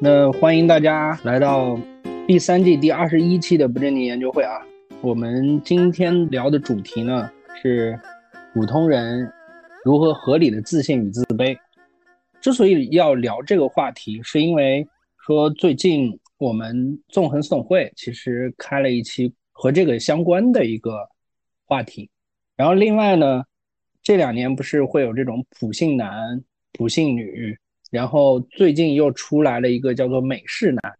[0.00, 1.76] 那欢迎大家来到
[2.24, 4.64] 第三季第二十一期的不正经研究会啊。
[5.00, 7.28] 我们今天聊的主题呢
[7.60, 7.98] 是
[8.54, 9.28] 普通人
[9.84, 11.58] 如何合理的自信与自卑。
[12.40, 14.86] 之所以要聊这个话题，是因为
[15.26, 21.08] 说最近我们纵横总会其实开了一期和这个相关的一个
[21.64, 22.08] 话题。
[22.54, 23.42] 然后另外呢，
[24.00, 26.40] 这两年不是会有这种普信男、
[26.72, 27.58] 普信女。
[27.90, 30.98] 然后最近又出来了一个叫做美式男，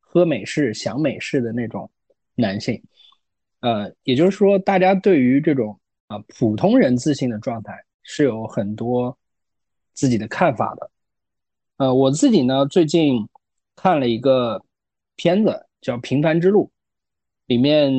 [0.00, 1.88] 喝美式、想美式的那种
[2.34, 2.82] 男性，
[3.60, 5.78] 呃，也就是说，大家对于这种
[6.08, 9.16] 啊普通人自信的状态是有很多
[9.92, 10.90] 自己的看法的。
[11.76, 13.28] 呃，我自己呢最近
[13.76, 14.60] 看了一个
[15.14, 16.64] 片子叫《平凡之路》，
[17.46, 17.92] 里面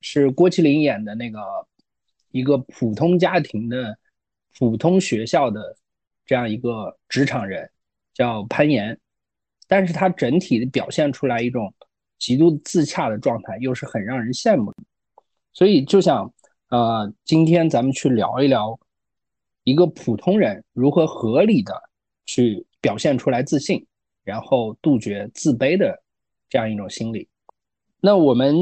[0.00, 1.40] 是郭麒麟演的那个
[2.30, 3.98] 一个普通家庭的
[4.58, 5.76] 普通学校的。
[6.28, 7.70] 这样一个职场人
[8.12, 9.00] 叫潘岩，
[9.66, 11.72] 但是他整体的表现出来一种
[12.18, 14.82] 极度自洽的状态，又是很让人羡慕的。
[15.54, 16.30] 所以就想，
[16.68, 18.78] 呃，今天咱们去聊一聊
[19.64, 21.72] 一个普通人如何合理的
[22.26, 23.86] 去表现出来自信，
[24.22, 25.98] 然后杜绝自卑的
[26.50, 27.26] 这样一种心理。
[28.00, 28.54] 那我们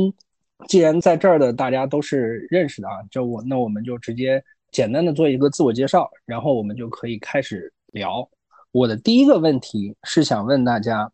[0.69, 4.41] 既然在这儿的大家都是认识的啊，就我那我们就直接。
[4.71, 8.29] 简单的做一个自我介绍，然后我们就可以开始聊。
[8.73, 11.11] 我的第一个问题是想问大家，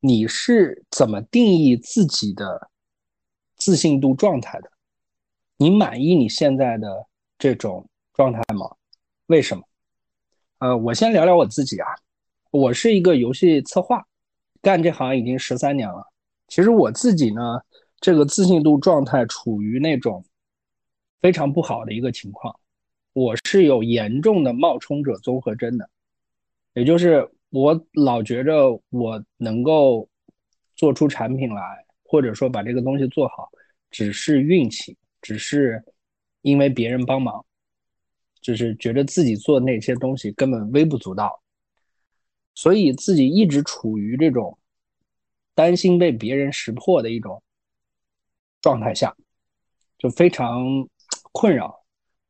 [0.00, 2.68] 你是怎么定义自己的
[3.56, 4.70] 自信度状态的？
[5.56, 7.06] 你满意你现在的
[7.38, 8.70] 这种状态吗？
[9.26, 9.62] 为什么？
[10.58, 11.86] 呃，我先聊聊我自己啊，
[12.50, 14.04] 我是一个游戏策划，
[14.60, 16.06] 干这行已经十三年了。
[16.48, 17.62] 其实我自己呢，
[17.98, 20.22] 这个自信度状态处于那种
[21.22, 22.54] 非常不好的一个情况。
[23.20, 25.90] 我是有严重的冒充者综合征的，
[26.72, 30.08] 也就是我老觉着我能够
[30.74, 33.50] 做出产品来，或者说把这个东西做好，
[33.90, 35.84] 只是运气，只是
[36.40, 37.44] 因为别人帮忙，
[38.40, 41.42] 就是觉得自己做那些东西根本微不足道，
[42.54, 44.56] 所以自己一直处于这种
[45.54, 47.42] 担心被别人识破的一种
[48.62, 49.14] 状态下，
[49.98, 50.88] 就非常
[51.32, 51.79] 困扰。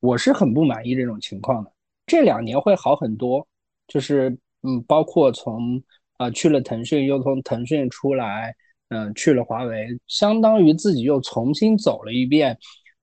[0.00, 1.70] 我是很不满意这种情况的，
[2.06, 3.46] 这两年会好很多，
[3.86, 5.82] 就是嗯，包括从
[6.16, 8.54] 啊去了腾讯，又从腾讯出来，
[8.88, 12.58] 嗯，去了华为，相当于自己又重新走了一遍，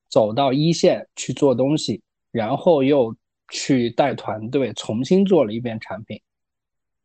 [0.09, 3.15] 走到一线去做东西，然后又
[3.51, 6.19] 去带团队，重新做了一遍产品。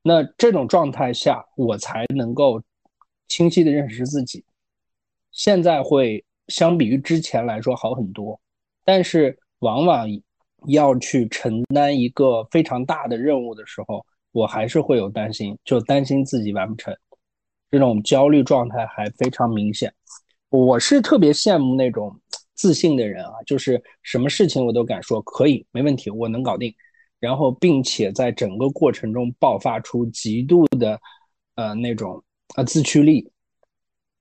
[0.03, 2.63] 那这种状态下，我才能够
[3.29, 4.43] 清晰的认识自己。
[5.33, 8.41] 现在会相比于之前来说好很多，
[8.87, 9.39] 但是。
[9.63, 10.09] 往往
[10.67, 16.93] 要去承担一个非常大的任务的时候，我还是会有担心，就担心自己完不成，
[17.71, 19.93] 这种焦虑状态还非常明显。
[20.49, 22.13] 我是特别羡慕那种
[22.55, 26.75] 自信的人啊，就是什么事情我都敢说可以，没问题，我能搞定，
[27.21, 31.01] 然后并且在整个过程中爆发出极度的
[31.55, 32.21] 呃那种
[32.57, 33.31] 呃自驱力，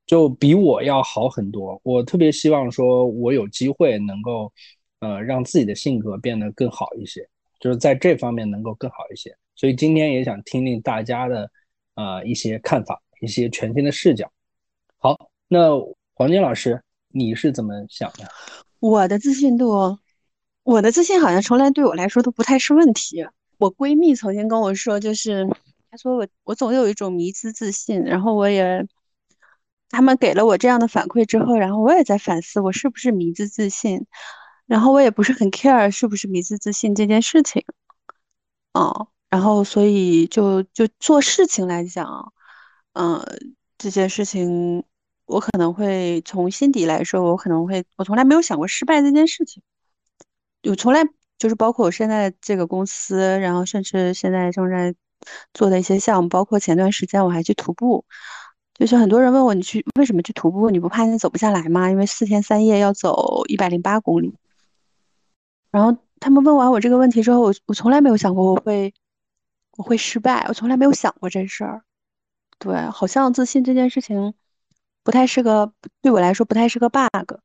[0.06, 1.80] 就比我要好很多。
[1.84, 4.54] 我特别希望说，我有机会能够。
[5.02, 7.28] 呃，让自己的性格变得更好一些，
[7.60, 9.36] 就是在这方面能够更好一些。
[9.56, 11.52] 所以今天也想听听大家的
[11.96, 14.32] 呃一些看法，一些全新的视角。
[14.98, 15.78] 好，那
[16.14, 18.28] 黄金老师，你是怎么想的？
[18.80, 19.98] 我的自信度，
[20.64, 23.26] 我的自信好像从来对我来说都不太是问题。
[23.58, 25.48] 我闺蜜曾经跟我说，就是
[25.90, 28.88] 她说我我总有一种迷之自信，然后我也
[29.90, 34.06] 他们给了我这样的反馈之后，然后我也在反思我是不是迷之自信。
[34.72, 37.62] 然后我也不是很 care 是不是迷之自信这件事情，
[38.74, 42.32] 哦，然后所以就就做事情来讲，
[42.94, 43.22] 嗯，
[43.78, 44.82] 这件事情
[45.26, 49.62] 我可能会从心底来说，我可能会，我从来没有想过失败这件事情，
[50.64, 51.04] 我从来
[51.38, 54.96] 就是包括我现在这个公司，然后甚至现在正在
[55.54, 58.06] 做的一些项目，包括前段时间我还去徒步，
[58.76, 61.90] 就是很多人问我你去为什么去徒步，你不怕你走不下来吗？
[61.90, 64.34] 因为四天三夜要走一百零八公里。
[65.72, 68.94] 然后他们问完我这个问题之后，我我从来没有想过我会
[69.78, 71.84] 我会失败，我从来没有想过这事儿。
[72.60, 74.34] 对，好像自信这件事情
[75.04, 77.36] 不太是个对我来说不太是个 bug。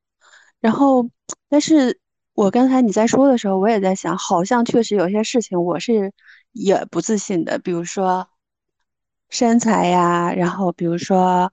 [0.60, 1.08] 然后，
[1.48, 2.00] 但是
[2.34, 6.12] 我刚才你在说的时候，我也在想，好像确实有些事情我是
[6.52, 8.28] 也不自信的，比如说
[9.30, 11.52] 身材呀，然后比如说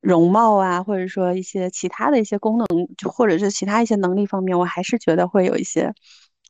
[0.00, 2.66] 容貌啊，或者说一些其他的一些功能，
[2.96, 5.92] 就或者是其他一些能力方面，我还是觉得会有一些。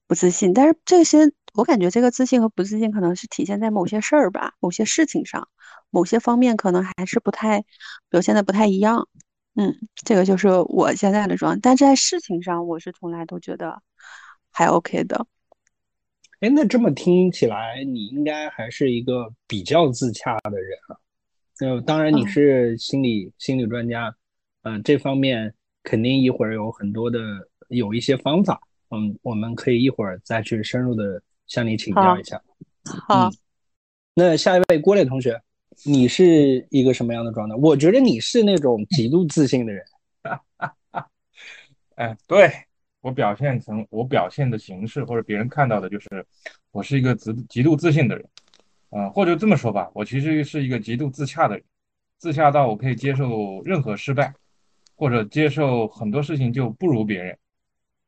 [0.06, 1.18] 不自信，但是这些
[1.54, 5.46] 我感觉这个自信和不自信可能是体现在某些事儿吧，某些事情上，
[5.88, 7.62] 某些方面可能还是不太
[8.08, 9.06] 表现的不太一样。
[9.54, 9.72] 嗯，
[10.04, 13.80] 这个就是我现在的状态，但在事情上我是从来都觉得
[14.50, 15.24] 还 OK 的。
[16.40, 20.98] 哎，那这么听起来，你应该还是一个比较自洽的人啊。
[21.60, 24.14] 那当然你是心理心理专家，
[24.62, 27.18] 嗯，这方面肯定一会儿有很多的
[27.68, 28.60] 有一些方法，
[28.90, 32.40] 嗯，我们可以一会儿再去深入的向你请教一下。
[33.06, 33.30] 好，
[34.14, 35.40] 那下一位郭磊同学，
[35.84, 37.54] 你是一个什么样的状态？
[37.54, 39.84] 我觉得你是那种极度自信的人。
[41.96, 42.50] 哎，对。
[43.02, 46.06] 我表现成我表现的形式，或者别人看到的，就是
[46.70, 48.22] 我是一个极极度自信的人，
[48.90, 51.64] 啊，或者这么说吧，我其实是一个极度自洽的人，
[52.18, 54.34] 自洽到我可以接受任何失败，
[54.96, 57.38] 或者接受很多事情就不如别人，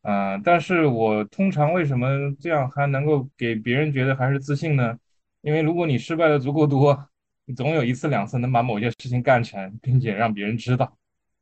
[0.02, 2.08] 嗯，但是我通常为什么
[2.40, 4.98] 这样还能够给别人觉得还是自信呢？
[5.40, 7.08] 因为如果你失败的足够多，
[7.44, 10.96] 你总有一次两次能把某件事情干成，并且让别人知道，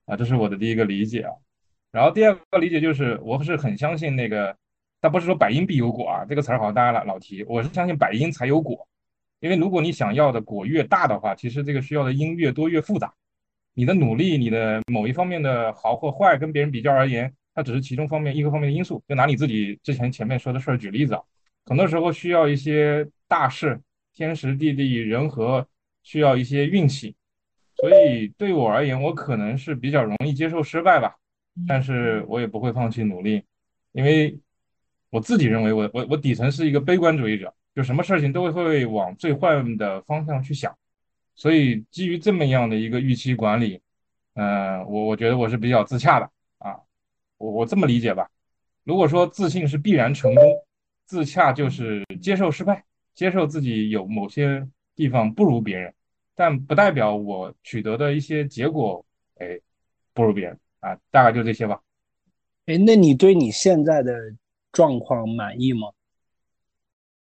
[0.06, 1.32] 啊，这是我的第一个理解啊。
[1.90, 4.56] 然后第二个理解就是，我是很相信那个，
[5.00, 7.42] 但不是说百因必有果啊，这个词儿好像大家老老提。
[7.44, 8.87] 我是相信百因才有果，
[9.40, 13.12] 因为如果你想要的果越大的话，其实这个需要的因越多越复杂。
[13.75, 19.02] 你的努力，你的某一方面的好或坏，跟别人比较而言，它只是其中方面一个方面的因素。
[19.08, 21.22] 就拿你自己之前前面说的事儿举例子啊，
[21.66, 23.81] 很多时候需要一些大事，
[24.12, 25.66] 天时地利人和，
[26.02, 27.14] 需要一些运气。
[27.76, 31.16] 所以对我而言，我可能是比较容易接受失败吧。
[31.66, 33.42] 但是我也不会放弃努力，
[33.92, 34.38] 因为
[35.10, 40.76] 我自己认为，我我我底层是一个悲观主义者，就什么事情都会往最坏的方向去想，
[41.34, 43.81] 所以基于这么样的一个预期管理，
[44.34, 46.76] 嗯，我我觉得我是比较自洽的啊，
[47.38, 48.28] 我我这么理解吧。
[48.84, 50.44] 如果说自信是必然成功，
[51.05, 52.84] 自洽就是接受失败，
[53.14, 55.94] 接受自己有某些地方不如别人，
[56.34, 59.05] 但不代表我取得的一些结果，
[59.38, 59.58] 哎，
[60.12, 60.58] 不如别人。
[60.81, 61.78] 啊，大概就这些吧。
[62.64, 64.34] 哎，那你对你现在的
[64.73, 65.90] 状况满意吗？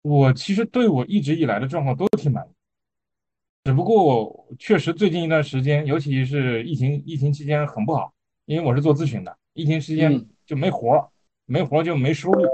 [0.01, 2.50] 我其实对我一直以来的状况都挺满意，
[3.66, 8.13] 只不过确实最近一段时间，尤其是疫情疫情期间很不好，
[8.46, 11.07] 因为我是做咨询的，疫情期间就没活儿，
[11.46, 12.48] 没活儿就没收入，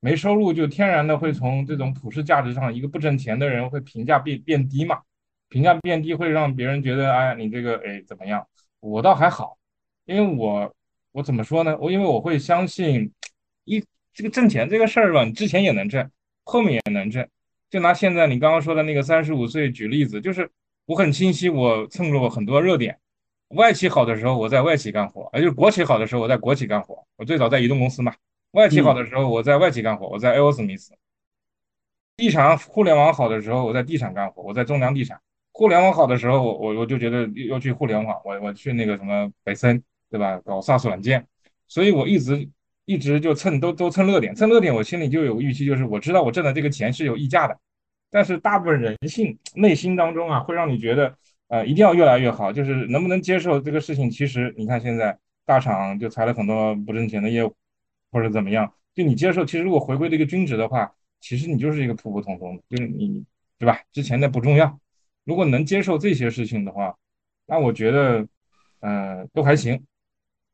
[0.00, 5.00] 没收入就天然的会从这种普世价值上，一个不挣钱的人会评价变变低嘛，
[5.48, 8.46] 评价变低会让别人觉得，哎，你这个哎怎么样？
[8.80, 9.56] 我倒还好。
[10.04, 10.74] 因为我
[11.12, 11.78] 我怎么说呢？
[11.80, 13.12] 我因为我会相信，
[13.64, 16.10] 一这个挣钱这个事儿吧，你之前也能挣，
[16.52, 17.26] 后面也能挣。
[17.70, 20.50] 就拿现在你刚刚说的那个三十五岁举例子，就是
[20.84, 22.98] 我很清晰，我蹭过很多热点。
[23.48, 27.02] 外企好的时候我在外企干活，也就是国企好的时候我在国企干活。
[27.16, 28.14] 我最早在移动公司嘛，
[28.50, 30.90] 外企好的时候我在外企干活，我在 iOSmis。
[32.16, 35.18] 地产互联网好的时候我在地产干活，我在中粮地产。
[35.52, 39.82] 互联网好的时候我我就觉得要去互联网，我我去那个什么北森。
[40.12, 40.38] 对吧？
[40.44, 41.26] 搞 SaaS 软件，
[41.66, 42.46] 所以我一直
[42.84, 47.56] 一直就蹭都都蹭热点，蹭热点，我心里就有个预期，就是我知道我挣的这个钱是有溢价的。
[48.10, 51.16] 但是大部分人性内心当中啊，会让你觉得，
[51.48, 54.10] 呃，一定要越来越好，就是能不能接受这个事情？
[54.10, 57.54] 其实你看现在大厂就裁了很多不挣钱的业务，
[58.10, 63.24] 或者怎么样，就你接受，其实如果回归这个均值的话，其实你就是一个普普通通的，就是你，
[63.58, 63.78] 对吧？
[63.92, 64.78] 之前的不重要，
[65.24, 66.96] 如果能接受这些事情的话，
[67.46, 68.26] 那我觉得，
[68.80, 69.82] 嗯，都还行。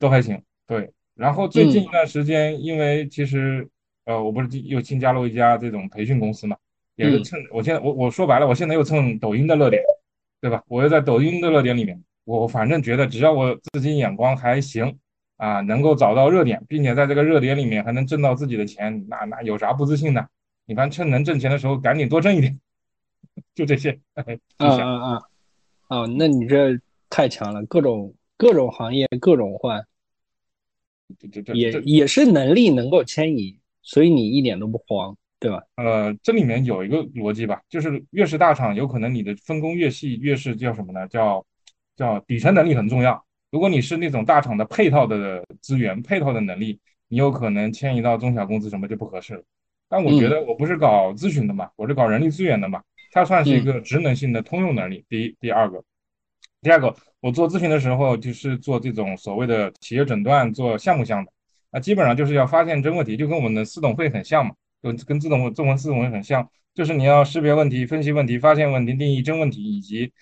[0.00, 0.92] 都还行，对。
[1.18, 3.68] 然后最近一段时间，因为其实，
[4.04, 6.56] 呃，我不是又新加入一家这种培训公司嘛，
[6.94, 7.36] 也是蹭。
[7.50, 9.82] 我现在我我说白了，我现在又蹭抖音的热点，
[10.40, 10.62] 对吧？
[10.68, 14.96] 我又在抖音的热点里面，我反正觉得只要我自己眼光还行
[15.38, 20.28] 啊，能够找到热点，并且在这个热点里面还能挣到自己的钱，那那有啥不自信的？
[20.66, 22.56] 你反正趁能挣钱的时候赶紧多挣一点，
[23.56, 23.98] 就这些。
[24.14, 25.22] 嗯嗯嗯，
[25.88, 26.78] 哦，那你这
[27.10, 28.14] 太强了，各种。
[28.40, 29.84] 各种行业各种换，
[31.54, 35.62] 也也是能力能够迁移，所以你一点都不慌，对吧？
[35.76, 41.06] 呃，这里面有一个逻辑吧，就是越是大厂，有可能你的分工越细，越是叫什么呢？
[41.08, 41.44] 叫
[41.96, 43.24] 叫底层能力很重要。
[43.50, 49.42] 如果你是那种大厂的配套的资源、配套的能力，你有可能迁移到中小公司什么就不合适了。
[49.88, 55.04] 但我觉得我不是搞咨询的嘛，我是搞人力资源的嘛，它算是一个职能性的通用能力。
[55.08, 55.82] 第一，第二个。
[56.60, 61.30] 第二个，我做咨询的时候就是做这种所谓的企业诊断，做项目项的，
[61.70, 70.12] 那，基本上就是要发现真问题，就跟我们的四懂会很像嘛，跟跟自动中文四懂会很像，就是你要识别问题、分析问题、发现问题、定义真问题，以及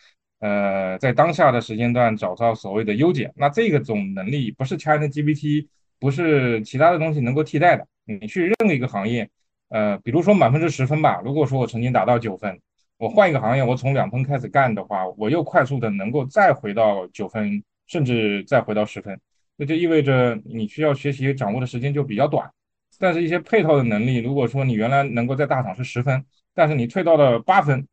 [0.40, 3.33] 呃在当下的时间段找到所谓的优解。
[3.35, 7.87] 那这个种能力不是 China GPT，不是其他的东西能够替代的。
[8.05, 9.28] 你去任何一个行业，
[9.71, 12.61] 呃，比如说满分是十分吧，如果说我曾经达到九分。
[12.99, 19.19] 我换一个行业，我从两分开始干的话，我又快速的能够再回到九分，甚至再回到十分，
[19.57, 22.50] 那就意味着你需要学习掌握的时间就比较短。
[22.99, 26.25] 但是，一些配套的能力，如果说你原来能够在大厂是十分，
[26.55, 27.87] 但是你退到了八分，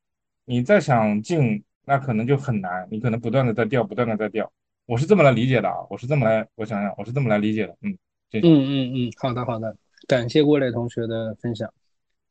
[0.46, 4.50] 你再想进，那可能就很难，你可能不断的在掉，不断的在掉。
[4.86, 7.98] 我是这么来理解的啊，我是这么来，我想想，我是这么来理解的，嗯，
[8.32, 9.76] 嗯嗯嗯，好的好的，
[10.08, 11.70] 感谢郭磊同学的分享，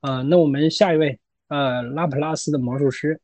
[0.00, 1.18] 啊，那我们下一位，
[1.52, 3.20] 呃，拉普拉斯的魔术师，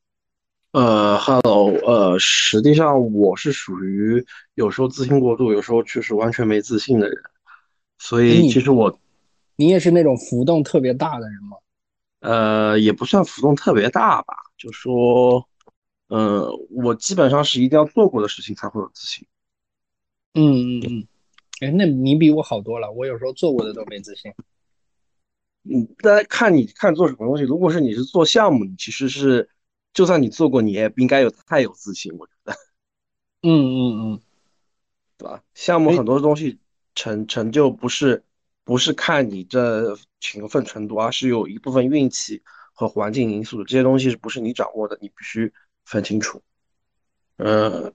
[0.73, 7.17] 呃，Hello，呃，实际上我是属于有时候自信过度，有时候确实完全没自信的人，
[7.97, 9.01] 所以其实我。
[9.57, 11.57] 你也是那种浮动特别大的人吗？
[12.21, 15.49] 呃，也不算浮动特别大吧，就说，
[16.09, 19.27] 呃，我基本上是一定要做过的事情才会有自信。
[20.35, 21.07] 嗯嗯嗯，
[21.63, 24.31] 哎，那你比我好多了，我有时候做过的都没自信。
[25.71, 29.49] 嗯，大家看你看做什么东西，如果是你是做项目，你其实是，
[29.93, 32.53] 就算你做过，你也不应该有太有自信，我觉得。
[33.43, 34.21] 嗯嗯嗯，
[35.17, 35.43] 对吧？
[35.55, 36.59] 项目很多东西
[36.95, 38.25] 成成就不是。
[38.65, 42.43] 不是看你这勤奋程度，而是有一部分运气
[42.75, 44.99] 和环境因素，这些东西是不是你掌握的？
[45.01, 45.51] 你必须
[45.87, 46.43] 分清楚。
[47.39, 47.95] 嗯，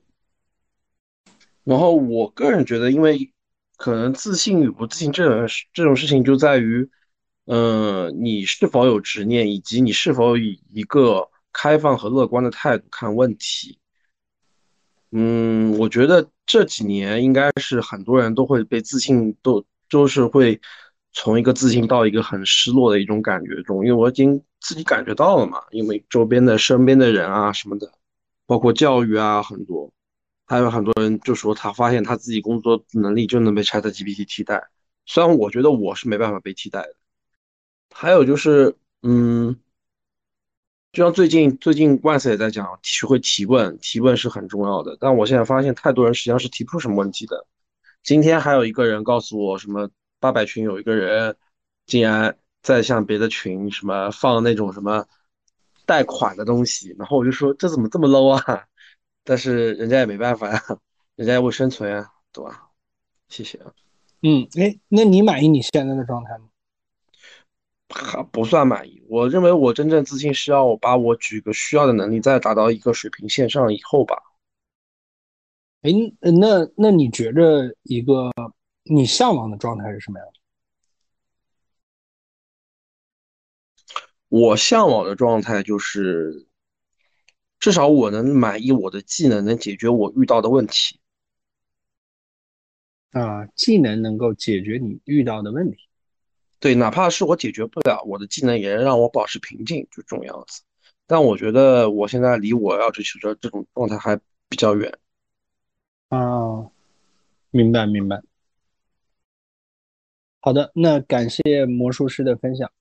[1.64, 3.32] 然后我个人觉得，因为
[3.78, 6.90] 可能自信与不自信这种这种事情就在于，
[7.46, 13.78] 嗯，你是否有执念，以及你是否以一个开放和乐观的态度看问题。
[15.12, 19.66] 嗯，我觉得这几年应该是很多人都会被自信都。
[19.90, 20.60] 就是会
[21.12, 27.92] 从一个自信到一个很失落的一种感觉中，因为我已经自己感觉到了嘛，因为周边的身边的人啊什么的，
[28.48, 29.94] 包括教育啊很多，
[30.48, 34.64] 还有很多人就说他发现他自己工作能力就能被 ChatGPT 替代，
[35.06, 36.96] 虽然我觉得我是没办法被替代的。
[37.94, 39.56] 还有就是，嗯，
[40.92, 47.46] 就像最近最近万斯也在讲，学会提问，提问是很重要的，但我现在发现太多人实际上是提不出什么问题的。
[48.04, 51.38] 今天还有一个人告诉我，什么八百群有一个人
[51.86, 55.08] 竟然在向别的群什么放那种什么
[55.86, 58.66] 贷款的东西，然后我就说这怎么这么 low 啊？
[59.24, 60.62] 但是人家也没办法呀，
[61.16, 62.70] 人家要为生存呀，对吧？
[63.30, 63.72] 谢谢啊。
[64.22, 66.50] 嗯，哎，那你满意你现在的状态吗？
[67.94, 69.04] 还不算满意。
[69.08, 74.18] 我认为我真正自信是要把我举个需要的能力再达到一个水平线上以后吧。
[75.82, 78.32] 哎，那那你觉着一个
[78.84, 80.34] 你向往的状态是什么样的？
[84.30, 86.48] 我向往的状态就是，
[87.60, 91.00] 至少我能满意我的技能能解决我遇到的问题。
[93.12, 95.78] 啊，技能能够解决你遇到的问题。
[96.64, 100.62] 对，哪怕是我解决不了，我的技能也能让我保持平静，就这种样子。
[101.06, 104.16] 但我觉得我现在离我要追求的这种状态还
[104.48, 104.90] 比较远。
[106.08, 106.72] 啊，
[107.52, 108.22] 明白明白。
[110.40, 112.72] 好的，那感谢魔术师的分享。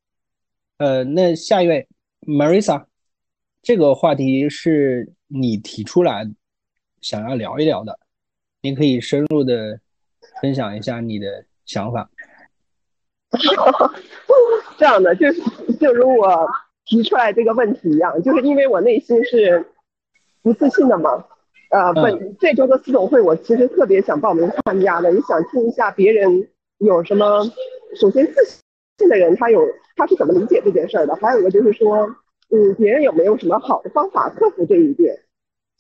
[0.77, 1.89] 呃，那下一位
[2.21, 2.85] ，Marisa，
[3.63, 6.25] 这个话题是你提出来
[7.01, 7.99] 想要聊一聊的，
[8.61, 9.81] 您可以深入的
[10.41, 12.09] 分享一下你的想法。
[14.79, 15.43] 这样的，就是
[15.81, 16.47] 就如我
[16.85, 19.65] 提出来这个问题一样，就是因为我内心是
[20.43, 21.25] 不自信的嘛。
[21.71, 26.49] 呃，本这周的四总会，我其实特别想报名参加的，也想听一下别人
[26.79, 27.43] 有什么。
[27.99, 28.45] 首先，自
[28.99, 31.15] 信的人他有他是怎么理解这件事儿的？
[31.17, 32.15] 还有一个就是说，
[32.51, 35.19] 嗯，别人有没有什么好的方法克服这一点？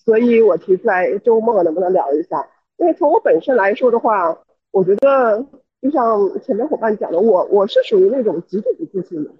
[0.02, 2.48] 所以我提出来周末能不能聊一下？
[2.78, 4.38] 因为从我本身来说的话，
[4.70, 5.44] 我觉得
[5.82, 9.30] 就像前面伙伴讲的，我我是属于那种极度不自信的，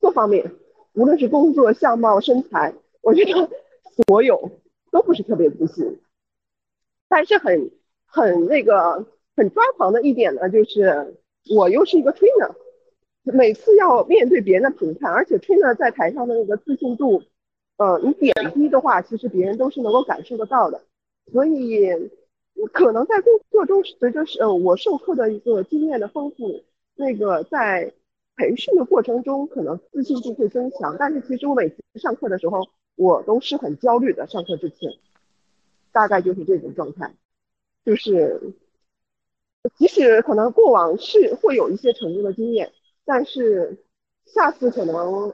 [0.00, 0.50] 各方面，
[0.94, 3.50] 无论是工作、相貌、身材，我觉得
[4.06, 4.50] 所有。
[4.92, 6.00] 都不是特别自信，
[7.06, 7.70] 但是很
[8.06, 9.04] 很那个
[9.36, 11.18] 很抓狂的一点呢，就是
[11.54, 12.54] 我又是一个 trainer，
[13.24, 17.22] 每次要面对别人的评判，而且 trainer 在台上的那个自信度，
[17.76, 20.80] 呃，你点低的话，其实别人都是能够感受得到的。
[21.30, 22.10] 所以
[22.72, 27.92] 可能在工作中，随着是呃我授课的一个经验的丰富，那个在
[28.36, 30.96] 培训的过程中，可能自信度会增强。
[30.98, 34.92] 但是其实我每次上课的时候，我都是很焦虑的，上课之前，
[35.92, 37.14] 大概就是这种状态，
[37.84, 38.40] 就是
[39.78, 42.72] 即使可能过往是会有一些成功的经验，
[43.04, 43.84] 但是
[44.24, 45.32] 下次可能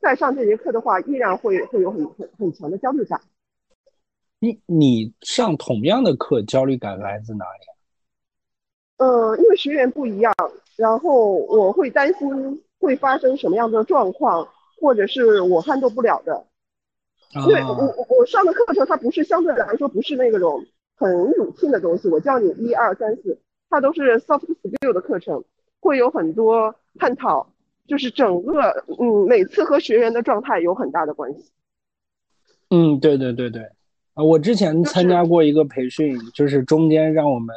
[0.00, 3.20] 再上这节课的话，依然会会有很很很强的焦虑感。
[4.42, 7.60] 你你上同样的课，焦虑感来自哪里？
[8.96, 10.34] 嗯，因为学员不一样，
[10.74, 14.48] 然后我会担心会发生什么样的状况，
[14.80, 16.44] 或者是我撼动不了的。
[17.46, 23.38] 因为我我我上的课程它不是相对来说不是那种很 routine 的东西，我教你一二三四，
[23.70, 25.44] 它都是 soft skill 的课程，
[25.78, 27.46] 会有很多探讨，
[27.86, 31.52] 就是整个嗯每次和学员的状态有很大的关系。
[32.70, 33.70] 嗯，对对对对，
[34.14, 37.54] 啊，我之前参加过一个培训，就是中间让我们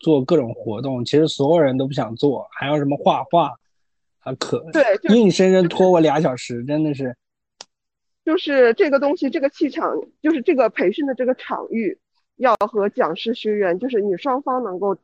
[0.00, 3.54] 做各种活动，其实所有人都不想做，还要什么画画，
[4.20, 4.82] 啊可对，
[5.14, 7.14] 硬生生拖我俩小时，真的是。
[8.24, 11.98] 就是这个东西，这个气场，就是这个培训的这个场域，
[12.36, 14.96] 要和讲师学员，就是你双方能够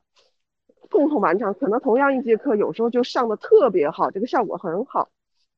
[0.90, 1.52] 共同完成。
[1.54, 5.08] 可能同样一节课，有时候就上的特别好，这个效果很好，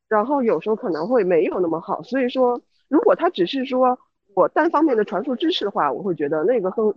[0.08, 2.02] 然后有时候可能会没有那么好。
[2.02, 2.60] 所以说。
[2.88, 3.98] 如果他只是说
[4.36, 6.94] 我单方面的传输知识的话，我会觉得那个更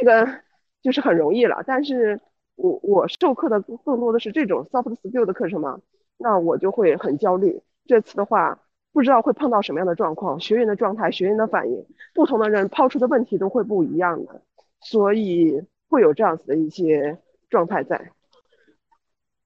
[0.00, 0.40] 那个
[0.82, 1.62] 就是很容易了。
[1.66, 2.18] 但是
[2.56, 5.78] 我我授课的更多的是这种 soft skill 的课程嘛，
[6.16, 7.60] 那我就会很焦虑。
[7.86, 8.58] 这次的话，
[8.90, 14.40] 不知道会碰到什么样的状况，学员的状态、学员的反应，不同的人抛出的问题都会不一样的，
[14.80, 17.18] 所以会有这样子的一些
[17.50, 17.96] 状态在。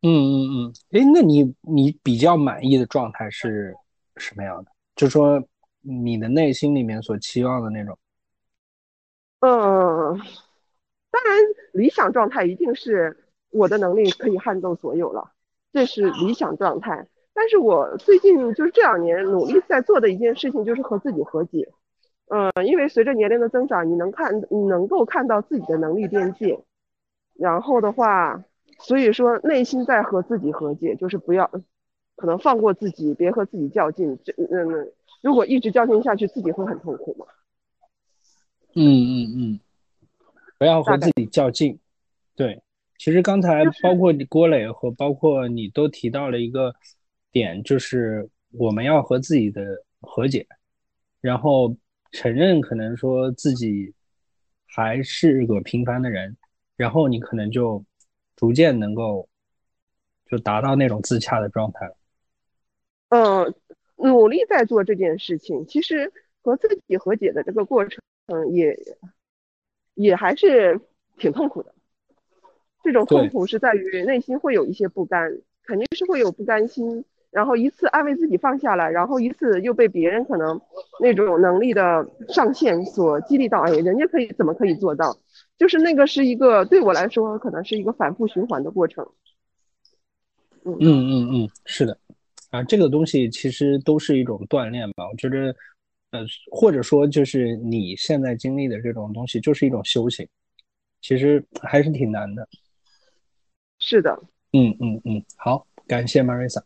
[0.03, 3.75] 嗯嗯嗯，哎，那你你比较满意的状态是
[4.17, 4.71] 什么样的？
[4.95, 5.43] 就是说。
[5.83, 7.99] 你的内心里面所期望的那种，
[9.41, 10.17] 嗯，
[11.11, 11.39] 当然
[11.73, 15.33] 理想状态一定是我的能力可以撼动所有了，
[15.73, 17.09] 这是理想状态。
[17.35, 21.69] 但是我最近就是这两年努力在做的一件事情，就是和自己和解。
[22.29, 26.61] 嗯，因为随着年龄的增长，你能看，你能够看到自己的能力边界，
[27.35, 28.45] 然后的话，
[28.79, 31.51] 所以说内心在和自己和解，就是不要，
[32.15, 34.17] 可能放过自己，别和自己较劲。
[34.25, 34.93] 这，嗯。
[35.23, 37.25] 如果一直较劲下去，自己会很痛苦吗？
[38.75, 39.61] 嗯嗯嗯，
[40.59, 41.79] 不要和自己较劲。
[42.35, 42.63] 对，
[42.99, 46.75] 其实刚才包括郭磊和包括你都提到了一个
[47.31, 50.47] 点，就是我们要和自己的和解，
[51.21, 51.77] 然后
[52.11, 53.95] 承认可能说自己
[54.67, 56.37] 还是个平凡的人，
[56.77, 57.85] 然后你可能就
[58.35, 59.29] 逐渐能够
[60.27, 61.97] 就达到那种自洽的状态了。
[63.11, 63.55] 嗯。
[64.03, 66.13] 努力在做这件事情，其实
[66.43, 68.03] 和自己和解的这个过程，
[68.53, 68.77] 也
[69.95, 70.81] 也还是
[71.17, 71.75] 挺痛苦的。
[72.83, 80.61] 这种痛苦是在于内心会有一些不甘，肯定是会有不甘心，然后一次安慰自己放下来，然后一次又被别人可能
[81.01, 85.17] 那种能力的上限所激励到，哎，人家可以怎么可以做到？
[85.57, 89.09] 就是那个是一个对我来说，可能是一个反复循环的过程。
[90.65, 91.97] 嗯嗯嗯嗯，是的。
[92.53, 95.09] 啊，这个东西其实都是一种锻炼吧。
[95.09, 95.57] 我觉得，
[96.11, 100.29] 呃，或者说就是你现在经历的这种东西，就是一种修行，
[101.01, 102.47] 其实还是挺难的。
[103.79, 106.63] 是的，嗯嗯嗯，好，感谢 Marisa。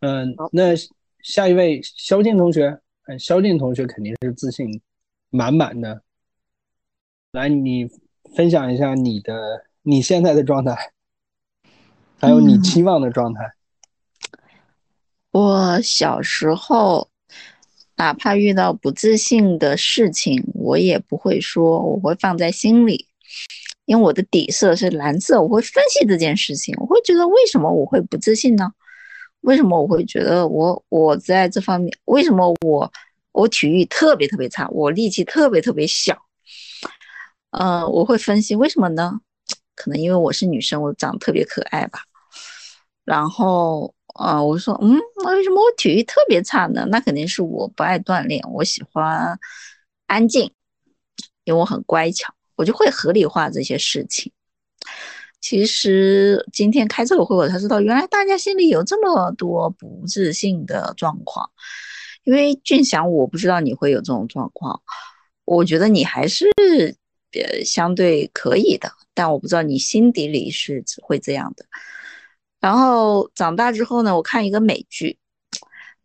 [0.00, 0.74] 嗯，那
[1.22, 4.82] 下一位肖静同学，嗯，肖静同学肯定是自信
[5.30, 6.02] 满满的。
[7.30, 7.88] 来，你
[8.34, 10.74] 分享一下你的你现在的状态，
[12.18, 13.52] 还有你期望的状态。
[15.32, 17.08] 我小时候，
[17.96, 23.06] 哪怕遇到不自信的事情，我也不会说，我会放在心里，
[23.84, 28.72] 因为我的底色是蓝色，我会分析这件事情，我会觉得为什么我会不自信呢？
[29.42, 32.92] 为什么我会觉得我我在这方面，为什么我
[33.30, 36.20] 我体育特别特别差，我力气特别特别小？
[37.52, 39.20] 嗯，我会分析为什么呢？
[39.76, 42.00] 可能因为我是女生，我长得特别可爱吧，
[43.04, 43.94] 然后。
[44.20, 46.86] 啊，我说，嗯，那为什么我体育特别差呢？
[46.90, 49.38] 那肯定是我不爱锻炼，我喜欢
[50.06, 50.52] 安静，
[51.44, 54.30] 因为我很乖巧，我就会合理化这些事情。
[55.40, 61.50] 其实今天开这个会，我才知道，原来大家心里有这么多不自信的状况。
[62.24, 64.82] 因为俊祥，我不知道你会有这种状况，
[65.46, 66.46] 我觉得你还是
[67.32, 71.64] 呃相对可以的，但我不知道你心底里是会这样的。
[72.60, 75.18] 然后长大之后呢，我看一个美剧，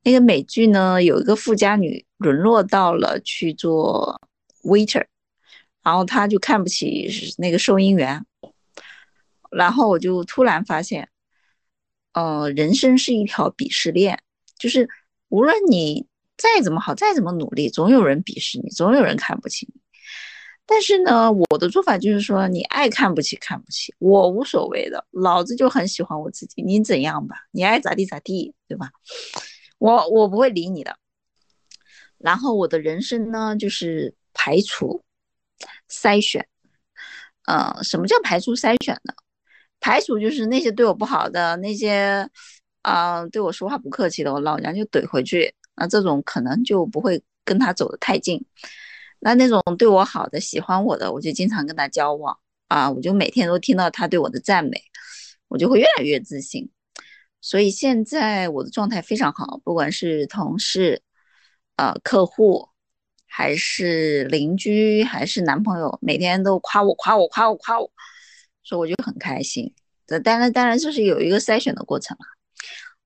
[0.04, 4.22] 那个美剧呢有一个富家女沦落到了去做
[4.64, 5.06] waiter，
[5.84, 8.26] 然后她就看不起那个收银员，
[9.52, 11.10] 然后我就突然发现，
[12.14, 14.24] 呃，人生是一条鄙视链，
[14.58, 14.90] 就是
[15.28, 19.82] 无论你再怎么好，再怎么努力，总有人鄙视你，总有人看不起你。
[20.66, 28.90] 但是呢，我的做法就是说，你爱看不起看不起，我无所谓的，老子就很喜欢我自己，你怎样吧，你爱咋地咋地，对吧？
[29.78, 30.98] 我我不会理你的。
[32.18, 35.04] 然后我的人生呢，就是排除、
[35.90, 36.48] 筛选。
[37.46, 39.14] 呃，什么叫排除筛选呢？
[39.80, 42.28] 排除就是那些对我不好的，那些
[42.82, 45.54] 啊对我说话不客气的，我老娘就怼回去。
[45.76, 48.44] 那这种可能就不会跟他走得太近。
[49.20, 54.82] 那那种对我好的、喜欢我的，我就经常跟他交往啊，我就每天都听到他对我的赞美，
[55.48, 56.70] 我就会越来越自信。
[57.42, 61.02] 所以现在我的状态非常好，不管是同事、
[61.76, 62.70] 呃客户，
[63.28, 67.92] 还是邻居，还是男朋友，每天都夸我、夸我、夸我、夸我，
[68.64, 69.74] 所以我就很开心。
[70.08, 72.26] 这当然，当然这是有一个筛选的过程啊。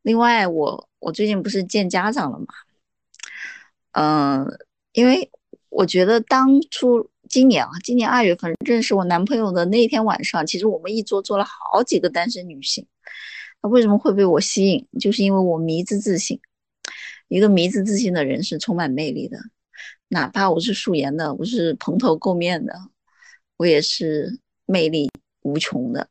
[0.01, 2.45] 另外，我我最近不是见家长了嘛？
[3.91, 4.45] 嗯，
[4.93, 5.29] 因为
[5.69, 12.85] 我觉得当初今年啊，今年二月份认识我男朋友的那天晚上，其实我们一桌坐了好几个单身女性。
[13.61, 14.87] 他为什么会被我吸引？
[14.99, 16.39] 就是因为我迷之自信。
[17.27, 19.37] 一个迷之自信的人是充满魅力的，
[20.07, 22.73] 哪怕我是素颜的，我是蓬头垢面的，
[23.57, 25.11] 我也是魅力
[25.43, 26.07] 无穷的。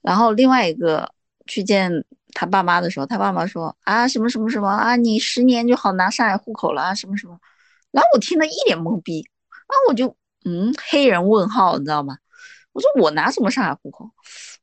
[0.00, 1.12] 然后另外一个
[1.46, 7.38] 去见他爸妈的时候，他爸妈说啊什么什么什么啊，你十年就好拿上海户口了啊什么什么。
[7.96, 12.18] 然后我听得一脸懵逼，然后我就嗯黑人问号，你知道吗？
[12.72, 14.10] 我说我拿什么上海户口？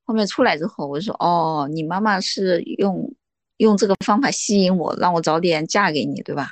[0.04, 3.12] 后面出来之后，我就说哦，你妈妈是用
[3.58, 6.52] 用这个方法吸引我，让我早点嫁给你，对吧？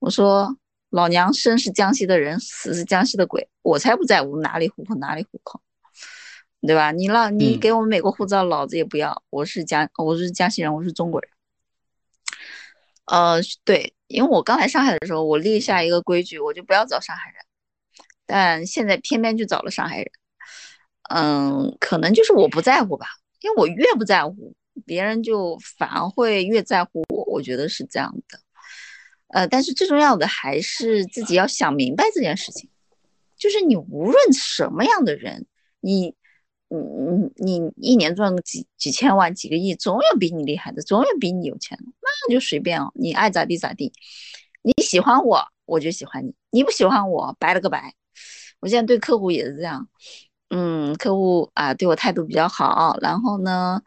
[0.00, 0.54] 我说
[0.90, 5.62] 老娘生是江西的人，死是江西的鬼，我才不在乎哪里户口哪里户口，
[6.60, 6.92] 对吧？
[6.92, 9.22] 你让你给我们美国护照，老子也不要。
[9.30, 11.30] 我是江我是江西人，我是中国人。
[13.06, 17.36] 呃，对，因为我刚来上海的时候，我立下一个规矩，我就不要找上海人，
[18.26, 20.10] 但现在偏偏就找了上海人。
[21.10, 23.06] 嗯，可能就是我不在乎吧，
[23.40, 24.54] 因为我越不在乎，
[24.86, 27.24] 别人就反而会越在乎我。
[27.24, 28.38] 我觉得是这样的。
[29.28, 32.68] 呃，但是最重要的还是自己要想明白这件事情，
[33.36, 35.46] 就是你无论什么样的人，
[35.80, 36.14] 你，
[36.72, 43.92] 你你你一年赚个几几千万、几个亿，总有比你厉害的，总有比你有钱的，那就随便哦，你爱咋地咋地。
[44.62, 47.94] 你喜欢我，我就喜欢你；你不喜欢我，白了个白。
[48.60, 49.88] 我现在对客户也是这样。
[50.50, 53.80] 嗯，客户啊对我态度比较好，然后呢，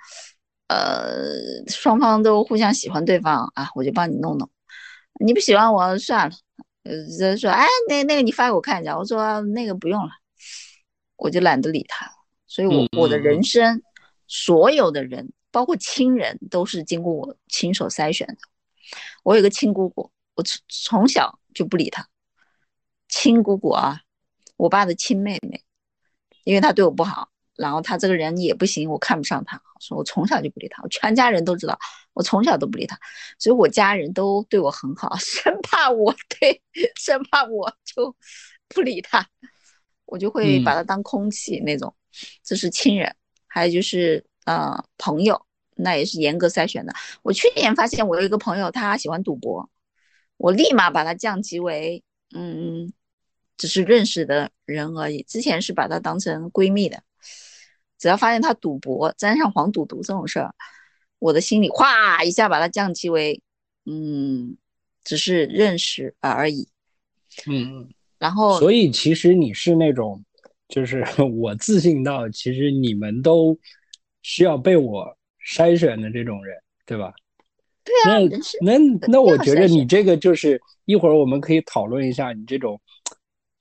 [0.67, 4.49] 呃，双方都互相喜欢对方啊，我就帮你弄弄。
[5.19, 6.35] 你不喜欢我算了，
[6.83, 10.11] 呃，说哎，那那个你发给我看一下，我说那个不用了，
[11.15, 12.11] 我就懒得理他了。
[12.47, 13.81] 所以，我我的人生
[14.27, 18.37] 所有的人，包括亲人，都是经过我亲手筛选的。
[19.23, 22.07] 我有个亲姑姑，我从从小就不理她。
[23.07, 24.01] 亲姑姑啊，
[24.57, 25.61] 我爸的亲妹妹。
[26.43, 30.83] 因为他对我不好，然后他这个人也不行，我看不上他，所以我从小就不理他。
[30.83, 31.75] 我全家人都知道，
[32.13, 32.95] 我从小都不理他，
[33.39, 36.61] 所以我家人都对我很好， 生怕我 对，
[36.97, 38.15] 生怕我就
[38.67, 39.27] 不理他，
[40.05, 41.95] 我就会把他当空气那种。
[42.43, 43.15] 这是亲人，
[43.47, 46.93] 还有就是呃朋友，那也是严格筛选的。
[47.23, 49.69] 我去年发现我有一个朋友，他喜欢赌博，
[50.37, 52.03] 我立马把他降级为
[52.35, 52.91] 嗯。
[53.57, 55.23] 只是认识的人而已。
[55.23, 57.01] 之前是把她当成闺蜜的，
[57.97, 60.53] 只要发现她赌博、沾上黄赌毒这种事儿，
[61.19, 63.41] 我的心里哗一下把她降级为，
[63.85, 64.57] 嗯，
[65.05, 66.67] 只是认识而已。
[67.47, 67.89] 嗯嗯。
[68.19, 70.21] 然后，所以其实你是那种，
[70.67, 71.03] 就是
[71.39, 73.57] 我自信到其实你们都
[74.21, 77.13] 需要被我筛选的这种人，对吧？
[77.83, 78.19] 对啊。
[78.61, 82.79] 那那那我觉得你这个就是一会儿我们可以讨论一下你这种。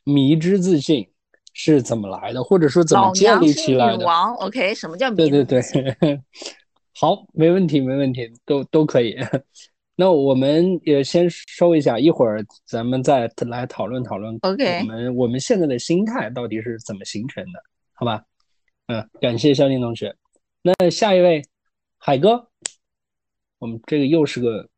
[0.07, 1.09] 迷之自信
[1.55, 3.97] 是怎么来的，或者说怎么建立起来的？
[3.97, 5.17] 女王，OK，什么叫迷？
[5.17, 6.21] 对对对，
[6.95, 9.17] 好，没问题，没问题，都都可以。
[9.97, 14.37] 那我们也先收一下，一会儿咱们再来讨论讨论。
[14.43, 17.63] OK，我们我们现在的心态到底是怎么形成的？
[17.93, 18.25] 好吧？
[18.89, 20.15] 嗯，感谢肖宁同学。
[20.63, 21.43] 那下一位，
[21.97, 22.49] 海哥，
[23.59, 24.69] 我们这个又是个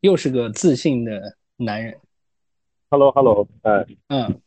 [0.00, 1.98] 又是个自信的男人。
[2.90, 4.40] Hello，Hello，哎，嗯，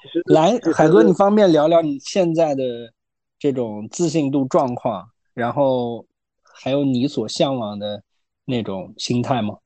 [0.00, 2.92] 其实来，海哥，你方便聊聊你现在的
[3.38, 6.06] 这种自信度状况，然后
[6.42, 8.02] 还有你所向往的
[8.50, 9.56] 那种心态吗？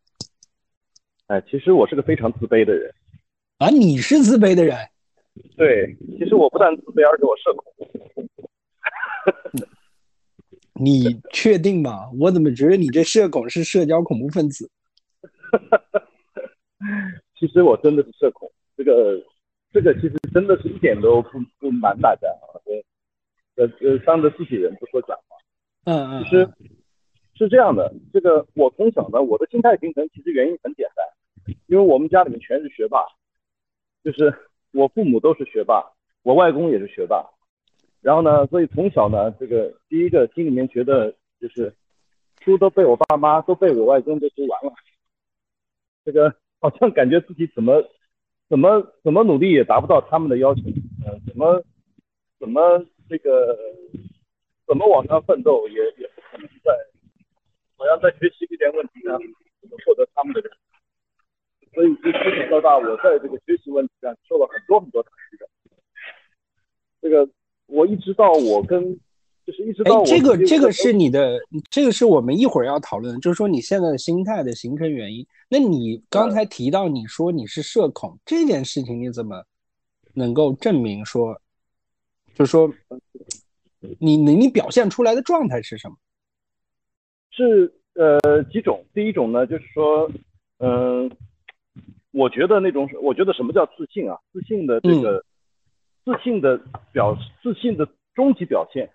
[1.27, 2.95] 哎，其实我是个非常自卑的人
[3.59, 4.77] 啊，你是自卑的人？
[5.57, 7.65] 对，其实我不但自卑，而且我社恐。
[10.75, 12.11] 你确定吗？
[12.21, 14.71] 我怎么觉得你这社恐是社交恐怖分子？
[17.39, 19.19] 其实我真的是社恐，这个
[19.73, 22.61] 这个其实真的是一点都不不瞒大家啊，
[23.57, 25.37] 呃呃当着自己人不说假话。
[25.85, 26.25] 嗯嗯。
[26.25, 26.47] 其实
[27.35, 33.05] 是这样的，这个我从小呢，我的心态形成其实原因很简单，因为我们家里面全是学霸，
[34.03, 34.35] 就是
[34.73, 35.93] 我父母都是学霸，
[36.23, 37.25] 我外公也是学霸，
[38.01, 41.75] 然后呢，所以从小呢，这个第一个心里面觉得就是
[42.41, 44.73] 书都被我爸妈都被我外公都读完了，
[46.05, 46.35] 这个。
[46.61, 47.85] 好像感觉自己怎么
[48.49, 50.63] 怎么怎么努力也达不到他们的要求，
[51.05, 51.63] 呃，怎么
[52.39, 53.55] 怎么这个
[54.67, 56.73] 怎么往上奋斗也也不可能在，
[57.77, 59.19] 好像在学习这件问题上
[59.85, 60.41] 获得他们的
[61.75, 65.49] 所以就从小到大，我在这个学习问题上受了很多很多打击的。
[67.03, 67.29] 这个
[67.67, 68.97] 我一直到我跟
[69.45, 70.85] 就是一直到我，这个这个是。
[70.85, 75.27] 是你的，这个是我们一会儿要讨论的，就是说你现在的心态的形成原因。
[75.49, 79.45] 那你刚才提到你说你是社恐这件事情，你怎么
[80.15, 81.41] 能够证明说，
[82.35, 82.73] 就是说
[83.99, 85.97] 你你你表现出来的状态是什么？
[87.37, 90.11] 是呃几种，第一种呢，就是说，
[90.59, 91.11] 嗯、
[92.13, 94.19] 我觉得那种，我觉得什么叫自信啊？
[94.33, 95.25] 自信的这个，
[96.05, 96.61] 自信的
[96.93, 98.91] 表，自信的终极表现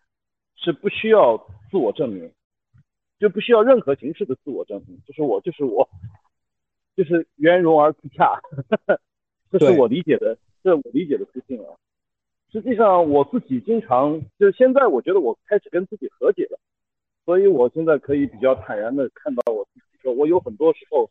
[0.56, 1.38] 是不需要
[1.70, 2.32] 自我证明，
[3.20, 5.90] 就不需要任何形式的自我证明，就是我，就是我，
[6.96, 8.40] 就是圆融而自洽，
[9.52, 11.76] 这是我理解的，这是我理解的自信啊。
[12.52, 16.58] 实际上我自己经常，就是现在我觉得我开始跟自己和解了。
[17.30, 21.08] 所以我现在可以比较坦然的看到我自己，说我有很多时候，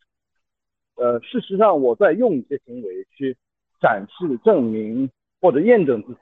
[0.96, 3.37] 呃，事实上我在用一些行为去
[3.81, 5.09] 展示、证明
[5.40, 6.18] 或者验证自己，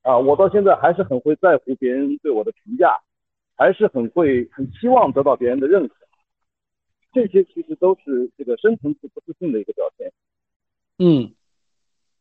[0.00, 2.98] 啊，我到现在还是很会在乎别人对我的评价，
[3.54, 5.94] 还是很会很期望得到别人的认可，
[7.12, 10.10] 这些其实都是这个深层次不自信的一个表现。
[11.00, 11.34] 嗯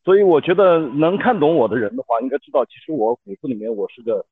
[0.03, 4.25] 所以我觉得能看懂我的人的话，应该知道，其实我骨子里面我是个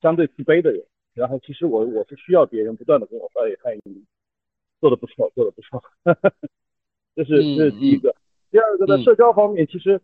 [0.00, 0.84] 相对自卑的人。
[1.14, 4.04] 然后其实我我是需要别人不断的跟我说，哎，嗨，你
[4.80, 5.82] 做的不错，做的不错。
[7.14, 8.14] 这是这是第一个。
[8.50, 10.00] 第二个，在嗯社交方面，其实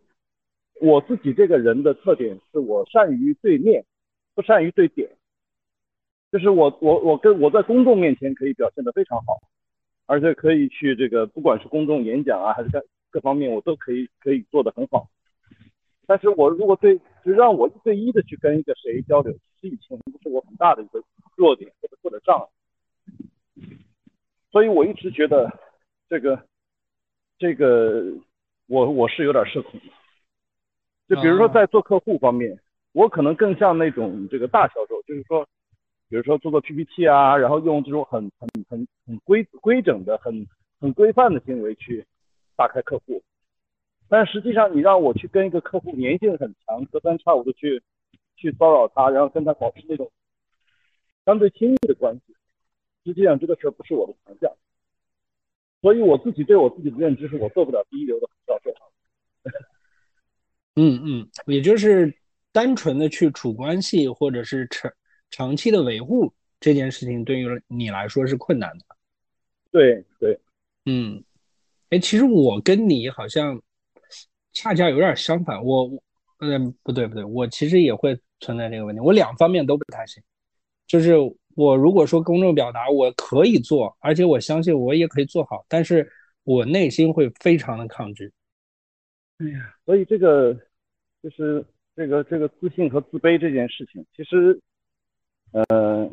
[0.81, 3.85] 我自己这个人的特点是我善于对面，
[4.35, 5.09] 不善于对点。
[6.31, 9.39] 就是我我我跟我在公众面前可以表现的非常好，
[10.05, 15.09] 而且可以去这个不管是公众演讲啊，还是各各方面，我都可以可以做的很好。
[16.05, 21.03] 但是我如果对就让我一对一的去跟一个谁交流，其实以前是我很大的一个
[21.35, 22.47] 弱点或者或者障碍。
[24.51, 25.51] 所以我一直觉得
[26.09, 26.43] 这个
[27.37, 28.03] 这个
[28.67, 29.85] 我我是有点社恐的。
[31.07, 32.59] 就比如说啊在做客户方面，
[32.91, 35.43] 我可能更像那种这个大销售，就是说，
[36.07, 40.47] 比如说做做 PPT 啊，然后用这种很很很很规规整的、很
[40.79, 42.05] 很规范的行为去
[42.55, 43.21] 打开客户。
[44.07, 47.81] 但实际上，你让我去跟一个客户粘性很强，隔三差五的去
[48.39, 50.11] 去骚扰他，然后跟他保持那种
[51.25, 52.35] 相对亲密的关系，
[53.05, 54.51] 实际上这个事儿不是我的强项。
[55.81, 58.73] 所以我自己对我自己的认知是我做不了第一流的销售。
[60.75, 62.13] 嗯嗯，也就是
[62.51, 64.91] 单纯的去处关系或者是长
[65.29, 68.85] 长期的维护这件事情，对于你来说是困难的。
[69.71, 70.39] 对对，
[70.85, 71.23] 嗯，
[71.89, 73.61] 哎，其实我跟你好像
[74.51, 76.03] 恰恰有点相反，我我
[76.39, 80.21] 嗯不对不对，我其实也会存在这个问题，我两方面都不太行。
[80.87, 81.15] 就是
[81.55, 86.11] 我如果说公众表达，我可以做，而且我相信我也可以做好，但是
[86.43, 88.31] 我内心会非常的抗拒。
[89.37, 90.53] 哎呀所以这个
[91.21, 91.63] 就是
[91.95, 94.59] 这个这个自信和自卑这件事情，其实，
[95.51, 96.09] 呃，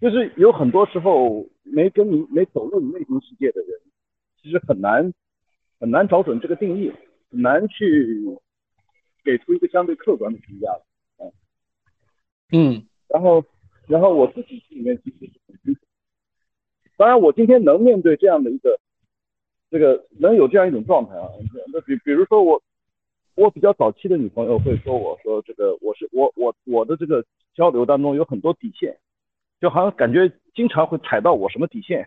[0.00, 3.80] 就是有很多时候没跟你没走入你内心世界的人，
[4.42, 5.12] 其实很难
[5.78, 6.90] 很难找准这个定义，
[7.30, 8.22] 很难去
[9.22, 10.68] 给出一个相对客观的评价。
[12.52, 13.44] 嗯然后，
[13.88, 15.80] 然后我自己心里面其实是很清楚。
[16.96, 18.78] 当然，我今天能面对这样的一个，
[19.70, 21.28] 这个能有这样一种状态啊，
[21.72, 22.62] 那比比如说我，
[23.34, 28.96] 我比较早期的女朋友会说我说这个我是我我我的这个交流当中有很多底线，
[29.60, 32.06] 就好像感觉经常会踩到我什么底线，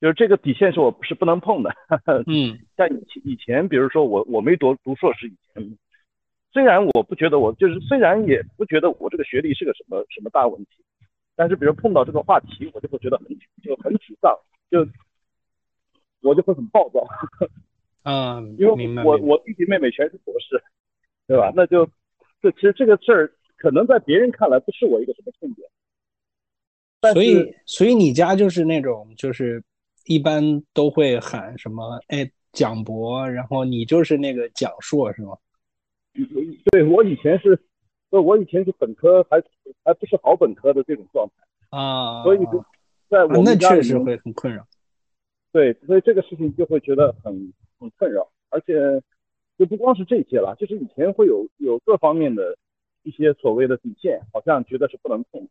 [0.00, 1.74] 就是这个底线是我是不能碰的。
[2.26, 5.76] 嗯像以前以前，比如说我我没读读硕士以前，
[6.52, 10.84] 虽然我不觉得我就是虽然也不觉得我这个学历是个什么什么大问题，
[11.36, 13.28] 但是比如碰到这个话题，我就会觉得很
[13.62, 14.36] 就很沮丧，
[14.70, 14.86] 就
[16.22, 17.06] 我就会很暴躁，
[18.02, 20.62] 嗯， 因为我我弟弟妹妹全是博士，
[21.26, 21.52] 对吧？
[21.54, 21.86] 那就
[22.42, 25.68] 这其实这个事儿可能在别人看来不是我一个什么痛点，
[27.14, 29.62] 所以所以你家就是那种就是
[30.06, 35.38] 一般都会喊什么哎蒋博，然后你就是那个蒋硕是吗？
[36.72, 37.58] 对我以前是，
[38.10, 39.42] 呃我以前是本科还
[39.84, 42.64] 还不是好本科的这种状态，啊，所以就
[43.08, 44.66] 在我啊那们家里面确实会很困扰。
[45.52, 48.74] 对，所以这个事情就会觉得很很困扰，而且
[49.58, 52.56] 就不光是这些了，就是以前会有有各方面的
[53.02, 55.48] 一些所谓的底线，好像觉得是不能碰，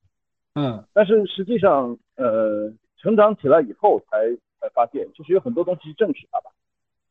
[0.55, 6.51] 嗯但是实际上，呃，成长起来以后才才发现，就是有很多东西是正视它吧，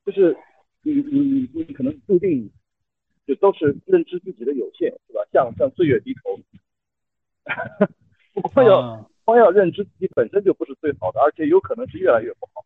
[0.07, 0.37] 就是
[0.83, 2.51] 你你你你可能注定
[3.29, 5.21] 就都是认知自己的有限，是吧？
[5.33, 6.41] 向向岁月低头，
[8.35, 12.64] 不光要、啊光要认知自己本身就不是最好的，而且有可能是越来越不好，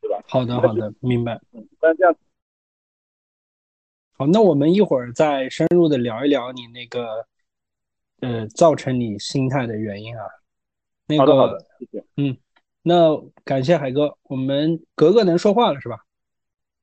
[0.00, 0.24] 对吧？
[0.26, 1.38] 好的，好的，明白。
[1.52, 2.16] 嗯，但这样
[4.16, 7.26] 好，那我们一会儿再深入的聊一聊你那个，
[8.20, 10.24] 呃，造成你心态的原因啊。
[11.06, 12.02] 那个好的好的，，谢谢。
[12.82, 16.06] 那感谢海哥，我们格格能说话了是吧？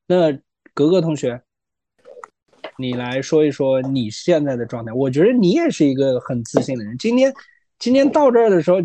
[0.05, 0.31] 那
[0.75, 1.41] 格格同学，
[2.77, 4.93] 你来说一说你现在的状态。
[4.93, 6.97] 我觉得你也是一个很自信的人。
[6.97, 7.33] 今天，
[7.79, 8.77] 今天到这儿的时候，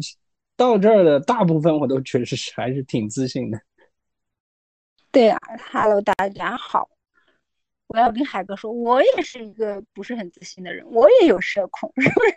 [0.56, 3.60] 到这儿的大部分我都确实是还是挺自信的。
[5.10, 5.38] 对啊
[5.70, 6.88] ，Hello，大家好。
[7.88, 12.34] 我要跟海哥说，我也是一个不是很自信的人，我也有社恐，是不是？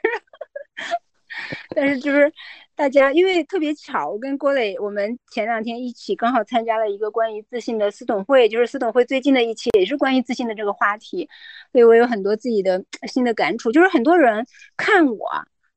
[1.76, 2.32] 但是就是
[2.76, 11.28] 大家，因为特别巧，我跟郭磊，我们前两天一起刚好参加了一个关于自信的私董会，就是私董会最近的一期，也是关于自信的这个话题，
[11.72, 13.72] 所以我有很多自己的新的感触。
[13.72, 14.46] 就是很多人
[14.78, 15.30] 看我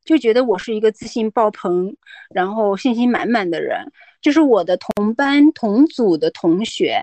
[0.05, 1.95] 就觉得我是一个自信爆棚，
[2.35, 3.93] 然后信心满满的人。
[4.21, 7.01] 就是我的同班同组的同学，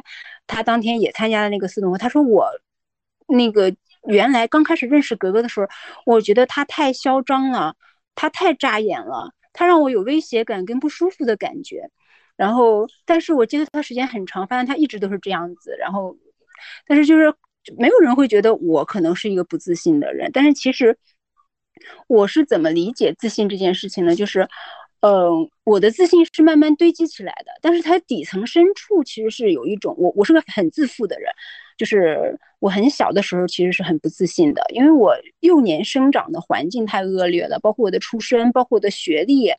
[0.47, 2.49] 他当天也参加了那个私董会，他说我
[3.27, 3.73] 那个
[4.07, 5.67] 原来刚开始认识格格的时候，
[6.05, 7.73] 我觉得他太嚣张了，
[8.15, 11.89] 他太扎眼了，他让我有威胁感跟不舒服的感觉。
[12.35, 15.75] 然后，但是我接触他时间很长，发现他一直都是这样子。
[15.79, 16.17] 然后，
[16.87, 17.33] 但是就是
[17.77, 20.31] 没有人会觉得我可能是一个不自信的人。
[20.33, 20.97] 但是其实
[22.07, 24.15] 我是怎么理解自信这件事情呢？
[24.15, 24.47] 就是。
[25.01, 31.31] 嗯，我的自信是慢慢堆积起来的，但是它底层深处其实是有一种我我是个很自负的人，
[31.77, 39.51] 就是我很小的时候其实是很不自信的，因为我幼年生长的环境太恶劣了，包括我的出身，包括我的学历，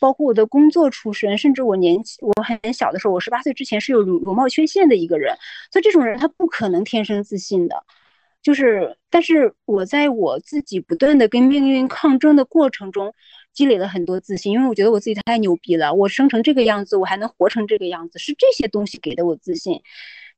[0.00, 5.36] 包括我的工作出身，甚至我年纪我很小的时候，我十八岁之前是有容容貌缺陷的一个人，
[5.72, 7.82] 所以这种人他不可能天生自信的。
[8.42, 13.12] 就是，但是我在我自己不断的跟命运抗争的过程中，
[13.52, 19.82] 积累了很多自信，因为我觉得我自己太牛逼了，我生成这个样子，我还能活成这个样子，是这些东西给的我自信。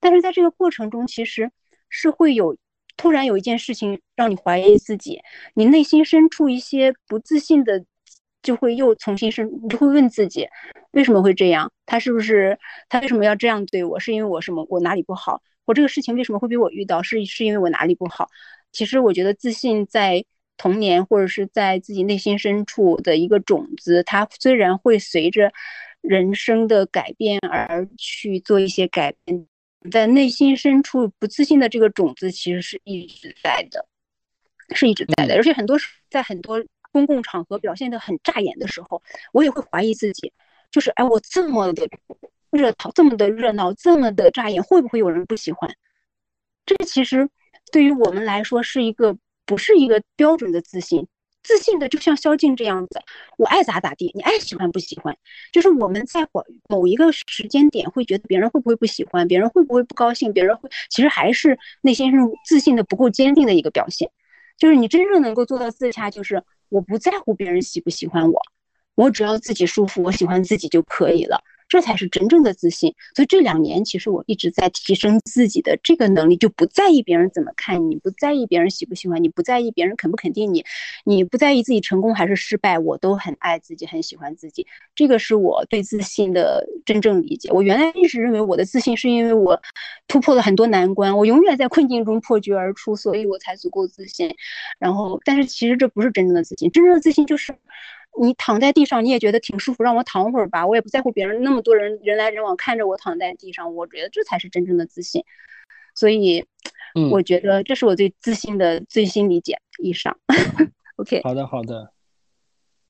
[0.00, 1.50] 但是在这个过程中，其实
[1.88, 2.56] 是会有
[2.96, 5.20] 突然有一件事情让你怀疑自己，
[5.54, 7.84] 你内心深处一些不自信的，
[8.42, 10.48] 就会又重新生，你就会问自己，
[10.92, 11.70] 为什么会这样？
[11.86, 14.00] 他是不是他为什么要这样对我？
[14.00, 14.66] 是因为我什么？
[14.68, 15.40] 我哪里不好？
[15.64, 17.02] 我这个事情为什么会被我遇到？
[17.02, 18.28] 是是因为我哪里不好？
[18.72, 20.24] 其实我觉得自信在
[20.56, 25.52] 童年或者是在自己内心深处的一个种子，它虽然会随着
[26.00, 29.46] 人生的改变而去做一些改变，
[29.88, 33.86] 在内心深处不自信的这个种子其实是一直在的，
[34.74, 35.34] 是一直在的。
[35.34, 35.78] 而且很多
[36.10, 40.32] 在很多公共场合表现的很扎眼的时候，我也会怀疑自己，
[40.70, 41.88] 就是哎，我这么的。
[42.50, 45.70] 热闹这么的热闹，这么的扎眼，会不会有人不喜欢？
[46.64, 47.28] 这其实
[47.70, 51.06] 对于我们来说是一个不是一个标准的自信。
[51.42, 53.00] 自信的就像萧敬这样子，
[53.38, 55.16] 我爱咋咋地，你爱喜欢不喜欢，
[55.52, 64.10] 就是我们在某某一个时间点会觉得别人会不会不喜欢，别人会不会不高兴，别人会其实还是内心是自信的不够坚定的一个表现。
[64.58, 68.40] 就是你真正能够做到自洽，就是我不在乎别人喜不喜欢我，
[68.94, 71.40] 我只要自己舒服，我喜欢自己就可以了。
[71.68, 72.94] 这才是真正的自信。
[73.14, 80.64] 所以这两年，其实我一直在提升自己的这个能力，就不在意别人怎么看你，不在意别人喜不喜欢你，不在意别人肯不肯定你，
[81.04, 84.66] 你不在意自己成功还是失败，我都很爱自己，很喜欢自己。
[84.94, 87.50] 这个是我对自信的真正理解。
[87.52, 89.60] 我原来一直认为我的自信是因为我
[90.06, 94.34] 突破了很多难关，我永远在困境中破局而出，所以我才足够自信。
[94.78, 97.54] 然后，但是其实这不是真正的自信，真正的自信就是。
[98.20, 105.24] 你躺在地上，你也觉得挺舒服，让我躺会儿吧，我也不在乎别人那么多人人来人往看着我躺在地上，我觉得这才是真正的自信。
[105.94, 106.44] 所以，
[106.94, 109.58] 嗯我觉得这是我对自信的最新理解。
[109.80, 110.18] 以上，
[110.96, 111.22] OK。
[111.22, 111.92] 好的，好的。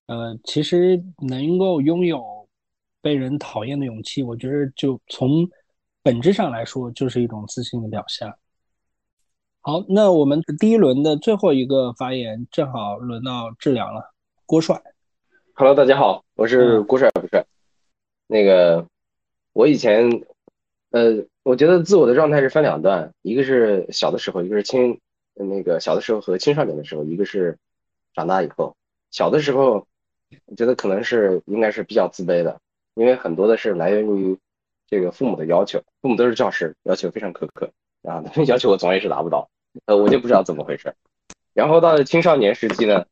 [0.07, 2.49] 呃，其实能够拥有
[3.03, 5.47] 被人讨厌的勇气，我觉得就从
[6.03, 8.33] 本质上来说，就是一种自信的表现。
[9.61, 14.15] 好，那我们第一轮的最后一个发言，正好轮到志良了，
[14.47, 14.81] 郭帅。
[15.61, 17.45] Hello，大家好，我是郭帅，不帅。
[18.29, 18.87] 那个，
[19.53, 20.09] 我以前，
[20.93, 25.01] 呃，我觉得自我的状态是分两段，一个是小的时候，一个是青，
[25.35, 27.59] 那个小的时候和青少年的时候，一个是
[28.15, 28.77] 长大以后。
[29.11, 29.85] 小的时候，
[30.47, 32.61] 我觉得可能是应该是比较自卑的，
[32.95, 34.39] 因为很多的是来源于
[34.87, 37.69] 这个父母的要求，父母都是教师，要求非常苛刻，
[38.05, 39.51] 啊他们要求我总也是达不到，
[39.87, 40.95] 呃，我就不知道怎么回事。
[41.53, 43.07] 然后到了青少年时期呢，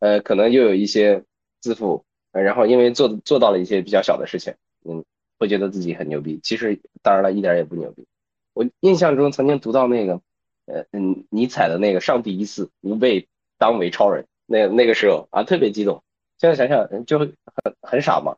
[0.00, 1.22] 呃，可能又有一些。
[1.62, 4.54] 自负，然后因为做做到了一些比较小的事情，
[4.84, 5.02] 嗯，
[5.38, 6.38] 会觉得自己很牛逼。
[6.42, 8.04] 其实当然了，一点也不牛逼。
[8.52, 10.20] 我印象中曾经读到那个，
[10.66, 16.02] 呃嗯，尼采的那个“上帝已死，吾辈当为超人”，那那个时候啊，特别激动。
[16.38, 17.34] 现在想想就很
[17.80, 18.36] 很傻嘛，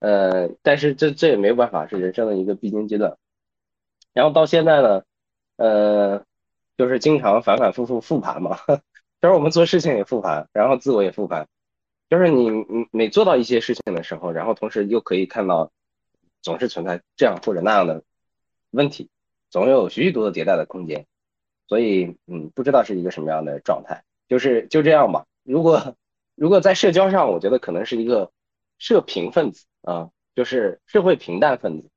[0.00, 3.16] 呃，但是这这也没有办法，是人生的一个必经阶段。
[4.14, 5.02] 然后到现在呢，
[5.56, 6.24] 呃，
[6.78, 8.58] 就是经常反反复复复盘嘛，
[9.20, 11.46] 就是我们做事情也复盘，然后自我也复盘，
[12.10, 15.70] 就是你你每做到一些事情的时候，然后同时又可以看到，
[16.42, 18.02] 总是存在这样或者那样的
[18.70, 19.08] 问题，
[19.50, 21.06] 总有许许多多迭代的空间，
[21.66, 25.24] 所以嗯，不知道是一个什么样的状态，就是就这样吧。
[25.42, 25.96] 如果
[26.34, 28.30] 如果在社交上，我觉得可能是一个
[28.78, 31.88] 社平分子啊，就是社会平淡分子，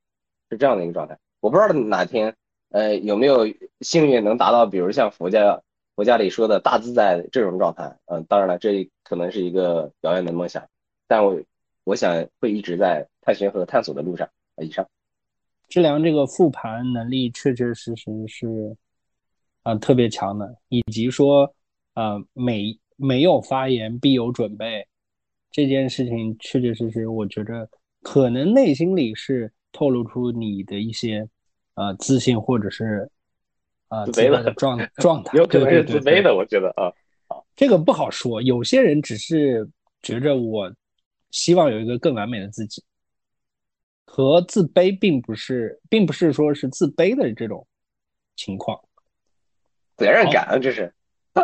[0.50, 1.18] 是这样的一个状态。
[1.40, 2.36] 我不知道哪天，
[2.70, 3.48] 呃，有没有
[3.82, 5.62] 幸运能达到，比如像佛家
[5.96, 7.98] 佛家里说的大自在这种状态。
[8.06, 10.68] 嗯，当然了，这可能是一个遥远的梦想，
[11.08, 11.42] 但我
[11.84, 14.30] 我想会一直在探寻和探索的路上。
[14.62, 14.88] 以上，
[15.70, 18.76] 志良这个复盘能力确确实实是
[19.64, 21.54] 啊特别强的，以及说
[21.94, 22.78] 啊每。
[23.00, 24.88] 没有发言必有准备，
[25.52, 27.70] 这件事情确确实实，我觉得
[28.02, 31.30] 可能内心里是透露出你的一些
[31.76, 33.08] 呃自信，或者是
[33.88, 36.92] 啊自卑的状 状态，有可能是自卑的，我觉得啊，
[37.58, 38.42] 这个不好说。
[38.42, 39.70] 有些人只是
[40.02, 40.72] 觉着我
[41.32, 42.82] 希望有一个更完美的自己，
[44.06, 47.68] 和自卑并不是，并不是说是自卑的这种
[48.38, 48.80] 情况，
[49.98, 50.94] 责任感啊，这是。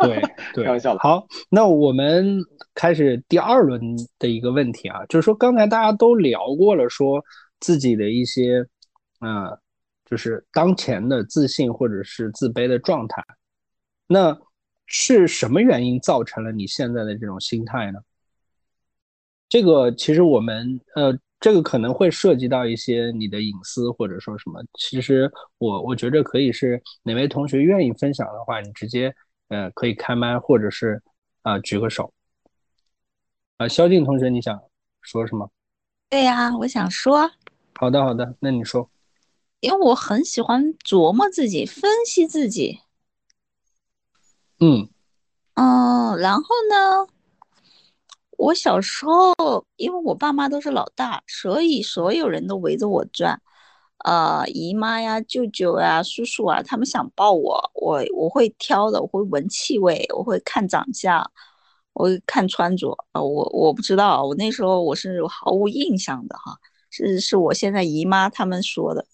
[0.01, 0.19] 对
[0.55, 2.39] 对，开玩笑好，那我们
[2.73, 3.79] 开始第二轮
[4.17, 7.23] 的一个问题啊，就是说刚才大家都聊过了，说
[7.59, 8.65] 自己的一些，
[9.19, 9.55] 啊，
[10.03, 13.23] 就是当前的自信或者是自卑的状态，
[14.07, 14.35] 那
[14.95, 17.99] 是什么原因造成了你现在的这种心态呢？
[19.49, 29.11] 这个其实我们呃，这个可能会涉及到一些你的隐私或者说什么，其实我我觉得可以是哪位同学愿意分享的话，你直接。
[29.49, 30.99] 呃，可以开麦，或者是
[31.43, 32.11] 啊，举个手。
[33.57, 34.59] 啊，萧静同学，你想
[35.01, 35.51] 说什么？
[36.09, 37.29] 对呀，我想说。
[37.75, 38.89] 好的，好的，那你说。
[39.59, 42.79] 因为我很喜欢琢磨自己，分析自己。
[44.59, 44.89] 嗯
[45.55, 47.07] 嗯，然后呢，
[48.37, 53.41] 我小时候，因为我爸妈都是老大，所以所有人都围着我转。
[54.05, 61.31] 呃，姨妈呀、舅舅呀、叔叔啊，他们想抱我，我我会挑的，我会闻气味，我会看长相，
[61.93, 62.97] 我会看穿着。
[63.13, 66.57] 呃，我我不知道，我那时候我是毫无印象的哈，
[66.89, 69.05] 是是我现在姨妈他们说的，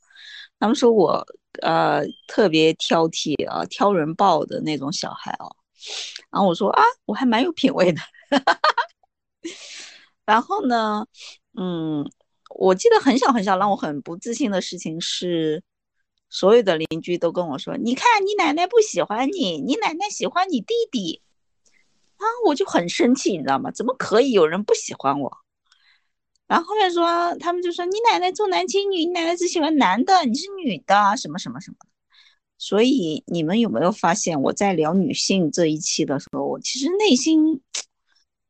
[0.59, 1.23] 他们说我
[1.61, 5.55] 呃特别挑剔啊，挑人抱的那种小孩哦。
[6.31, 8.01] 然后我说啊，我还蛮有品位的。
[10.25, 11.05] 然后呢，
[11.57, 12.09] 嗯。
[12.55, 15.61] 我记得很小很小，让我很不自信的事情是，
[16.31, 21.21] 所有的邻居都跟我说：“你看，你奶奶不喜欢你，你奶奶喜欢你弟弟。”
[22.17, 23.69] 啊，我就很生气，你知道吗？
[23.69, 25.37] 怎么可以有人不喜欢我？
[26.49, 31.77] 然后后面说，他们就说：“你奶奶重男轻女，你奶奶只喜欢男的，你是女的，什么什么什么。”
[32.57, 37.61] 所以你们有没有发现，我在聊女性这一期的时候，我其实内心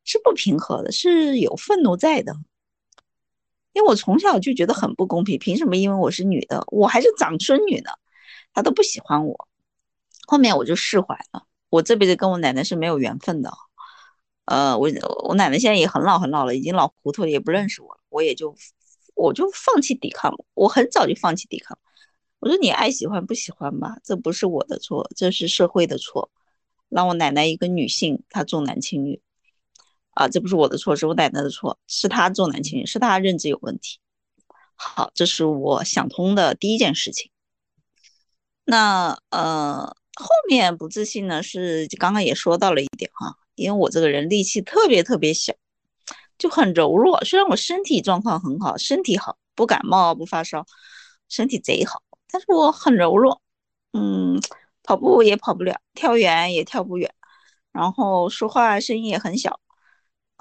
[0.05, 2.33] 是不平和的，是有愤怒在的。
[3.73, 7.91] 因为我从小就觉得很不公平，凭什么因为我是女的，我还是长孙女呢，
[8.53, 9.47] 他都不喜欢我。
[10.25, 13.51] 后面我就释怀了，我这辈子跟我奶奶是没有缘分的。
[14.49, 14.89] 呃，我
[15.27, 18.01] 我奶奶现在也很老很老了，已经老糊涂了，也不认识我了。
[18.09, 18.55] 我也就
[19.13, 21.77] 我就放弃抵抗了，我很早就放弃抵抗。
[22.39, 26.31] 我说你爱喜欢不喜欢吧，这不是我的错，这是社会的错，
[26.89, 29.21] 让我奶奶一个女性她重男轻女。
[30.15, 33.99] 啊，这不是我的错，是我奶奶的错，是她重男轻女，是她认知有问题。
[34.75, 37.29] 好，这是我想通的第一件事情。
[38.65, 39.85] 那呃，
[40.15, 45.53] 后面不自信呢，是刚刚也说到了一点哈，因为我这个人力气特别特别小，
[46.37, 47.23] 就很柔弱。
[47.25, 50.65] 虽然我身体状况很好，身体好，不感冒不发烧，
[51.27, 52.01] 身体贼好，
[52.31, 53.41] 但是我很柔弱。
[53.93, 54.39] 嗯，
[54.83, 57.13] 跑步也跑不了，跳远也跳不远，
[57.71, 59.59] 然后说话声音也很小。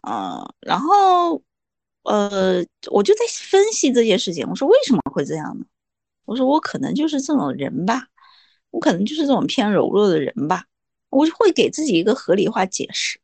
[0.07, 1.43] 嗯，然后，
[2.05, 4.47] 呃，我就在分析这件事情。
[4.49, 5.65] 我说为什么会这样呢？
[6.25, 8.07] 我说我可能就是这种人吧，
[8.71, 10.65] 我可能就是这种偏柔弱的人吧。
[11.11, 13.21] 我就会给自己一个合理化解释。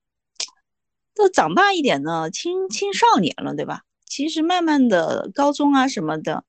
[1.14, 3.82] 到长大一点呢，青青少年了，对吧？
[4.06, 6.44] 其实慢慢的，高中啊什么的，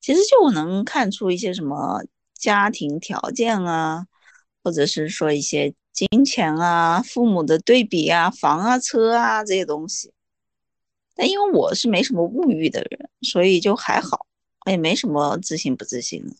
[0.00, 2.02] 其实就能看出一些什么
[2.34, 4.06] 家庭条件啊，
[4.62, 5.74] 或者是说一些。
[5.92, 10.12] 金钱啊，父母的对比啊，房啊，车啊这些东西，
[11.14, 14.26] 但因为我是没什么物欲的人，所以就还好，
[14.66, 16.34] 也没什么自信不自信的。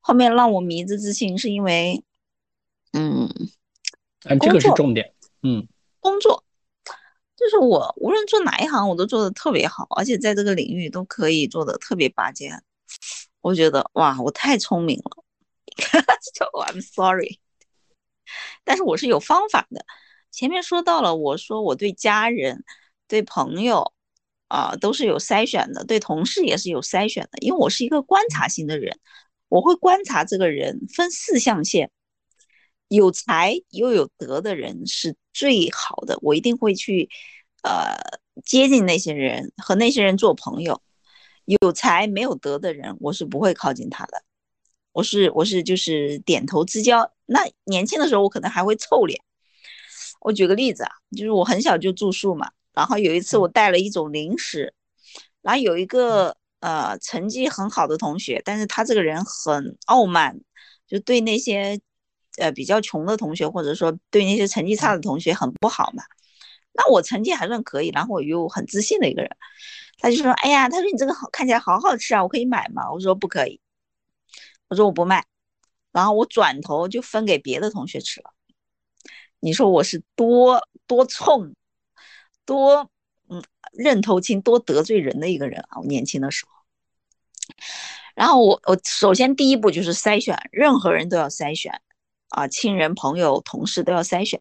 [0.00, 2.04] 后面让我迷之自信是因为，
[2.92, 3.28] 嗯，
[4.24, 5.66] 啊，这个是重点，嗯，
[6.00, 6.44] 工作，
[7.36, 12.62] 就是我无论做哪一行，我都做的特别好，而且在这个领域都可以做的特别拔尖。
[13.40, 15.24] 我觉得哇，我太聪明了，
[16.34, 17.38] 就 I'm sorry，
[18.64, 19.84] 但是我是有方法的。
[20.30, 22.64] 前面说到了，我说我对家人、
[23.06, 23.92] 对朋友
[24.48, 28.98] 啊都是有筛选的，对同事也是有筛选的，因为我是一个观察型的人，
[29.48, 31.90] 我会观察这个人，分四象限，
[32.88, 37.08] 有才又有德的人是最好的，我一定会去
[37.62, 37.96] 呃
[38.44, 40.82] 接近那些人，和那些人做朋友。
[41.62, 44.22] 有才没有德的人，我是不会靠近他的。
[44.92, 47.10] 我是我是就是点头之交。
[47.24, 49.18] 那年轻的时候，我可能还会臭脸。
[50.20, 54.74] 我举个例子啊，就是我很小就住宿嘛，然后有一次我带了一种零食，
[55.40, 60.38] 然后有一个呃成绩很好的同学，但是他这个人很傲慢，
[60.86, 61.80] 就对那些
[62.38, 66.02] 呃比较穷的同学，或者说对那些成绩差的同学很不好嘛。
[66.72, 69.36] 那我成绩还算可以，然后我又很自信的一个人。
[69.98, 73.60] 他就说：“哎呀，他说你这个好看起来好好吃啊，我可以买吗？”我说：“不可以。”
[74.68, 75.24] 我说：“我不卖。”
[75.90, 78.30] 然后我转头就分给别的同学吃了。
[79.40, 81.52] 你说我是多多冲，
[82.44, 82.88] 多
[83.28, 85.80] 嗯认头青，多得罪人的一个人啊！
[85.80, 86.52] 我年轻的时候。
[88.14, 91.80] 然后我我首先第一步就是筛选，任何人都要筛选
[92.28, 94.40] 啊，亲人、朋友、同事都要筛选。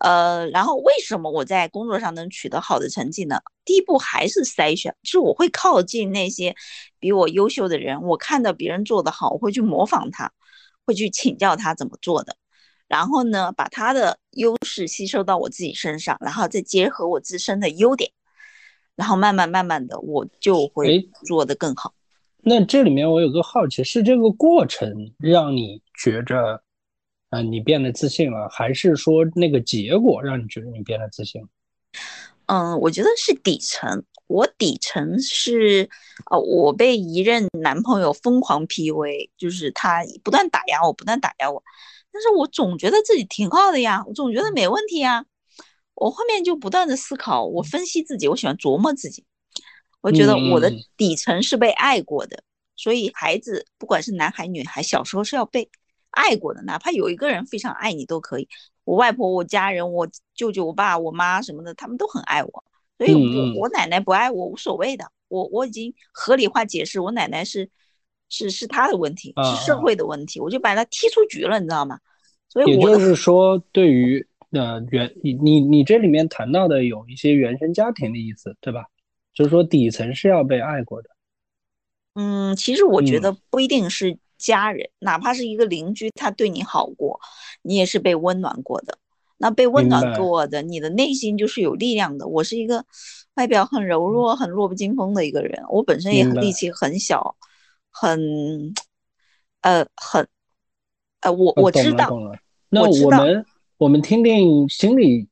[0.00, 3.38] 呃，然后为什么我在工作上能取得好的成绩呢？
[3.64, 6.56] 第一步还是筛选，就是我会靠近那些
[6.98, 10.32] 比我优秀的人，我看到别人做得好，我会去模仿他，
[10.84, 12.34] 会去请教他怎么做的，
[12.88, 18.10] 然后呢，把他的优势吸收到我自己身上，然后再结合我自身的优点，
[18.96, 21.94] 然后慢慢慢慢的，我就会做得更好。
[22.44, 26.60] 那这里面我有个好奇，是这个过程让你觉着？
[27.30, 31.40] 啊，你变得自信了，还是说那个结果让你觉得你变得自信？
[32.44, 34.04] 嗯，我觉得是底层。
[34.26, 35.88] 我底层是，
[36.30, 41.62] 呃，我被一任男朋友疯狂 PUA，就是他不断打压我，不断打压我。
[42.12, 45.24] 但是我总觉得自己挺好的呀，我总觉得没问题呀。
[45.94, 49.24] 我后面就不断的思考，我分析自己，我喜欢琢磨自己。
[50.02, 52.42] 我觉得我的底层是被爱过的，
[52.76, 55.70] 所以孩子不管是男孩女孩，小时候是要被。
[56.14, 58.46] 爱过的，哪怕有一个人非常爱你都可以。
[58.84, 62.64] 我外婆、我家人、我舅舅、我爸、我妈什么的，他们都很爱我，
[62.98, 65.06] 所以我我奶奶不爱我无所谓的。
[65.28, 67.70] 我我已经合理化解释，我奶奶是
[68.28, 71.98] 是是她的问题，是社会的问题，我就把她踢出局了，你知道吗？
[72.50, 78.84] 所以也就是说，对于呃原你你你这里面谈到的有一些原生家庭的意思，对吧？
[79.34, 81.10] 就是说底层是要被爱过的。
[82.14, 84.18] 嗯，其实我觉得不一定是。
[84.38, 87.20] 家人，哪怕是一个邻居，他对你好过，
[87.62, 88.98] 你也是被温暖过的。
[89.36, 92.26] 那被温暖过的，你的内心就是有力量的。
[92.26, 92.84] 我是一个
[93.36, 97.36] 外表很柔弱、很弱不禁风的一个人，我本身也很力气很小，
[97.92, 98.74] 很
[99.60, 100.26] 呃很
[101.20, 102.10] 呃，我我知道。
[102.68, 105.28] 那我们我们听听心理，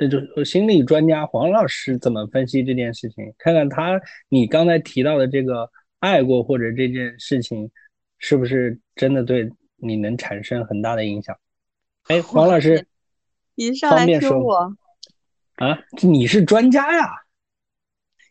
[0.00, 5.70] 呃，就心理专家黄老师怎么分析这件事情，看看他你刚才提到的这个
[6.00, 7.70] 爱过或者这件事情。
[8.20, 11.38] 是不是真的对你能产生很大的影响？
[12.08, 12.84] 哎，黄老师，
[13.54, 14.76] 你上来说我
[15.54, 17.08] 啊，你是专家呀？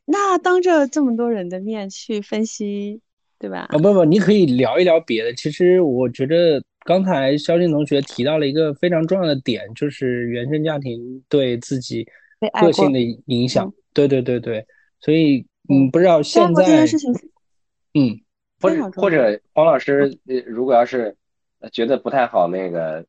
[0.03, 2.99] 那当着这么多人的面去分析，
[3.39, 3.59] 对吧？
[3.69, 5.33] 啊不不，你可以聊一聊别的。
[5.35, 12.07] 其实我觉得刚才肖静同学提到了一个非常重要的点，就是原生家庭对自己
[12.61, 13.69] 个性的影响。
[13.93, 14.65] 对对对对，
[15.01, 16.85] 所以嗯，不知道现在
[17.93, 18.17] 嗯。
[18.59, 20.17] 或者或者黄老师，
[20.47, 21.15] 如果要是
[21.71, 23.05] 觉得不太好，那个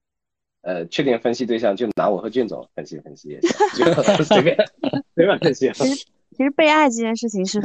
[0.60, 3.38] 呃，确定分析对象，就拿我和俊总分析分析，
[3.74, 3.84] 就
[4.24, 4.54] 随便
[5.14, 5.70] 随便分析。
[5.72, 5.94] 其实
[6.36, 7.62] 其实被爱这件事情是，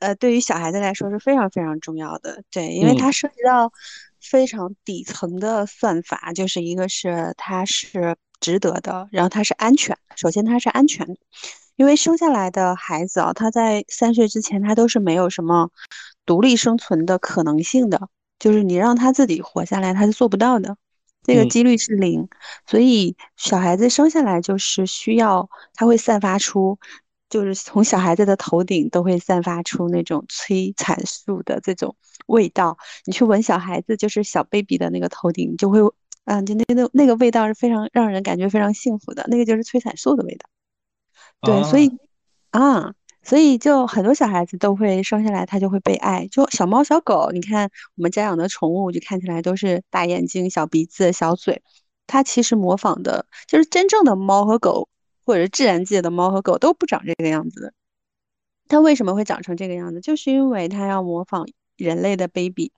[0.00, 3.72] 呃，对于小孩子来说是非常非常重要的，对，因为它涉及到
[4.22, 11.16] 非常底层的算法，就是一个是它是值得的，然后它是安全，首先它是安全的，
[11.76, 15.70] 因为生下来的孩子啊，他在三岁之前他都是没有什么。
[16.24, 18.08] 独立生存的可能性的，
[18.38, 20.76] 就是你让他自己活下来，他是做不到的，
[21.24, 22.28] 这个几率是零。
[22.64, 26.78] 所以小孩子生下来就是需要，他会散发出，
[27.32, 32.76] 就是从小孩子的头顶都会散发出那种催产素的这种味道。
[33.06, 35.78] 你去闻小孩子，就是小 baby 的那个头顶，就会，
[36.26, 40.46] 嗯，就那那那个味道是非常让人感觉非常幸福的，那个就是催产素的味道。
[41.40, 41.90] 对，所以
[42.50, 42.94] 啊。
[43.24, 46.26] 所以就很多小孩子都会生下来，他就会被爱。
[46.26, 51.62] 就小猫小狗，你看我们家养的宠物，就看起来都是大眼睛、小鼻子、小嘴，
[52.08, 54.88] 它其实模仿的就是真正的猫和狗，
[55.24, 57.74] 或者是自然界的猫和狗都不长这个样子。
[58.68, 60.00] 它为什么会长成这个样子？
[60.00, 61.46] 就是因为它要模仿
[61.76, 62.72] 人类的 baby。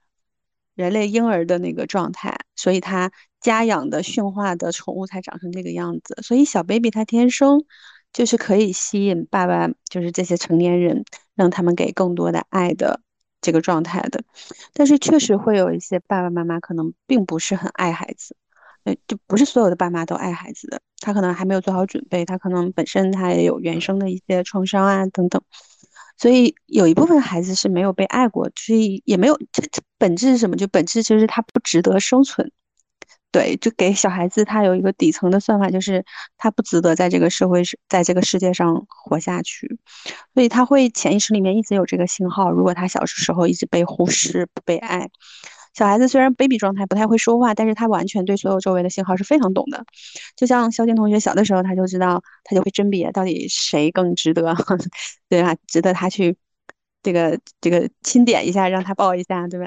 [0.74, 6.18] 人类婴儿的那个状态，所以它家养的驯化的宠物才长成这个样子。
[6.20, 7.64] 所以小 baby 它天生
[8.12, 11.04] 就是可以吸引爸爸，就是这些成年人，
[11.36, 13.00] 让他们给更多的爱的
[13.40, 14.24] 这个状态的。
[14.72, 18.34] 但是确实会有一些爸爸妈妈可能并不是很爱孩子，
[18.84, 25.42] 呃，就不是所有的爸妈都爱孩子的，他可能还没有做好准备，他可能本身他也有原生的一些创伤啊等等。
[26.16, 30.56] 所以有一部分孩子是没有被爱过，所以也没有，这这本质是什么？
[30.56, 32.52] 就本质就是他不值得生存。
[33.32, 36.04] 对，就给小孩子他有一个底层的算法，就是
[36.36, 39.76] 他不值得在这个社会是在这个世界上活下去，
[40.34, 42.52] 所以他会潜意识里面一直有这个信号。
[42.52, 45.08] 如果他小时候一直被忽视、不被爱。
[45.74, 49.84] 小孩子虽然 baby 状态不太会说话，但是他完全对所有周围的信号是非常懂的。
[50.36, 54.54] 就像肖静同学小的时候，他就知道，他就会甄别到底谁更值得，
[55.28, 55.56] 对吧？
[55.66, 56.36] 值得他去
[57.02, 59.66] 这个这个亲点一下，让他抱一下，对吧？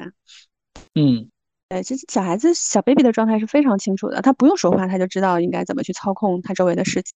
[0.94, 1.30] 嗯，
[1.68, 7.12] 对，其实小孩子小 baby 的状态是非常清楚的，他不用说话，他就知道应该怎么去操控他周围的事情。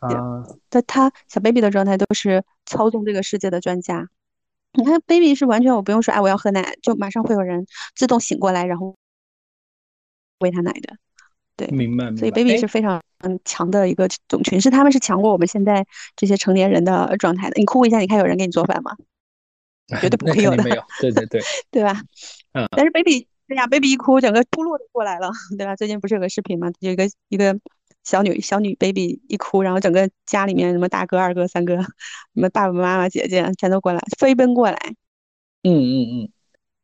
[0.00, 4.08] 啊，他他小 baby 的状态都是操纵这个世界的专家。
[4.74, 8.96] 你看，baby 是完全我不用说，哎，我要喝奶，就马上会有人自动醒过来，然后
[10.40, 10.96] 喂他奶的。
[11.56, 12.14] 对，明白。
[12.16, 17.54] 所以 baby 是非常嗯强的一个种群，是他们是强过我们现在这些成年人的状态的。
[17.58, 18.96] 你哭一下，你看有人给你做饭吗？
[20.00, 20.62] 绝对不 会有的。
[20.64, 20.82] 没有。
[21.00, 22.00] 对对对， 对吧？
[22.54, 22.66] 嗯。
[22.70, 25.76] 但是 baby，哎呀，baby 一哭，整个部落都过来了，对吧？
[25.76, 26.70] 最近不是有个视频吗？
[26.80, 27.58] 有一个一个。
[28.04, 31.88] 小女小女 baby 一哭，然后整个家里面什么大哥、二哥、三哥，什
[32.34, 34.76] 么爸爸妈妈、姐姐全都过来，飞奔过来。
[35.62, 36.30] 嗯嗯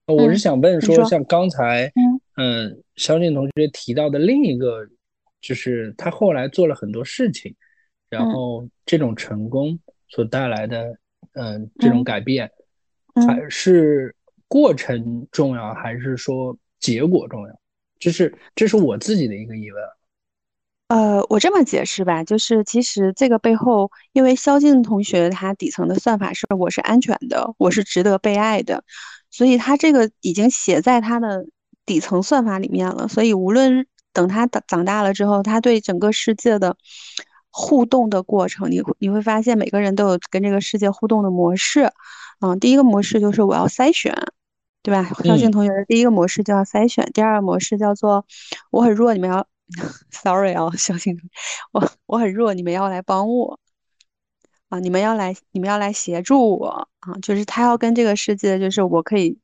[0.06, 1.92] 嗯，我是想问说，像刚才
[2.36, 4.88] 嗯肖静同学提到的另一个，
[5.40, 7.54] 就是他后来做了很多事情，
[8.08, 10.96] 然后这种成功所带来的
[11.32, 12.48] 嗯这种改变，
[13.26, 14.14] 还是
[14.46, 17.60] 过程重要，还是说结果重要？
[17.98, 19.82] 这是这是我自己的一个疑问。
[20.89, 28.82] 呃，我这么解释吧，就是其实这个背后，因为肖静同学他底层的算法是我是安全的，我是值得被爱的，
[29.30, 31.45] 所以他这个已经写在他的
[31.84, 33.07] 底层算法里面了。
[33.07, 36.74] 所以无论等他长长大了之后，他对整个世界的
[37.51, 41.93] 互动的过程，你你会发现每个人都有跟这个世界互动的模式。
[42.41, 44.14] 嗯，第一个模式就是我要筛选，
[44.82, 45.07] 对吧？
[45.22, 48.24] 肖静同学的第一个模式叫筛选，第二个模式叫做
[48.70, 49.47] 我很弱，你们要。
[50.10, 51.14] Sorry 啊，小心，
[51.72, 53.60] 我我很弱，你们要来帮我
[54.70, 54.78] 啊！
[54.80, 57.14] 你们要来，你们要来协助我啊！
[57.20, 59.38] 就是他要跟这个世界，就是我可以，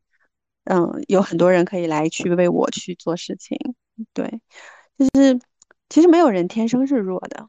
[0.65, 3.59] 嗯，有很多人可以来去为我去做事情。
[4.15, 4.41] 对，
[4.99, 5.39] 就是
[5.91, 7.49] 其实没有人天生是弱的。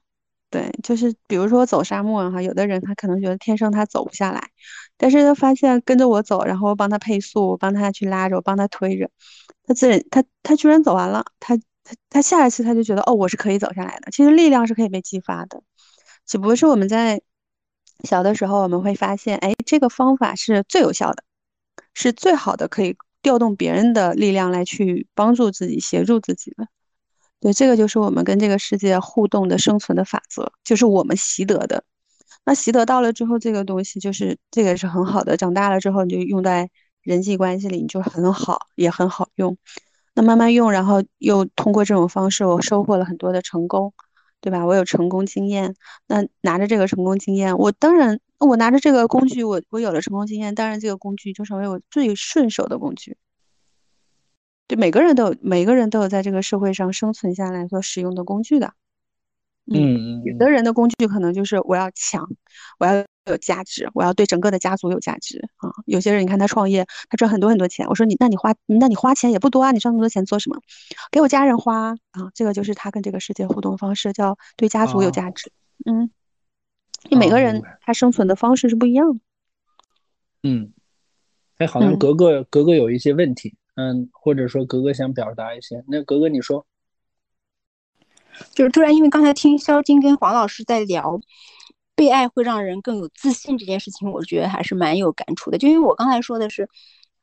[0.50, 4.50] 对，就是比如说走沙漠哈，有的人他可能觉得天生他走不下来，
[4.98, 9.10] 但是他发现跟着我走，然后帮他配速，帮他去拉着，帮他推着，
[9.64, 11.58] 他自然他他居然走完了，他。
[11.86, 14.12] 他他下一次他就觉得哦，我是可以走下来的。
[14.12, 15.62] 其实力量是可以被激发的，
[16.26, 17.22] 只不过是我们在
[18.04, 21.24] 小的时候，我们会发现，哎，这个方法是最有效的，
[21.94, 26.68] 是最好的，可以调动别人的力量来去帮助自己、协助自己的。
[27.40, 31.84] 对，这个就是我们跟这个世界互动的生存的法则，就是我们习得的。
[32.44, 35.38] 那习得到了之后，这个东西就是这个是很好的。
[35.38, 36.70] 长大了之后，你就用在
[37.02, 39.58] 人际关系里，你就很好，也很好用。
[40.16, 43.94] 那慢慢用，然后又通过这种方式，我收获了很多的成功，
[44.42, 44.66] 对吧？
[44.66, 45.76] 我有成功经验。
[46.08, 53.18] 那拿着这个成功经验，我当然，我拿着这个工具，我我有了成功经验，当然这个工具就成为我最顺手的工具。
[54.68, 58.74] 对，每个人都有，每个人都有在这个社会上生存下来所使用的工具的。
[59.74, 62.28] 嗯嗯，有的人的工具可能就是我要强，
[62.80, 63.06] 我要。
[63.28, 65.72] 有价值，我要对整个的家族有价值啊！
[65.88, 70.62] 有些人你看他创业，他赚很多很多钱，我说你，那你花，那你花钱也不多啊，你赚那么多钱做什么？
[71.10, 72.30] 给我家人花啊！
[72.36, 75.52] 这个就是他跟这个世界互动方式，叫对家族有价值。
[75.88, 76.12] 嗯，
[77.10, 79.20] 就每个人他生存的方式是不一样的。
[80.44, 80.72] 嗯，
[81.58, 86.64] 哎，好像格格格格有一些问题，嗯，或者说格格想表达一些，那格格你说，
[88.54, 91.20] 就是突然因为刚才听肖金跟黄老师在聊。
[91.98, 95.58] 被爱会让人更有自信这件事情，我觉得还是蛮有感触的。
[95.58, 96.68] 就因为我刚才说的是，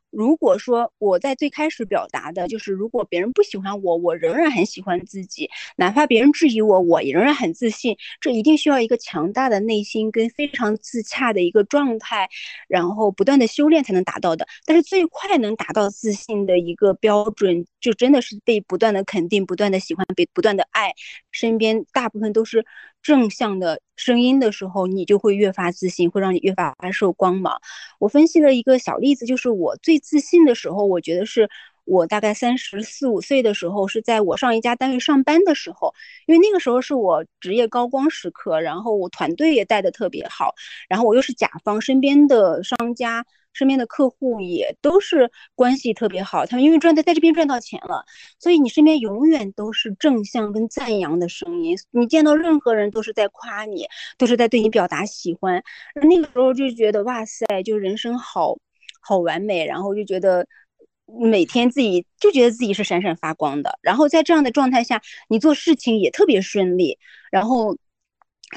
[0.08, 7.94] 如果说我在最开始表达的就是，如果别人不喜欢我，我仍然很喜欢自己，哪怕别人质疑我，我也仍然很自信。
[8.18, 12.30] 这一定需要一个强大的内心跟非常自洽的一个状态，
[12.66, 14.46] 然后不断的修炼才能达到的。
[14.64, 20.94] 但是最快能达到自信的一个标准，就真的是被不断的肯定、不断的喜欢、被不断的爱，
[21.30, 22.64] 身边大部分都是。
[23.02, 27.60] 正向的声音的时候，你就会越发自信，会让你越发发受光芒。
[27.98, 31.50] 我分析了一个小例子，就是我最自信的时候，我觉得是
[31.84, 35.94] 我大概三十四五岁的时候，是在我上一家单位上班的时候，
[36.26, 40.54] 因为那个时候是我职业高光时刻，然后我团队也带的特别好，
[40.88, 43.24] 然后我又是甲方，身边的商家。
[43.54, 48.02] 身边的客户也都是关系特别好，他们因为赚在在这边赚到钱了，
[48.38, 51.76] 所以你身边永远都是正向跟赞扬的声音。
[51.90, 55.62] 你见到任何人都是在夸你，都是在对你表达喜欢。
[55.96, 58.56] 那个时候就觉得哇塞，就人生好
[59.02, 60.46] 好完美，然后就觉得
[61.20, 63.78] 每天自己就觉得自己是闪闪发光的。
[63.82, 66.98] 然后在这样的状态下，你做事情也特别顺利，
[67.30, 67.76] 然后。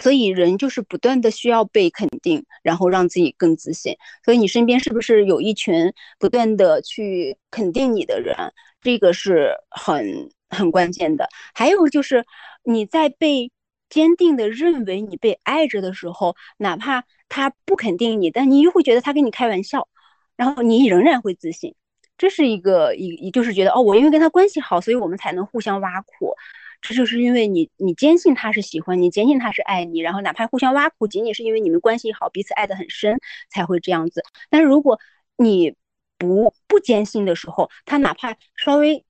[0.01, 3.95] 所以人就是不断的需要被肯定，然后让自己更自信。
[4.25, 8.35] 所以你身边是不是有一群不断的去肯定你的人？
[8.81, 11.29] 这个是很很关键的。
[11.53, 12.25] 还有就是
[12.65, 13.53] 你在被
[13.89, 19.87] 坚定的认为你被爱着的时候，哪怕他不肯定你，但你又会觉得他跟你开玩笑，
[20.35, 21.73] 然后你仍然会自信。
[22.17, 26.33] 这是一个一一就是觉得哦，我因为跟他关系好，所以我们才能互相挖苦。
[26.81, 33.17] 这就是因为你，你坚信他是喜欢你，坚信他是爱你，然后哪怕互相挖苦，仅仅是因为你们关系好，彼此爱得很深，
[33.49, 34.23] 才会这样子。
[34.51, 34.99] 但是如果
[35.35, 35.75] 你
[36.17, 39.03] 不不坚信的时候，他哪怕稍微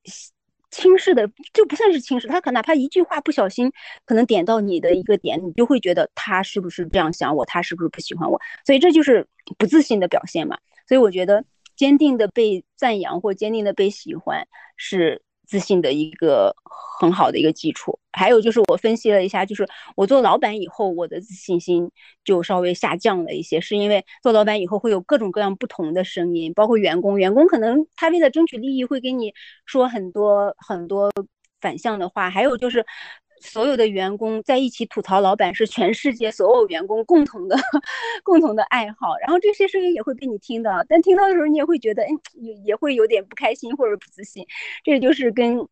[0.71, 3.71] 轻视的，就不算是轻视，他可哪怕一句话不小心，
[4.05, 8.39] 可能点到你的一个点，你就会觉得他是不是这样想我，他是不是不喜欢我？
[8.65, 9.27] 所以这就是
[9.57, 10.57] 不自信的表现嘛。
[10.87, 11.43] 所以我觉得
[11.75, 14.47] 坚定的被赞扬或坚定的被喜欢
[14.77, 15.21] 是。
[15.47, 16.55] 自信的一个
[16.99, 19.63] 很好的一个基础，还有就是我分析了一下，就是
[19.95, 21.87] 我做老板以后，我的自信心
[22.23, 29.31] 就稍微下降了一些，是因为做老板以后会有各种各样不同的声音，包括员工，员工可能他为了争取利益会给你
[29.67, 31.11] 说很多很多
[31.61, 32.83] 反向的话，还有就是。
[33.45, 37.55] 所有的员工在一起吐槽老板是全世界所有员工共同的
[38.23, 44.45] 共同的爱好，然后这些声音也会被你听到，但听到的时候你也会觉得，哎，也也会有点不开心或者不自信，
[44.83, 45.65] 这就是跟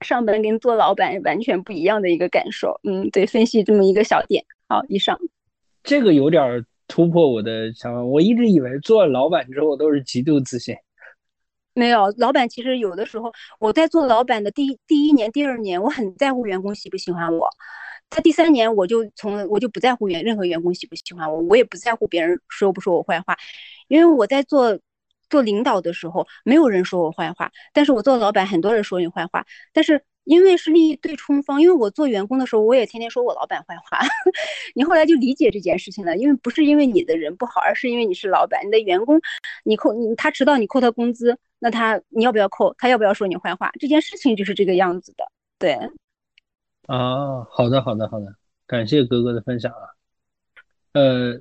[0.00, 2.78] 上班跟做老板完全不一样的一个感受。
[2.82, 4.44] 嗯，对，分析这么一个小点。
[4.68, 5.18] 好，以上。
[5.82, 10.74] 这个有点突破我的想法，我一直以为做了老板之后都是极度自信。
[11.74, 17.48] 没有，老板其实有的时候，我在做老板的第一第一年、第二年，我很在乎员工喜不喜欢我。
[18.10, 23.36] 他第三年，我就从我就不在乎员任何员工喜不喜欢我，我也不在乎别人说不说我坏话，
[23.88, 24.78] 因为我在做
[25.28, 30.02] 做领导的时候，没有人说我坏话，但是我做老板，很多人说你坏话，但是。
[30.24, 33.98] 因为是利益对冲方，因为我做员工的时候，我也天天说我老板坏话。
[34.74, 39.20] 你后来就理解这件事情了，因为不是因为你的人不好，而是因为你是老板，你的员工，
[39.64, 42.74] 你扣你他迟到你扣他工资，那他你要不要扣？
[42.78, 43.70] 他要不要说你坏话？
[43.78, 45.30] 这件事情就是这个样子的。
[45.58, 45.78] 对。
[46.86, 48.34] 啊，好的，好的，好的，
[48.66, 49.88] 感谢哥哥的分享啊。
[50.92, 51.34] 呃，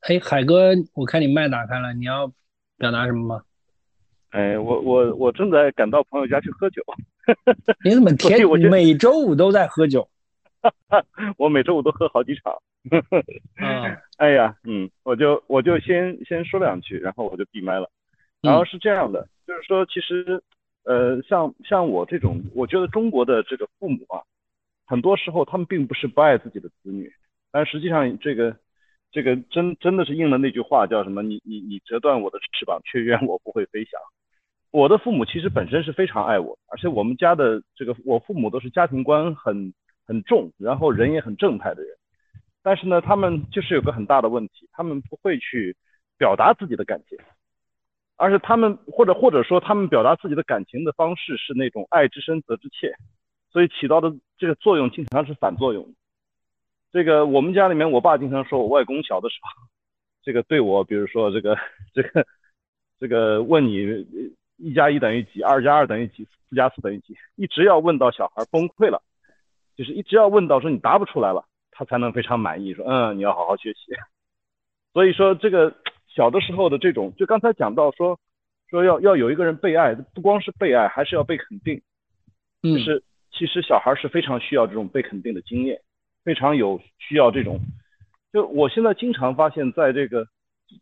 [0.00, 2.32] 哎，海哥，我看你麦打开了，你要
[2.76, 3.42] 表达什么吗？
[4.30, 6.82] 哎，我我我正在赶到朋友家去喝酒。
[7.84, 10.08] 你怎么 天每周五都在喝酒？
[11.38, 12.52] 我每周五都喝好几场。
[13.56, 17.90] 啊，哎呀，嗯，我就我就先先说两句，然后我就闭麦了。
[18.42, 20.42] 然后是这样的，就是说，其实，
[20.84, 24.22] 呃，像像我这种，我觉得中国的这个父母啊，
[24.86, 27.12] 很多时候他们并不是不爱自己的子女，
[27.52, 28.56] 但实际上这个
[29.12, 31.22] 这个真真的是应了那句话，叫什么？
[31.22, 34.00] 你你你折断我的翅膀，却愿我不会飞翔。
[34.72, 39.74] 我的父母其实本身是非常爱我，而且我们家的这个我父母都是家庭观很
[40.06, 41.96] 很重，然后人也很正派的人。
[42.62, 45.76] 但是呢，他们就是有个很大的问题，他们不会去
[46.16, 47.18] 表达自己的感情，
[48.16, 52.94] 而且他们或者或者说他们表达自己的感情的方式是那种爱之深责之切，
[53.50, 55.94] 所以起到的这个作用经常是反作用。
[56.92, 59.66] 这个我们家里面，我爸经常说我外公小的时候，
[60.22, 61.56] 这个对我，比如说这个
[61.92, 62.24] 这个
[63.00, 64.04] 这个问你。
[64.60, 65.42] 一加一等于几？
[65.42, 66.24] 二加二等于几？
[66.48, 67.16] 四加四等于几？
[67.36, 69.00] 一直要问到小孩崩溃了，
[69.76, 73.92] 就是一直要问到说你答不出来了，他才能非常满意，说嗯，你要好好学习。
[74.92, 75.72] 所以说这个
[76.08, 78.18] 小的时候的这种，就刚才讲到说
[78.68, 81.80] 说要要有一个人被爱，不光是被爱，还是要被肯定。
[82.62, 85.80] 就是其实小孩是非常需要这种被肯定的经验，
[86.24, 87.60] 非常有需要这种。
[88.32, 90.26] 就我现在经常发现，在这个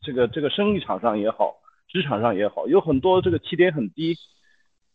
[0.03, 1.55] 这个这个生意场上也好。
[1.89, 4.15] 职场上也好，有很多这个起点很低、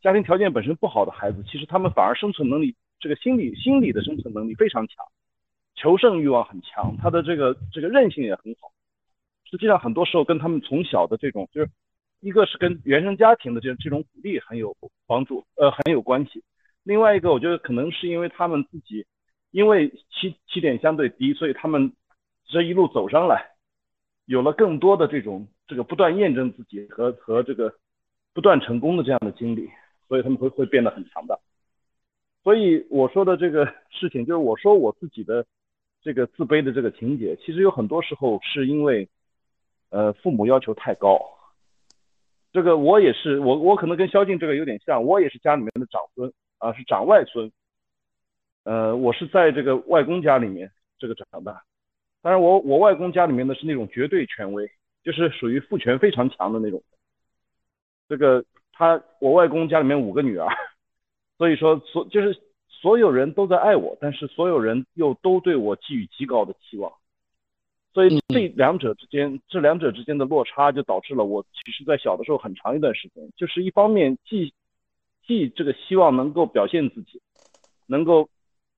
[0.01, 5.05] 家庭条件本身不好的孩子，其实他们反而生存能力，这个心理心理的生存能力非常强，
[5.75, 8.71] 求胜欲望很强，他的这个这个韧性也很好。
[9.49, 11.69] 实际上很多时候跟他们从小的这种，就是
[12.21, 14.75] 一个是跟原生家庭的这这种鼓励很有
[15.05, 16.43] 帮助，呃，很有关系。
[16.83, 19.05] 另外一个，我觉得可能是因为他们自己，
[19.51, 21.93] 因为起起点相对低，所以他们
[22.45, 23.51] 这一路走上来，
[24.25, 27.73] 有了更多的这种这个不断验证自己和和这个
[28.33, 29.69] 不断成功的这样的经历，
[30.07, 31.37] 所以他们会会变得很强大。
[32.43, 35.45] 所以我说的这个事情，就是我说我自己的
[36.01, 39.07] 这个自卑的这个情节，其实有很多时候是因为，
[39.89, 41.19] 呃，父母要求太高。
[42.51, 46.31] 这个我也是，我我可能跟萧敬这个有点像，我也是家里面的长孙。
[46.59, 47.51] 啊，是长外孙，
[48.63, 51.61] 呃，我是在这个外公家里面这个长大，
[52.21, 54.71] 当然我我外公家里面的是那种绝对权威，
[55.03, 56.81] 就是属于父权非常强的那种。
[58.09, 60.47] 这个他我外公家里面五个女儿，
[61.37, 66.91] 所以说所就是所有人都在爱我，但是所有人又都对我寄予极高的期望，
[67.93, 74.53] 所以这两者之间这两者之间的落差就导致了我其实在小的时候很长一段时间，就是一方面既
[75.25, 77.21] 既这个希望能够表现自己，
[77.87, 78.29] 能够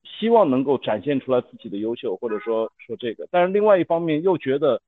[0.04, 4.82] 希望能够展现出来自己的优秀，或者说说这个，但是另外一方面又觉得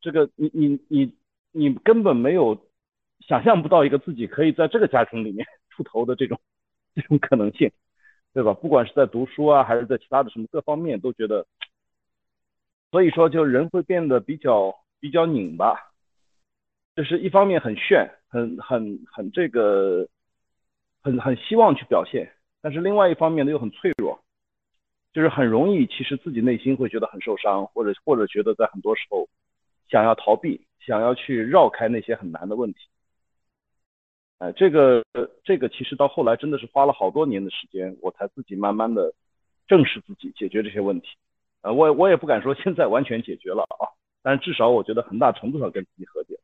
[0.00, 1.14] 这个你你你
[1.52, 2.58] 你根本没有
[3.20, 6.40] 想象不到一个自己可以在这个家庭里面 出头的这种
[6.94, 7.70] 这种可能性，
[8.32, 8.54] 对吧？
[8.54, 11.46] 不管是在读书啊，还是在其他的什么各方面，都觉得，
[12.90, 15.74] 所以说就人会变得比较比较拧巴，
[16.96, 20.08] 就是一方面很炫，很很很这个。
[21.02, 22.30] 很很希望去表现，
[22.60, 24.20] 但是另外一方面呢又很脆弱，
[25.14, 29.26] 就是很容易其实自己内心会觉得很受伤，或者或者觉得在很多时候
[29.90, 32.78] 想要逃避，想要去绕开那些很难的问题。
[34.38, 35.04] 哎，这个
[35.44, 39.12] 这个其实到后来真的是花了好多年的时间，我才自己慢慢的
[39.66, 41.08] 正视自己，解决这些问题。
[41.60, 46.38] 呃，我我也不敢说现在完全解决了啊，但至少我觉得很大程度上跟自己和解。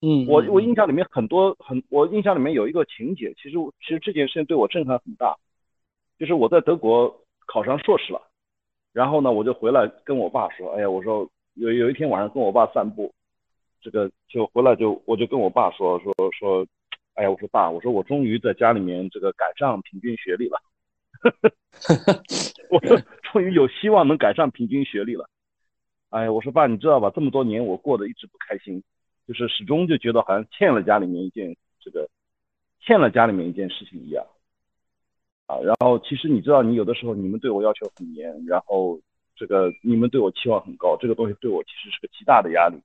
[0.00, 5.36] 嗯，我我印象里面很多很，我印象里面有一个情节，其实其实这件事情对我震撼很大，
[6.18, 8.20] 就是我在德国考上硕士了，
[8.92, 13.12] 然后呢，我就回来跟我爸说，哎呀，我说有有一天晚上跟我爸散步，
[13.80, 16.66] 这个就回来就我就跟我爸说说说，
[17.14, 20.60] 哎呀，我说爸，我说我终于在家里面这个赶上平均学历了，
[22.70, 25.28] 我说终于有希望能赶上平均学历了，
[26.10, 28.82] 哎呀，我说爸，你知道吧，这么多年我过得一直不开心。
[29.26, 32.06] 就是始终就觉得好像欠了家里面一件这个，
[32.84, 34.22] 欠了家里面一件事情一样，
[35.46, 39.00] 啊，然后其实你知道，你有的时候你们对我要求很严，然后
[39.36, 42.80] 这个你们对我期望很高，这个东西对我其实是个极大的压力。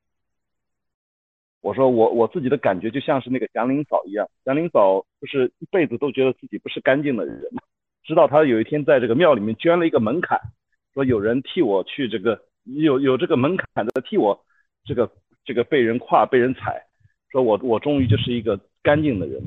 [1.62, 7.62] 我说我我自己的感觉就像是那个祥林嫂一样，祥林嫂不是一辈子都觉得自己不是干净的人嘛，
[8.04, 10.39] 直到她有一天在这个庙里面捐了一个门槛，
[10.93, 14.45] 说有人替我去这个有有这个门槛的替我
[14.84, 15.10] 这个。
[15.45, 16.80] 这个被人跨被人踩，
[17.32, 19.41] 说我我终于就是一个干净的人。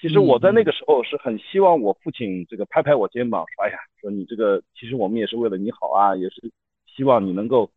[0.00, 6.52] 其实我在那个时候是很希望我父亲这个拍拍我肩膀，说哎呀，说你这个其实我们也是为了你好啊，也是
[6.86, 7.68] 希望你能够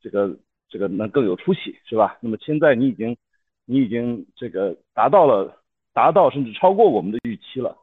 [0.00, 0.36] 这个
[0.68, 2.18] 这个能更有出息，是吧？
[2.20, 3.16] 那么现在你已经
[3.64, 5.62] 你已经这个达到了
[5.94, 7.76] 达到甚至超过我们的预期了，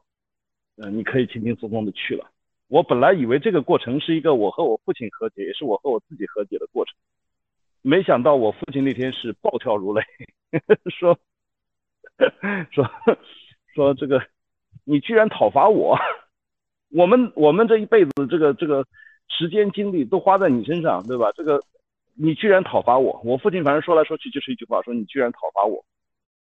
[0.78, 2.30] 嗯，你可以轻轻松松的去了。
[2.68, 6.94] 我本来以为这个过程是一个我和我父亲和解，也是我和我自己和解的过程。
[7.82, 10.04] 没想到我父亲那天是暴跳如雷，
[10.92, 11.18] 说
[12.70, 12.88] 说
[13.74, 14.22] 说这个，
[14.84, 15.98] 你居然讨伐我，
[16.92, 18.86] 我们我们这一辈子这个这个
[19.28, 21.32] 时间精力都花在你身上，对吧？
[21.36, 21.60] 这个
[22.16, 25.84] 你居然讨伐我，我父亲反正说来说去就是一句话，说你居然讨伐我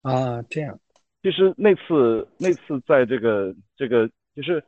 [0.02, 0.80] 啊，这样。
[1.22, 4.64] 其实那次那次在这个这个就是。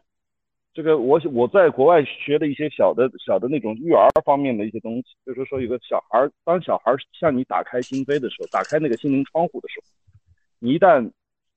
[0.71, 9.87] 这个我我在国外学的一些小的小的那种育儿方面的一些东西，就是说有个小孩儿，当小孩儿向你打开心扉的时候，打开那个心灵窗户的时候，
[10.59, 11.11] 你一旦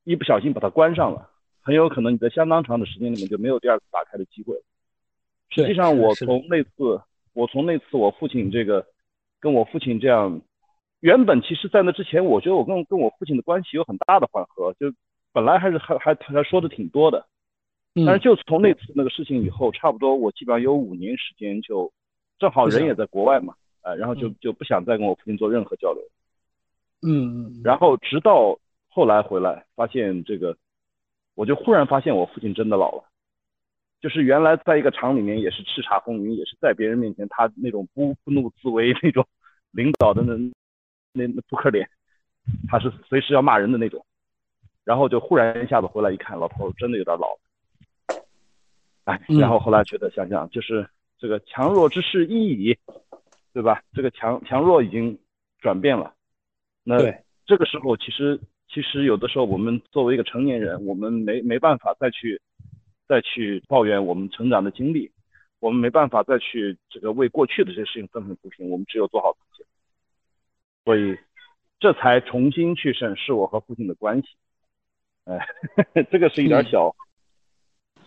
[0.04, 1.30] 一不小心把它关上了，
[1.60, 4.62] 很有可能你在相当长的时间里面就没有第二次打开的机会了。
[5.50, 7.00] 实际上，我从那次
[7.34, 8.86] 我从那次我父亲这个
[9.40, 10.40] 跟我父亲这样，
[11.00, 14.92] 原本其实在那之前，我觉得我跟跟我父亲的关系有很大的缓和，就
[15.32, 17.26] 本来还是还还还说的挺多的。
[18.06, 21.92] 但是就从那次那个事情以后，差不多我基本上有五年时间就，
[22.38, 26.02] 正好人也在国外嘛，啊，然后就就不想再跟我父亲做任何交流。
[27.02, 27.60] 嗯嗯。
[27.62, 28.58] 然后直到
[28.94, 30.54] 后来回来，发现这个，
[31.34, 33.04] 我就忽然发现我父亲真的老了，
[34.02, 39.26] 就是原来在一个厂里面也是叱咤风云，也是在别人面前他那种不不怒自威那种
[39.70, 40.34] 领导的那
[41.14, 41.88] 那那扑克脸，
[42.68, 44.04] 他是随时要骂人的那种，
[44.84, 48.24] 然后就忽然一下子回来一看，老头真的有点老了，
[49.04, 49.38] 哎，嗯。
[49.38, 50.86] 然后后来觉得想想就是
[51.18, 52.78] 这个强弱之势已矣，
[53.54, 53.82] 对吧？
[53.94, 55.18] 这个强强弱已经
[55.60, 56.12] 转变了，
[56.84, 56.98] 那
[57.46, 58.38] 这个时候其实
[58.72, 62.40] 其实有的时候我们作为一个成年人，我们没没办法再去
[63.06, 65.12] 再去抱怨我们成长的经历，
[65.60, 69.68] 我们没办法再去这个为过去的这些事情愤愤不平，我们只有做好自己。
[70.84, 71.16] 所以
[71.78, 74.28] 这才重新去审视我和父亲的关系。
[75.24, 75.38] 哎，
[76.10, 76.96] 这个是一点小、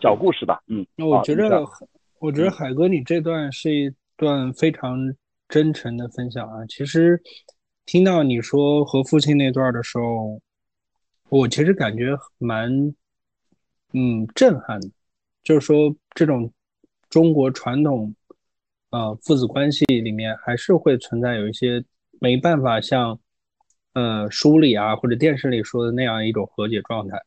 [0.00, 0.84] 小故事吧，嗯。
[0.96, 1.64] 那我觉啊得，
[2.18, 4.98] 我觉得海哥你这段是一段非常
[5.48, 6.66] 真诚的分享啊。
[6.66, 7.22] 其实
[7.84, 10.40] 听到你说和父亲那段的时候，
[11.28, 12.70] 我其实感觉蛮
[13.92, 14.88] 嗯震撼的，
[15.42, 16.52] 就是说这种
[17.08, 18.14] 中国传统
[18.90, 21.84] 呃父子关系里面还是会存在有一些
[22.20, 23.18] 没办法像
[23.94, 27.20] 呃书里啊或者电视里说的那样一种和解状态。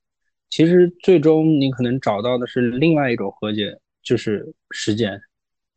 [0.49, 5.21] 其实最终你可能找到的是另外一种和解，就是时间，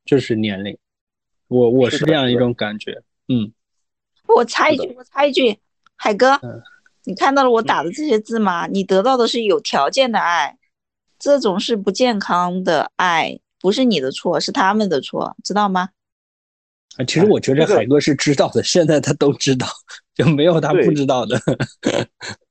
[0.04, 0.76] 就是年龄。
[1.48, 3.52] 我我是这样一种感觉，嗯，
[4.28, 5.58] 我插一句，我插一句，
[5.96, 6.62] 海哥，嗯
[7.04, 8.66] 你看到了我打的这些字吗？
[8.66, 10.56] 你得到的是有条件的爱，
[11.18, 15.90] 这种是不健康的爱，不是你的错，是他们的错，知道吗？
[16.98, 19.66] 啊其实我觉得海哥是知道的，现在他都知道，
[20.14, 21.40] 就没有他不知道的。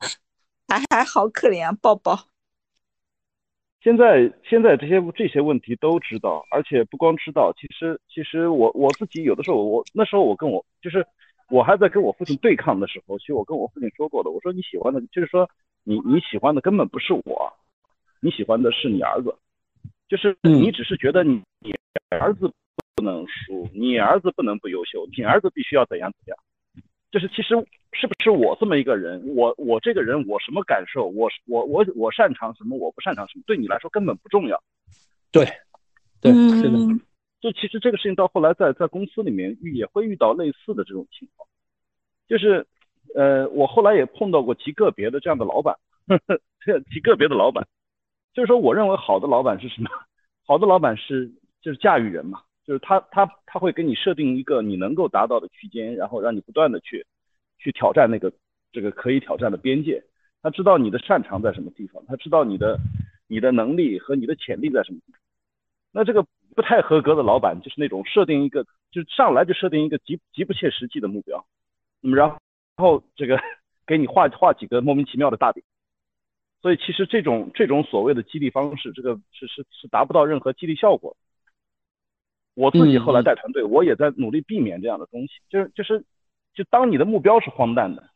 [0.68, 2.20] 还还好可怜啊，抱抱。
[3.84, 11.06] 现在现在这些这些问题都知道，而且不光知道，其实其实我我自己有的时候我那时候我跟我就是
[11.52, 15.48] 我还在跟我父亲对抗的时候，其实我跟我父亲说过的，我说你喜欢的就是说
[15.84, 17.54] 你你喜欢的根本不是我，
[18.22, 19.36] 你喜欢的是你儿子，
[20.08, 21.74] 就是嗯你只是觉得你你
[22.10, 22.52] 儿子
[22.96, 26.38] 不能输，你儿子不能不优秀，你儿子必须要怎样怎样，
[27.12, 27.56] 就是其实
[27.92, 34.62] 是不是我这么一个人，我我这个人我什么感受，我我我我擅长什么，我不擅长什么，对你来说根本不重要。
[35.32, 35.46] 对，
[36.22, 37.02] 对，是的，嗯
[37.42, 41.50] 就其实这个事情到后来在在公司里面遇也会遇到类似的这种情况，
[42.28, 42.68] 就是
[43.16, 45.76] 呃我后来也碰到过极个别的这样的老板，
[46.08, 47.68] 呵 呵极个别的老板，
[48.34, 49.90] 就是说我认为好的老板是什么？
[50.46, 51.32] 好的老板是
[51.62, 57.06] 就是驾驭人嘛，就是他他他会给你设定一个你能够达到的区间，然后让你不断的去
[57.58, 58.32] 去挑战那个
[58.72, 60.04] 这个可以挑战的边界。
[60.44, 62.78] 他知道你的擅长在什么地方，他知道你的
[63.28, 65.20] 你的能力和你的潜力在什么地方。
[65.92, 66.26] 那这个
[66.56, 71.46] 不太合格的老板就是那种设定一个，就上来就设定一个极极不切实际的目标，
[72.00, 72.38] 那么然
[72.78, 73.40] 后这个
[73.86, 75.64] 给你画画几个莫名其妙的大饼。
[76.62, 81.18] 所以其实这种这种所谓的激励方式，这个是是是达不到任何激励效果。
[82.54, 85.30] 我自己后来带团队，我也在努力避免这样的东西。
[85.50, 86.06] 就是就是，
[86.54, 88.10] 就当你的目标是荒诞的，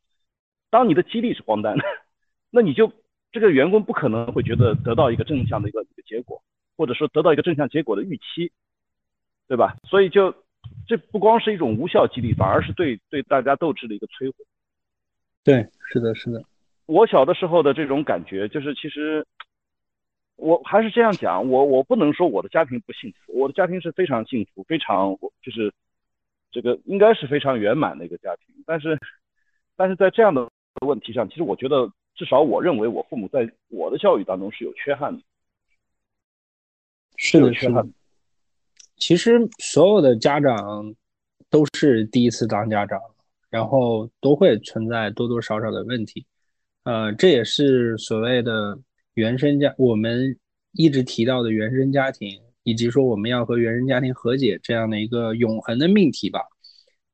[0.70, 1.84] 当你的激励是荒诞的，
[2.52, 2.92] 那你就
[3.32, 6.44] 这个员工不可能会觉得得到一个正向的一个一个结果，
[6.78, 8.52] 或者说得到一个正向结果的预期，
[9.48, 9.76] 对吧？
[9.84, 10.34] 所以就
[10.88, 14.46] 这不光是一种无效激励，反而是对对大家斗志的一个摧毁。
[15.44, 16.44] 对，是的，是的，
[16.88, 19.26] 我小的时候的这种感觉，就是其实
[20.36, 25.72] 我还是这样讲，我我不能说我的家庭不幸福，我的家庭是非常幸福，非常就是
[26.52, 28.56] 这个应该是非常圆满的一个家庭。
[28.66, 29.00] 但是
[29.76, 30.50] 但是在这样的
[30.82, 35.24] 问题上，其实我觉得至少我认为我父母在我的教育当中是有缺憾的，
[37.26, 37.88] 是的，是的。
[38.98, 40.94] 其实所有的家长
[41.50, 43.00] 都是第一次当家长，
[43.50, 46.26] 然后都会存在多多少少的问题。
[46.84, 48.78] 呃，这也是所谓的
[49.16, 50.38] 原生家，我们
[50.74, 56.42] 一直提到的原生家庭，以及说我们要和原生家庭和解这样的一个永恒的命题吧。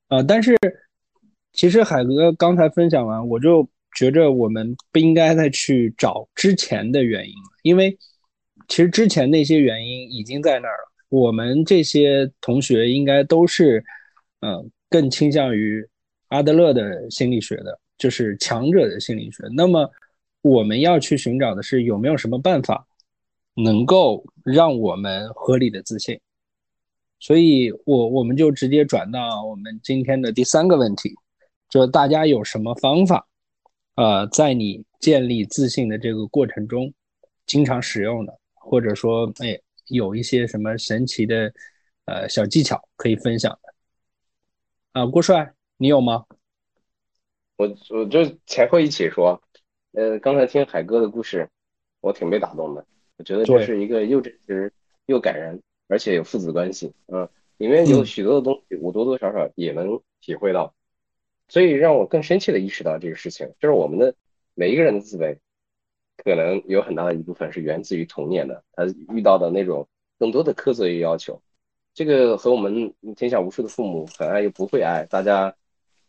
[0.10, 0.58] 呃，但是
[1.54, 7.98] 其实海哥刚才分享完，我就觉着我们不应该再去找之前的原因了，因为
[8.72, 10.92] 其实之前那些原因已经在那儿了。
[11.10, 13.84] 我们这些同学应该都是，
[14.40, 15.86] 嗯、更倾向于
[16.30, 19.44] 阿德勒的心理学的，就是强者的心理学。
[19.54, 19.92] 那么
[20.42, 22.88] 我们要去寻找的是有没有什么办法
[23.56, 26.18] 能够让我们合理的自信。
[27.20, 31.14] 所以我我们就直接转到我们今天的第三个问题，
[31.70, 33.28] 就是大家有什么方法，
[33.96, 36.94] 呃，在你建立自信的这个过程中，
[37.46, 38.40] 经常使用的，
[38.72, 41.54] 或者说，哎，有一些什么神奇的
[42.06, 43.74] 呃小技巧可以分享的？
[44.94, 46.26] 啊、郭帅，你有吗？
[47.58, 49.44] 我我就前后一起说，
[49.92, 51.50] 呃，刚才听海哥的故事，
[52.00, 52.86] 我挺被打动的。
[53.18, 54.72] 我觉得这是一个又真实
[55.06, 60.74] 又感人，而且有父子关系，嗯，里面有嗯许多的东西，我多多少少也能体会到。
[61.50, 64.16] 所以让我更深切的意识到这个事情，就是我们的
[64.54, 65.38] 每一个人的自卑，
[66.24, 69.88] 可能有很大的一部分是源自于童年的，他遇到的那种
[70.20, 71.42] 更多的苛责与要求，
[71.94, 75.54] 这个和我们天下无数的父母很爱又不会爱，大家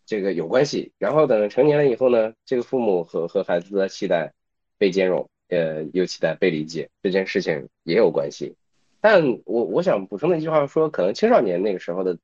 [0.04, 0.92] 这个有关系。
[0.98, 4.32] 然后等成年了以后呢，这个父母和和孩子的期待
[4.78, 8.54] 被兼容，呃，又期待被理解，这件事情也有关系。
[9.00, 12.16] 但我我想补充的一句话说，可能青少年那个时候的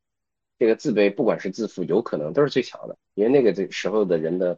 [0.59, 4.57] 这个自卑，不管是自负，有可能都是最强的，因为那个这时候的人的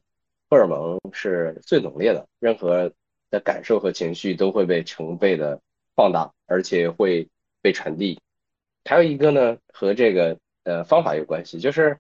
[0.51, 2.93] 荷尔蒙是最浓烈的，任何
[3.31, 5.61] 的感受和情绪都会被成倍的
[5.95, 7.29] 放大，而且会
[7.63, 8.21] 被传递。
[8.85, 11.99] 还有一个呢，和这个呃方法有关系，就是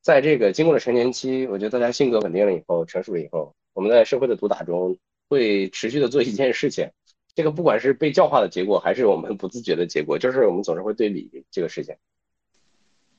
[0.00, 4.96] 在这个经过了成年期，我觉得大家性格稳定了以后，成熟了以后，我们在社会的毒打中
[5.28, 6.90] 会持续的做一件事情。
[7.34, 11.96] 这个不管是被教化的结果，还是我们不自觉的结果，就是我们总是会对比这个事情。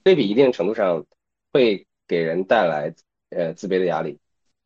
[0.03, 1.05] 对比一定程度上
[1.51, 2.95] 会给人带来
[3.29, 4.17] 呃自卑的压力，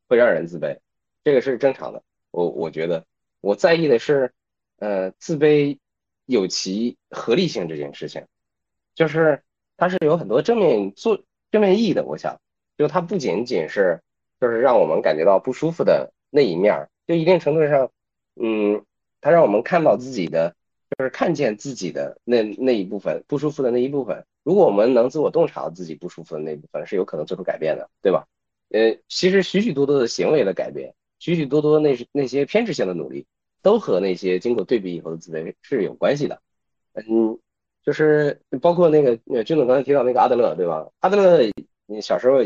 [0.08, 0.78] 会让人自卑，
[1.24, 2.04] 这个是正常的。
[2.32, 3.06] 我我觉得
[3.40, 4.34] 我在意的是，
[4.78, 5.78] 呃，自卑
[6.26, 8.26] 有其合理性这件事情，
[8.96, 9.44] 就是
[9.78, 12.04] 它是有很多正面做正面意义的。
[12.04, 12.40] 我想，
[12.78, 14.02] 就它不仅仅是
[14.40, 17.92] 就是让我们感觉到不舒服的那一面儿，就一定程度上，
[18.36, 18.84] 嗯。
[19.24, 20.56] 它让我们看到自己的，
[20.98, 24.26] 就是看见自己的那那一部分不舒服的那一部分。
[24.42, 28.26] 如果我们能自我洞察自己不舒服的那一部分，是有可能做出改变的，对吧？
[28.70, 33.28] 呃，其实许许多多的行为的改变，许许多多那那些偏执性的努力，
[33.62, 36.42] 都和那些经过对比以后的自卑是有关系的。
[36.96, 37.38] 嗯，
[37.84, 40.90] 就是包括那个呃，军总刚才提到那个阿德勒，对吧？
[41.00, 41.52] 阿德勒
[41.86, 42.40] 你小时候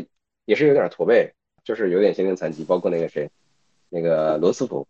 [0.44, 1.32] 也是有点驼背，
[1.64, 3.32] 就是有点先天残疾，包括那个谁，
[3.88, 4.86] 那个罗斯福。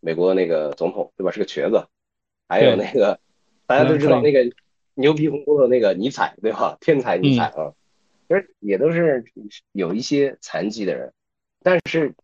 [0.00, 1.30] 美国那个总统对吧？
[1.30, 1.86] 是个瘸子，
[2.48, 3.20] 还有那个
[3.66, 4.52] 大家都知道那个
[4.94, 6.76] 牛皮哄哄的那个尼采对吧？
[6.80, 7.72] 天才尼采啊，
[8.28, 9.24] 其实也都是
[9.72, 11.12] 有一些残疾的人，
[11.62, 12.14] 但是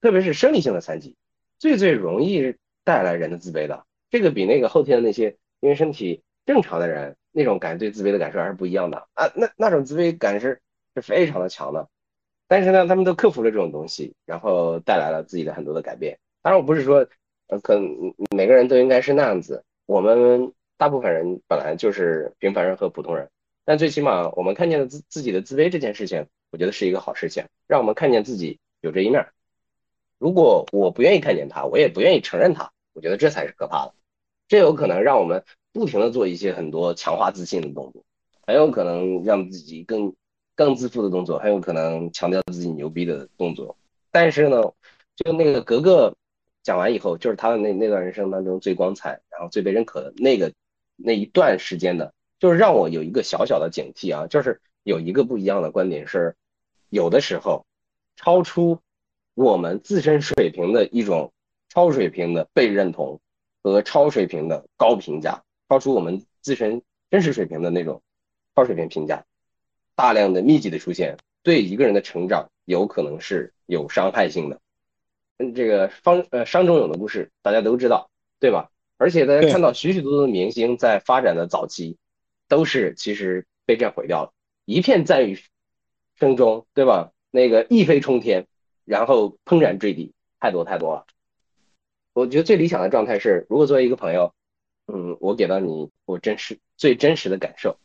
[0.00, 1.16] 特别是生理性的残疾，
[1.58, 3.84] 最最容易带来人的自卑的。
[4.10, 9.30] 这个比那个后天的那些因为身体正常的人那种感对自卑的感受还是不一样的啊。
[9.34, 10.60] 那那种自卑感是
[10.94, 11.88] 是非常的强的，
[12.48, 16.18] 但是呢，他们都克服了这种东西，然后带来了自己的很多的改变。
[16.42, 17.06] 当然，我不是说，
[17.48, 19.64] 呃，可能每个人都应该是那样子。
[19.86, 23.28] 我们大部分人本来就是平凡人和普通人，
[23.64, 29.26] 但最起码我们看见了自自己的自卑这件事情，我觉得是一个好事情，让我们看见自己有这一面。
[30.18, 33.94] 如果我不愿意看见他，我也不愿意承认他，我觉得这才是可怕的。
[34.48, 38.04] 这有可能让我们不停的做一些很多强化自信的动作，
[38.46, 40.14] 很有可能让自己更
[40.54, 43.76] 更自负的动作，很有可能强调自己牛逼的动作。
[44.10, 44.62] 但是呢，
[45.16, 46.14] 就那个格格。
[46.62, 50.52] 讲完以后，就是他的那那段人生当中最光彩，然后最被认可的那个
[50.96, 56.34] 那一段时间的，就是让我有一个小小的警惕啊，就是有一个不一样的观点是，
[56.88, 57.64] 有的时候
[58.16, 58.80] 超出
[59.36, 61.30] 我们自身水平的一种
[61.68, 63.20] 超水平的被认同
[63.62, 66.80] 和超水平的高评价，超出我们自身
[67.10, 68.02] 真实水平的那种
[68.54, 69.26] 超水平评价，
[69.94, 74.58] 大量的密集的出现，对一个人的成长有可能是有伤害性的。
[75.36, 78.08] 嗯，这个方呃商仲永的故事大家都知道，
[78.40, 78.70] 对吧？
[78.96, 81.98] 而且大家看到许许多多的明星在发展的早期，
[82.48, 84.32] 都是其实被这样毁掉了，
[84.64, 85.38] 一片赞誉
[86.18, 87.12] 声中，对吧？
[87.30, 88.46] 那个一飞冲天，
[88.86, 91.06] 然后怦然坠地，太多太多了。
[92.14, 94.32] 我觉得最理想的状态是，如果作为一个朋友，
[94.86, 97.78] 嗯，我给到你我真实最真实的感受，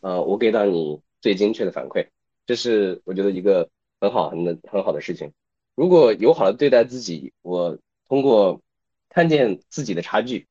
[0.00, 2.08] 呃，我给到你最精确的反馈，
[2.46, 3.68] 这是我觉得一个
[4.00, 5.32] 很好很的很好的事情。
[5.76, 7.78] 如果友好的对待自己，我
[8.08, 8.60] 通过
[9.10, 10.48] 看见自己的差距，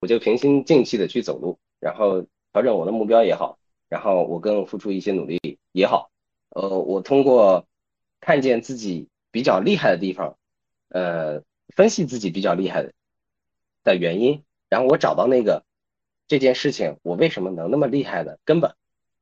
[0.00, 3.58] 我就平心静气的去走路，然后调整我的目标也好，
[3.88, 5.40] 然后我更付出一些努力
[5.72, 6.10] 也好，
[6.50, 7.66] 呃，我通过
[8.20, 10.36] 看见自己比较厉害的地方，
[10.88, 11.42] 呃，
[11.74, 12.92] 分析自己比较厉害的
[13.84, 15.64] 的原因，然后我找到那个
[16.28, 18.74] 这件事情我为什么能那么厉害的根本，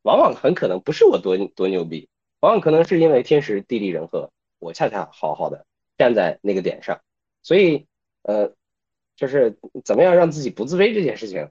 [0.02, 2.08] 往往很可能不是我多多牛逼，
[2.40, 4.30] 往往可能是因为天时地利人和。
[4.60, 5.66] 我恰恰好好的
[5.98, 7.02] 站在那个点上，
[7.42, 7.86] 所以
[8.22, 8.54] 呃，
[9.14, 11.50] 就是怎么样让自己不自卑这件事情，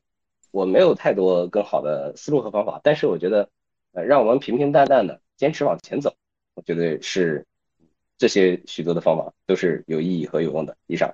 [0.49, 3.51] 我没有太多更好的思路和方法，但是我觉得
[3.91, 6.15] 呃，让我们平平淡淡的坚持往前走，
[6.55, 7.45] 我觉得是
[8.17, 10.77] 这些许多的方法都是有意义和有用的。
[10.88, 11.13] 以上。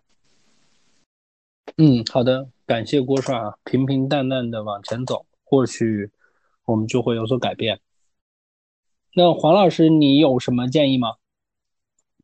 [1.78, 6.10] 嗯，好的，感谢郭帅啊，平平淡淡的往前走，或许
[6.66, 7.80] 我们就会有所改变。
[9.14, 11.16] 那黄老师，你有什么建议吗？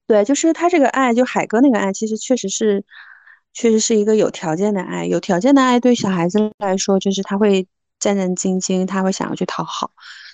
[0.07, 2.83] 对，就是他这个爱，就海哥那个爱，其实确实是，
[3.53, 5.05] 确实是一个有条件的爱。
[5.05, 7.67] 有条件的爱对小孩子来说，就是他会
[7.99, 9.91] 战战兢兢，他会想要去讨好。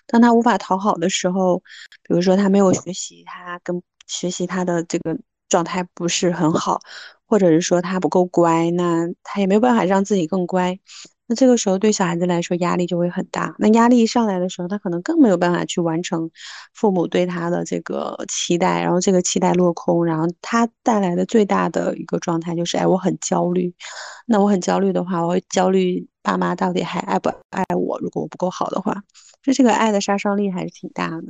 [0.07, 1.59] 当他无法讨好的时候，
[2.03, 5.17] 比如说他没有学习，他跟学习他的这个
[5.47, 6.81] 状态不是很好，
[7.25, 10.79] 或者是说他不够乖，那他也没有办法让自己更乖。
[11.31, 13.55] 那这个时候对小孩子来说压力就会很大。
[13.57, 16.29] 那压力一上来的时候，他可能更没有办法去完成
[16.73, 23.73] 父母对他的这个期待，然后这个期待落空，然后他带来的最大的一个状态就是，哎，我很焦虑。
[24.25, 27.97] 那我很焦虑的话，我会焦虑爸妈到底还爱不爱我？
[27.99, 29.01] 如果我不够好的话，
[29.41, 31.23] 就这个爱的杀伤力还是挺大的。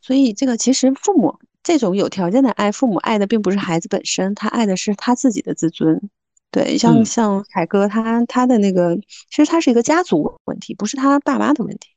[0.00, 6.08] 所以这个其实父母这种有条件的爱，父母爱的并不是孩子本身，他爱的是他自己的自尊。
[6.52, 8.94] 对，像像凯哥他他的那个，
[9.30, 11.88] 其实他是一个家族问题，不是他爸妈的问题，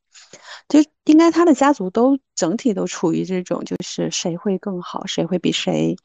[0.69, 5.97] 就应该他的家族都整体都处于这种，就是谁会更好，谁会比谁，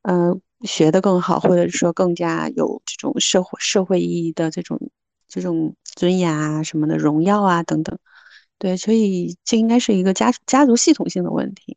[0.00, 4.80] 嗯，学的更好，或者说更加有这种社会社会意义的这种
[5.28, 7.98] 这种尊严啊什么的荣耀啊等等，
[8.58, 11.76] 对，所以这应该是一个家家族系统性的问题，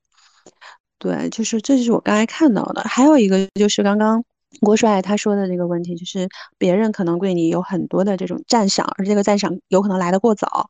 [1.00, 4.24] 对，就是这就是我刚才看到的，还有一个就是刚刚。
[4.62, 10.70] 郭帅他说的这个问题，就是别人可能对你有很多的这种赞赏，而这个赞赏有可能来的过早，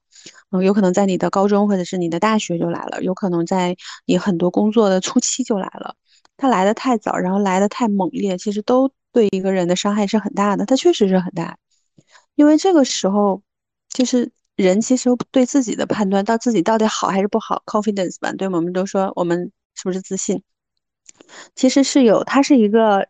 [0.51, 3.75] 嗯，有可能在你的高中或者是你的大学就来了，有可能在
[4.05, 5.95] 你很多工作的初期就来了。
[6.35, 10.65] 他来的太早，然后来的太猛烈，其实都对一个人的伤害是很大的。
[10.65, 11.57] 他确实是很大，
[12.35, 13.41] 因为这个时候
[13.89, 20.43] 就是人其实对自己的判断，到自己到底好还是不好，confidence 吧，对我们都说我们是不是自信，
[21.55, 23.07] 其实是有，他是一个。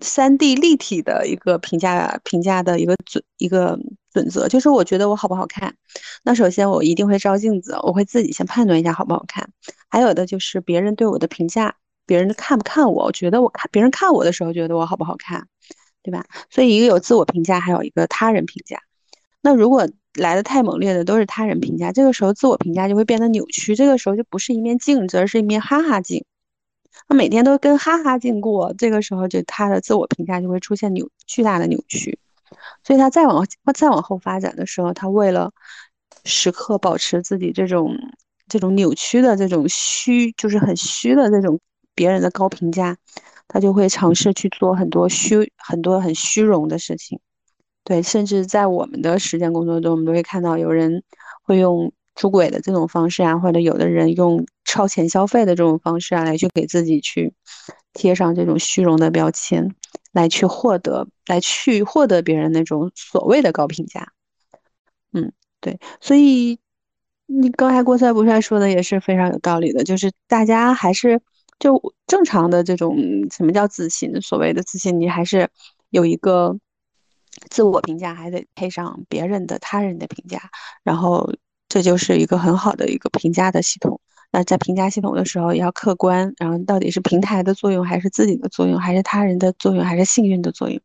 [0.00, 3.78] 三 D 立体的一个评价评价的一个准一个
[4.12, 5.74] 准则，就是我觉得我好不好看。
[6.22, 9.50] 那首先我一定会照镜子，我会自己先判断一下好不好看。
[9.88, 15.46] 还有的就是别人对我的评价，别人看不看我，我觉得我看别人看我的时候觉得我好不好看，
[16.02, 16.24] 对吧？
[16.50, 18.80] 所以一个有自我评价，还有一个他人评价。
[19.42, 26.24] 那如果来的太猛烈的都是他人评价，这个时候自我评价就会变得扭曲，这个时候就不是一面镜子，而是一面哈哈镜。
[27.08, 32.18] 他每天都跟哈哈镜过，这个时候就他的自我评价就会出现扭巨大的扭曲，
[32.82, 35.52] 所以他再往再往后发展的时候，他为了
[36.24, 37.94] 时刻保持自己这种
[38.48, 41.60] 这种扭曲的这种虚，就是很虚的这种
[41.94, 42.96] 别人的高评价，
[43.48, 47.20] 他就会尝试去做很多虚很多很虚荣的事情，
[47.84, 51.02] 对，甚至在我们的实践工作中，我们都会看到有人
[51.42, 51.92] 会用。
[52.16, 57.32] 出轨的这种方式啊，或者有的人用超前消费的这种方式啊，来去给自己去
[57.92, 59.72] 贴上这种虚荣的标签，
[60.10, 64.12] 来去获得，来去获得别人那种所谓的高评价。
[65.12, 66.58] 嗯，对，所以
[67.26, 71.22] 你刚才郭帅不帅说的也是非常有道理的，就是大家还是
[71.60, 72.98] 就正常的这种
[73.30, 75.48] 什么叫自信，所谓的自信，你还是
[75.90, 76.58] 有一个
[77.48, 80.50] 自我评价，还得配上别人的他人的评价，
[80.82, 81.32] 然后。
[81.66, 84.00] 这就是一个很好的一个评价的系统。
[84.34, 90.80] 那在评价系统的时候，也要客观，然后到底是平台的作用，还是自己的作用，还是他人的作用，还是幸运的作用？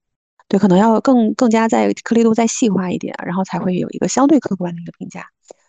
[0.47, 5.25] 对，可能要更更加在颗粒度再细化一点，然后才会有一个相对客观的一个评价。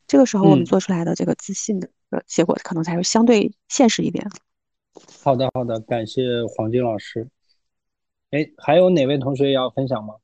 [0.06, 1.88] 这个时候我们做出来的这个自信的
[2.26, 4.28] 结果，可能才会相对现实一点。
[5.22, 7.28] 好的，好的，感谢黄金老师。
[8.30, 10.16] 哎，还有哪位同学要分享吗？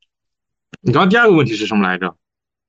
[0.82, 2.14] 你刚刚第二个问题是什么来着？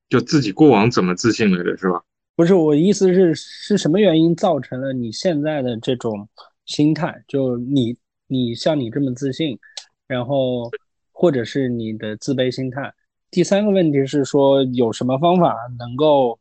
[0.07, 2.03] 就自己过往怎么自信来着，是吧？
[2.37, 6.29] 不是，我意思是是什么原因造成了你现在的这种
[6.67, 7.23] 心态？
[7.27, 7.97] 就你
[8.27, 9.57] 你像你这么自信，
[10.05, 10.69] 然后
[11.11, 12.93] 或者是你的自卑心态。
[13.31, 16.39] 第三个问题是说有什么方法能够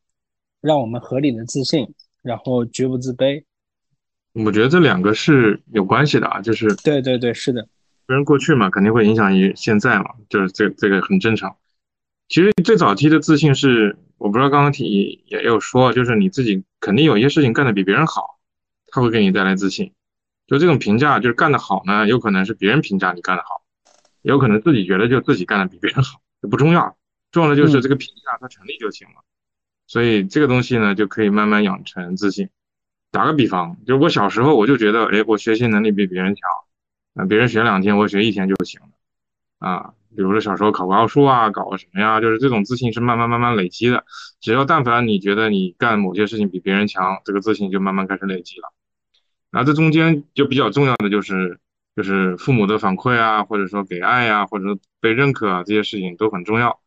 [0.61, 1.89] 让我们合理的自信，
[2.21, 3.43] 然后绝不自卑？
[4.35, 7.67] 我觉得这两个是有关系的啊，就是对对对，是的，
[8.07, 11.57] 别人过去嘛，肯定会影响于现在嘛，就是这这个很正常。
[12.29, 13.99] 其实最早期的自信是。
[14.19, 18.39] 我不知道刚刚提也有说，就是你自己肯定有一些事情干得比别人好，
[18.87, 19.93] 他会给你带来自信。
[20.47, 23.61] 就这种评价，就是干得好呢，有可能是别人评价你干得好，
[24.23, 26.97] 也有可能自己觉得就自己干得比别人好，就不重要，
[27.31, 29.17] 重要的就是这个评价它成立就行了。
[29.87, 32.49] 所以这个东西呢，就可以慢慢养成自信。
[33.11, 36.41] 打个比方，就我小时候我就觉得，哎，我学习能力比别人强，
[37.13, 38.89] 那别人学两天，我学一天就行了，
[39.59, 39.93] 啊。
[40.17, 44.05] 比如说小时候考个奥数啊，搞个什么呀，就是这种自信是慢慢慢慢累积的。
[44.41, 48.73] 只要但凡你觉得你干某些事情比别人强，这个自信就慢慢开始累积了。
[49.51, 51.61] 然后这中间就比较重要的就是，
[51.95, 56.81] 就是父母的反馈啊，或者说给爱呀，或者被认可啊，这些事情都很重要。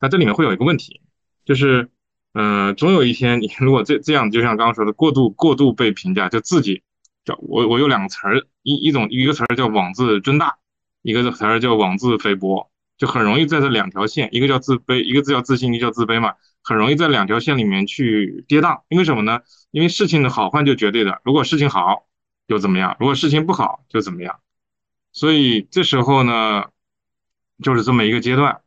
[0.00, 1.00] 那这里面会有一个问题，
[1.44, 1.88] 就是，
[2.34, 6.82] 呃，总有一天你 如果这这样，就像刚刚说的，过度过度被评价，就自己
[7.24, 10.58] 叫我我有两个词儿，一一种一个词儿叫妄自尊大。
[11.04, 16.32] 一个词儿叫妄自菲薄，就很容易在这两条线，一个叫自卑，一个字叫自信，一个叫自卑嘛，
[16.62, 18.80] 很容易在两条线里面去跌宕。
[18.88, 19.40] 因为什么呢？
[19.70, 22.06] 因为事情的好坏就绝对的，如果事情好
[22.48, 24.40] 就怎么样，如果事情不好就怎么样。
[25.12, 26.64] 所以这时候呢，
[27.62, 28.62] 就是这么一个阶段。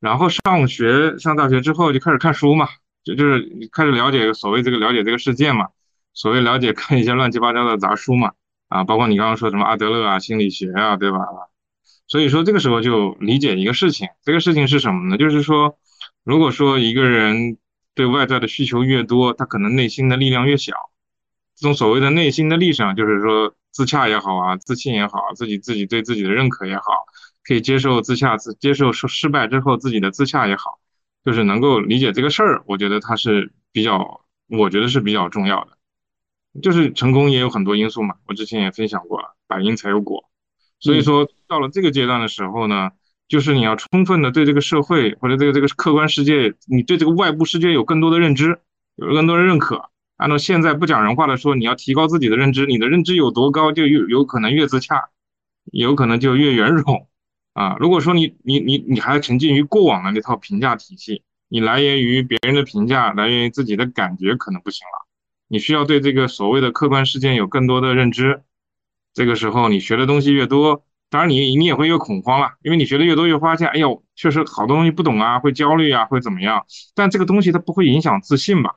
[0.00, 2.68] 然后上学上大学之后就开始看书嘛，
[3.04, 5.68] 就就是开始了解所谓这个了解这个世界嘛，
[6.14, 8.32] 所谓了解看一些乱七八糟的杂书嘛，
[8.68, 11.18] 啊，包括你刚刚说什么阿德勒啊、心理学啊，对吧？
[12.12, 15.16] 所以说这个时候就理解一个事情，这个事情是什么呢？
[15.16, 15.78] 就是说，
[16.24, 17.56] 如果说一个人
[17.94, 20.74] 对外在的需求越多，他可能内心的力量越小。
[21.56, 26.82] 这种所谓的内心的力量，就是说自洽也好啊，自信也好，自己自己对自己的认可也好。
[27.44, 30.80] 可以接受自洽，自接受失失败之后自己的自洽也好，
[31.24, 34.20] 就是能够理解这个事儿，我觉得它是比较，
[34.50, 35.78] 我觉得是比较重要的。
[36.60, 40.28] 就是成功也有很多因素嘛，我之前也分享过了，百因才有果。
[40.78, 42.92] 所以说到了这个阶段的时候呢，
[43.28, 48.58] 就是你要充分的对这个社会或者这个这个客观世界，你对这个外部世界有更多的认知，
[48.96, 49.90] 有更多的认可。
[50.16, 55.10] 按照现在不讲人话的说，你要提高自己的认知，你的认知有多高，就有有可能越自洽，
[55.72, 57.06] 有可能就越圆融。
[57.52, 65.06] 啊，如果说你你你你还沉浸于过往的那套评价体系，你来源于别人的评价，来源于自己的感觉，可能不行了。
[65.48, 68.42] 你需要对这个所谓的客观事件有更多的认知。
[69.12, 76.64] 这个时候你学的东西越多，当然你你也会越恐慌了，因为你学的越多，越发现，哎呦，确实好多东西不懂啊，会焦虑啊，会怎么样？
[76.94, 78.76] 但这个东西它不会影响自信吧？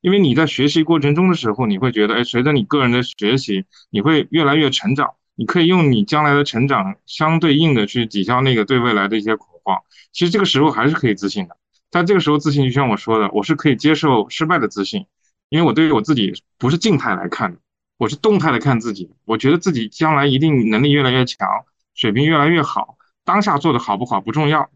[0.00, 5.14] 因为你在学习过程中的时候，你会觉得，哎，随着你个人的学习，你会越来越成长。
[5.34, 9.80] 你可以用你将来的成长相对应的去抵消那个对未来的一些恐慌。
[10.12, 11.56] 其实这个时候还是可以自信的。
[11.90, 15.06] 但这个时候自信，就像我说的，我是可以接受失败的自信，
[15.48, 17.58] 因为我对于我自己不是静态来看的，
[17.96, 19.10] 我是动态的看自己。
[19.24, 21.48] 我觉得自己将来一定能力越来越强，
[21.94, 22.96] 水平越来越好。
[23.24, 24.68] 当下做的好不好不重要，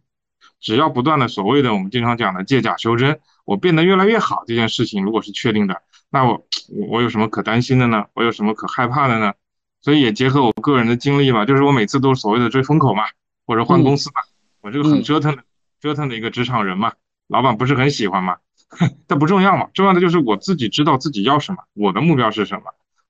[0.60, 6.46] 只要不断的所谓的我们经常讲的借假修真，我变得越来越好这件事情如果是确定的，那我
[6.88, 8.04] 我有什么可担心的呢？
[8.14, 9.34] 我有什么可害怕的呢？
[9.82, 13.04] 所以也结合我个人的经历吧，就是我每次都是所谓的追风口嘛，
[13.46, 14.14] 或者换公司嘛，
[14.62, 15.42] 我这个很折腾的，
[15.80, 16.92] 折腾的一个职场人嘛，
[17.28, 18.36] 老板不是很喜欢嘛，
[19.06, 22.62] 但不重要嘛，重要的就是我自己知道自己要什么，我的目标是什么，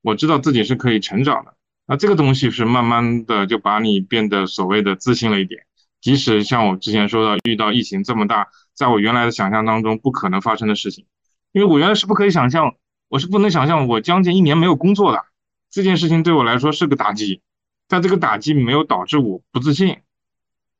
[0.02, 1.54] 我知道自己是可以成长的，
[1.86, 5.66] 那这个东西是慢慢的就把你变得所谓的自信了一点，
[6.00, 11.06] 即使像我之前说的，遇到疫情这么大，在我原来的想象当中不可能发生的事情，
[11.52, 12.74] 因为我原来是不可以想象，
[13.08, 15.24] 我是不能想象我将近一年没有工作的。
[15.70, 17.42] 这件事情对我来说是个打击，
[17.88, 19.98] 但这个打击没有导致我不自信，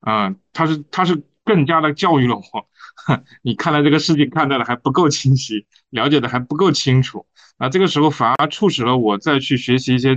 [0.01, 2.69] 啊，他是他是更加的教育了我。
[3.43, 7.27] 你看来这个世界看待的还不够清晰，了解的还不够清楚，
[7.59, 10.17] 那这个时候反而促使了我再去学习一些，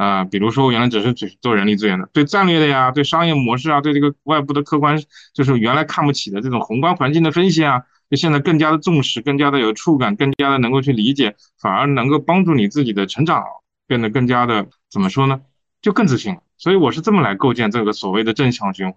[0.00, 4.98] 啊，比如说我原来只是只做人力资源的，对战略的呀，对商业模式啊，对这个外部的客观，
[5.34, 13.44] 就是原来看不起的这种宏观环境的分析啊，就现在更加的重视，更加的有触感，更加的能够去理解，反而能够帮助你自己的成长。
[13.86, 15.40] 变得更加的怎么说呢？
[15.82, 16.40] 就更自信了。
[16.56, 18.94] 所以我是这么来构建这个所谓的正向循环，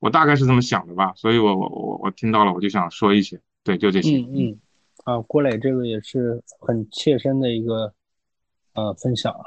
[0.00, 1.12] 我大概是这么想的吧。
[1.14, 4.16] 所以我我我我听到了，我就想说一些，对，就这些。
[4.16, 4.58] 嗯嗯。
[5.04, 7.92] 啊，郭磊这个也是很切身的一个
[8.72, 9.44] 呃分享啊。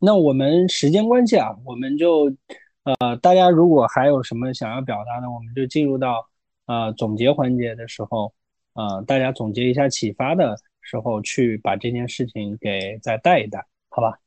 [0.00, 2.34] 那我们时间关系啊，我们就
[2.82, 6.26] 呃大家如果还有什么想要表达的，我们就进入到
[6.66, 8.32] 呃总结环节的时候，
[8.74, 10.56] 呃大家总结一下启发的。
[10.82, 14.18] 时候去把这件事情给再带一带，好吧？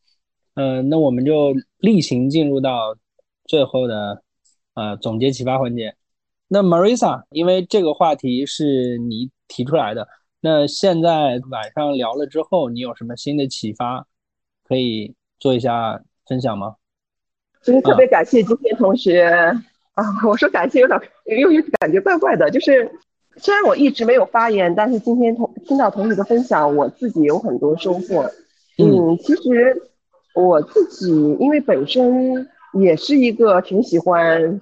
[0.54, 2.96] 嗯，那我们就例行进入到
[3.46, 4.24] 最后的
[4.76, 5.94] 呃总结启发环节。
[6.48, 10.08] 那 Marisa，因为这个话题是你提出来的，
[10.40, 14.08] 那现在晚上聊了之后，你有什么新的启发
[14.64, 16.76] 可以做一下分享吗？
[17.62, 19.26] 就是特别感谢今天同学
[19.94, 22.90] 啊，我说感谢有点又有感觉怪怪的，就是。
[23.36, 28.30] 虽然我一直没有发言，但是今天同听到同学的分享，我自己有很多收获。
[28.78, 29.76] 嗯，其实
[30.36, 31.10] 我自己
[31.40, 34.62] 因为本身也是一个挺喜欢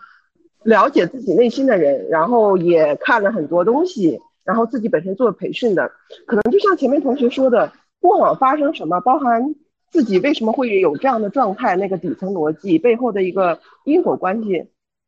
[0.64, 5.91] 了解自己内心的人，然后也看了很多东西，然后自己本身做培训的，
[6.26, 9.53] 可能就像前面同学说的，过往发生什么，包含
[9.91, 14.65] 自己为什么会有这样的状态，那个底层逻辑背后的一个因果关系，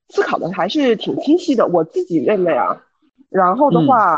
[0.09, 1.65] 思考的还是挺清晰的。
[1.67, 2.83] 我自己认为啊。
[3.29, 4.15] 然后的话，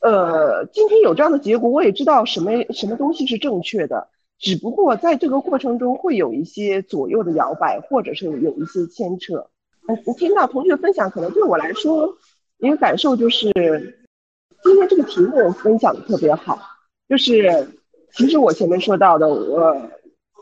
[0.00, 4.08] 呃，今天有这样的结果，我也知道什么什么东西是正确的，
[4.38, 9.46] 只不过在这个过程中会有一些左右的摇摆，或者是有一些牵扯。
[9.86, 12.16] 嗯，听到同学分享，可能对我来说
[12.58, 13.52] 一个感受就是，
[14.64, 16.58] 今天这个题目分享的特别好，
[17.08, 17.68] 就是
[18.12, 19.76] 其实我前面说到的，我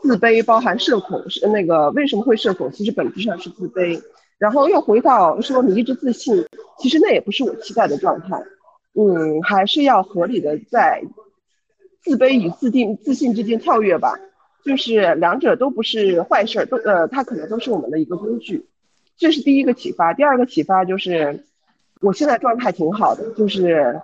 [0.01, 2.71] 自卑包含社恐，是那个为什么会社恐？
[2.71, 4.01] 其实本质上是自卑。
[4.37, 6.45] 然后又回到说迷之自信，
[6.77, 8.41] 其实那也不是我期待的状态。
[8.93, 11.03] 嗯，还是要合理的在
[12.01, 14.13] 自卑与自定自信之间跳跃吧。
[14.63, 18.67] 就是两者都不是坏事儿，都呃，它可能都是我们的一个工具。
[19.17, 20.13] 这是第一个启发。
[20.13, 21.45] 第二个启发就是，
[22.01, 24.01] 我现在状态挺好的，就是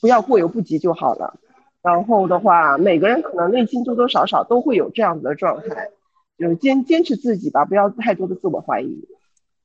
[0.00, 1.38] 不要过犹不及就好了。
[1.86, 5.88] 然后的话，每个人可能内心多多少少都会有这样子的状态，
[6.36, 9.06] 就是坚坚持自己吧，不要太多的自我怀疑。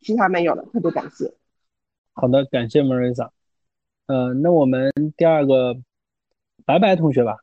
[0.02, 1.34] 其他没有了，特别感谢。
[2.14, 3.30] 好的，感谢 Marisa。
[4.06, 5.76] 呃，那我们第二个
[6.64, 7.38] 白白同学吧，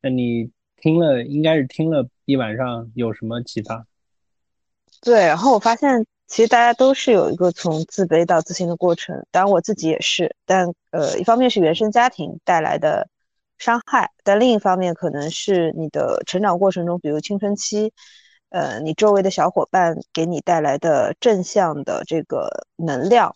[0.00, 3.84] 那你听了应该是听了一晚上，有什么启发？
[5.02, 13.06] 对，然后我发现其实大家都是有一个从自卑到自信的过程，当然我自己也是，但呃，一方面是原生家庭带来的
[13.64, 17.94] 伤害，但另一方面可能是你的成长过程中，比如青春期，
[18.50, 23.34] 呃，你周围的小伙伴给你带来的正向的这个能量。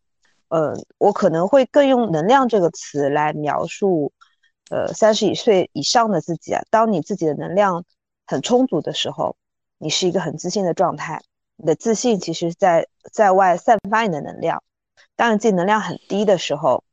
[0.48, 4.12] 呃，我可能会更用“能量”这个词来描述，
[4.68, 6.62] 呃，三十一岁以上的自己啊。
[6.68, 7.82] 当你自己的能量
[8.26, 9.34] 很充足的时候，
[9.78, 11.22] 你是一个很自信的状态。
[11.56, 14.62] 你的自信其实在在外散发你的能量。
[15.16, 16.84] 当你自己能量很低的时候，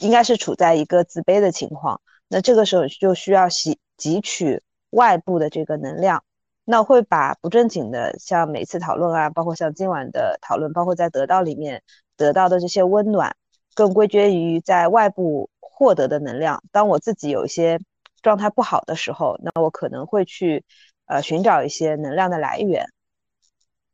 [0.00, 2.00] 应该是处在一个自卑的情况。
[2.28, 6.22] 那这个时候就需要吸汲取外部的这个能量。
[6.64, 11.82] 那会把不正经的，像每次讨论啊，包括像今晚的讨论，包括在得到里面。
[12.18, 13.36] 得到的这些温暖，
[13.76, 16.64] 更归结于在外部获得的能量。
[16.72, 17.78] 当我自己有一些
[18.22, 20.64] 状态不好的时候，那我可能会去
[21.06, 22.86] 呃寻找一些能量的来源。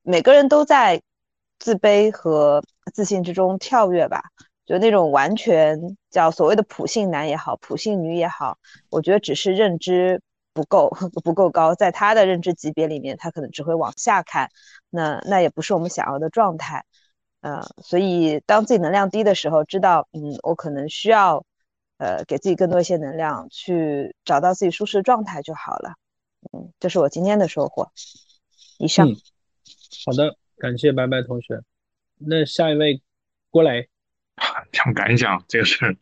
[0.01, 1.02] 每个人都在
[1.59, 2.62] 自卑和
[2.94, 4.23] 自信之中跳跃吧，
[4.66, 5.78] 就那种完全
[6.10, 8.58] 叫所谓的普信男也好，普信女也好，
[8.90, 10.22] 我觉得只是认知
[10.52, 10.88] 不够
[11.22, 14.48] 不够高，在他的认知级别里面，他可能只会往下看，
[14.90, 16.84] 那那也不是我们想要的状态。
[17.42, 21.44] 嗯，所以当自己能量低的时候，知道，嗯，我可能需要，
[21.98, 25.92] 呃，给自己更多一些能量，去找到自己舒适的状态就好了。
[26.52, 27.90] 嗯，这是我今天的收获。
[28.78, 29.06] 以上。
[30.06, 31.60] 好的，感谢白白同学。
[32.16, 33.02] 那下一位，
[33.50, 33.90] 郭磊。
[34.73, 35.97] 讲感想这个事，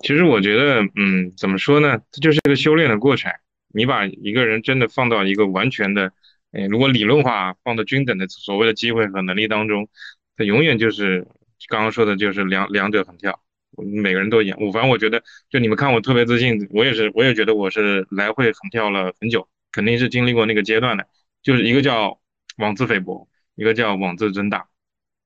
[0.00, 1.98] 其实我觉得，嗯，怎么说呢？
[2.10, 3.32] 这就是一个修炼的过程。
[3.72, 6.12] 你把一个人真的放到一个完全的，
[6.52, 9.88] 哎，如果理论化放到均等的所谓的机会和能力当中。
[10.36, 11.26] 他永远就是
[11.68, 13.38] 刚刚说的，就是两两者横跳，
[13.76, 14.56] 每个人都一样。
[14.58, 21.06] 我反正我觉得，就你们看我特别自信，我也是，我也觉得我是来回横跳了很久，肯定是经历过那个阶段的。
[21.42, 22.18] 就是一个叫
[22.56, 24.68] 妄自菲薄，一个叫妄自尊大。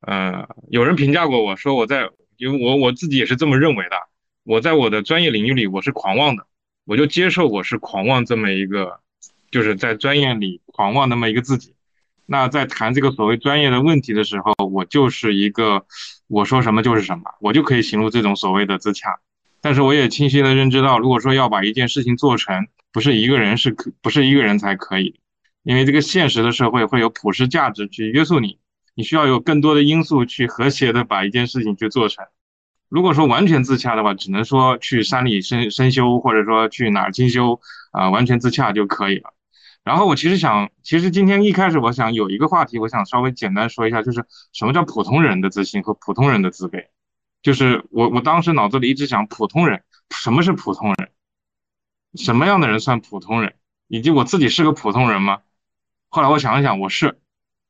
[0.01, 3.97] 呃，有人评价过我说我在，因为我我自己也是这么认为的。
[4.45, 6.47] 我在我的专业领域里我是狂妄的，
[6.85, 9.01] 我就接受我是狂妄这么一个，
[9.51, 11.75] 就是在专业里狂妄那么一个自己。
[12.27, 15.87] 那在谈这个所谓专业的问题的时候，我就是一个
[16.27, 19.19] 我说什么就是什么，我就可以行入这种所谓的自洽。
[19.61, 25.21] 但是我也清晰的认知到，如果说要把一件事情做成，不是一个人是可不是一个人才可以，
[25.63, 28.59] 因为这个现实的社会会有普世价值去约束你，
[28.95, 32.25] 你需要有更多的因素去和谐的把一件事情去做成。
[32.89, 37.61] 如果说完全自洽的话，只能说去山里深深修，或者说去哪儿精修
[37.91, 39.35] 啊，完全自洽就可以了。
[39.83, 46.87] 然后我其实想，其实今天一开始我想有一个话题，我想稍微简单说一下，就是什么叫普通人的自信和普通人的自卑。
[47.43, 51.11] 就是我我当时脑子里一直想，普通人什么是普通人？
[52.15, 53.55] 什么样的人算普通人？
[53.89, 55.41] 以及我自己是个普通人吗？
[56.09, 57.19] 后来我想一想，我是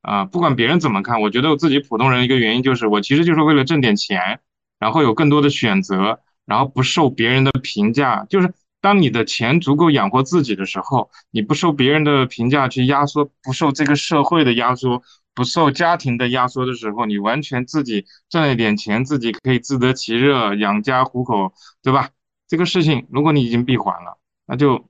[0.04, 4.40] 啊，不管别人怎么看，我觉得我自己普通人一个原因就是我其实就是为了挣点钱，
[4.78, 8.52] 然后有更多的选择，然后不受别人的评价，就是。
[8.84, 15.02] 当你的钱足够养活自己的时候，你不受别人的评价去压缩，不受这个社会的压缩，
[15.34, 22.10] 不受家庭的压缩的时候，你完全自己赚一点钱，自己可以自得其乐，养家糊口，对吧？
[22.46, 24.86] 这个事情，如果你已经闭环了，那就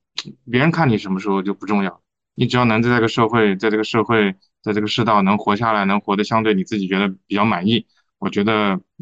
[0.50, 2.00] 别人看你什么时候就不重要，
[2.34, 4.34] 你只要能在这个社会，在这个社会，
[4.64, 7.84] 在这个世道能活下来，能活得相对你自己觉得比较满意，
[8.18, 8.52] 我觉得，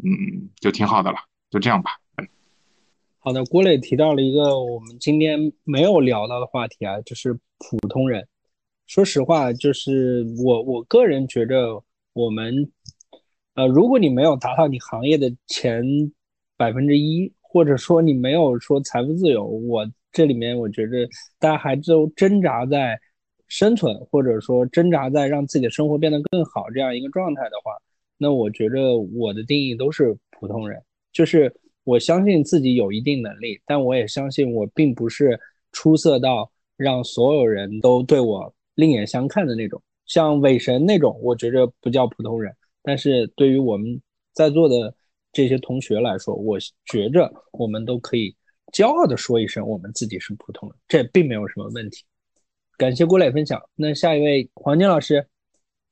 [0.03, 1.17] 嗯，就挺好的了，
[1.49, 1.91] 就这样吧。
[3.19, 8.27] 好的，郭磊提到了一个我们今天没有聊到的话题啊，就是普通人。
[8.87, 11.81] 说实话，就是我我个人觉着，
[12.11, 12.69] 我们
[13.53, 15.81] 呃，如果你没有达到你行业的前
[16.57, 21.07] 百分之一，或者说你没有说财富自由，我这里面我觉着
[21.39, 22.99] 大家还都挣扎在
[23.55, 27.71] 生存，或者说挣扎在让自己的生活变得更好这样一个状态的话，
[28.17, 30.81] 那我觉着我的定义都是普通人，
[31.11, 31.53] 就是。
[31.85, 35.37] 我相信自己有一定能力，但我也相信我并不是
[35.73, 39.83] 出色到让所有人都对我另眼相看的那种。
[40.05, 42.55] 像伪神那种，我觉着不叫普通人。
[42.81, 44.01] 但是对于我们
[44.31, 44.95] 在座的
[45.33, 48.33] 这些同学来说，我觉着我们都可以
[48.71, 52.05] 骄傲的说一声我们自己是普通人，这并没有什么问题。
[52.77, 53.61] 感谢郭磊分享。
[53.75, 55.27] 那下一位黄金老师，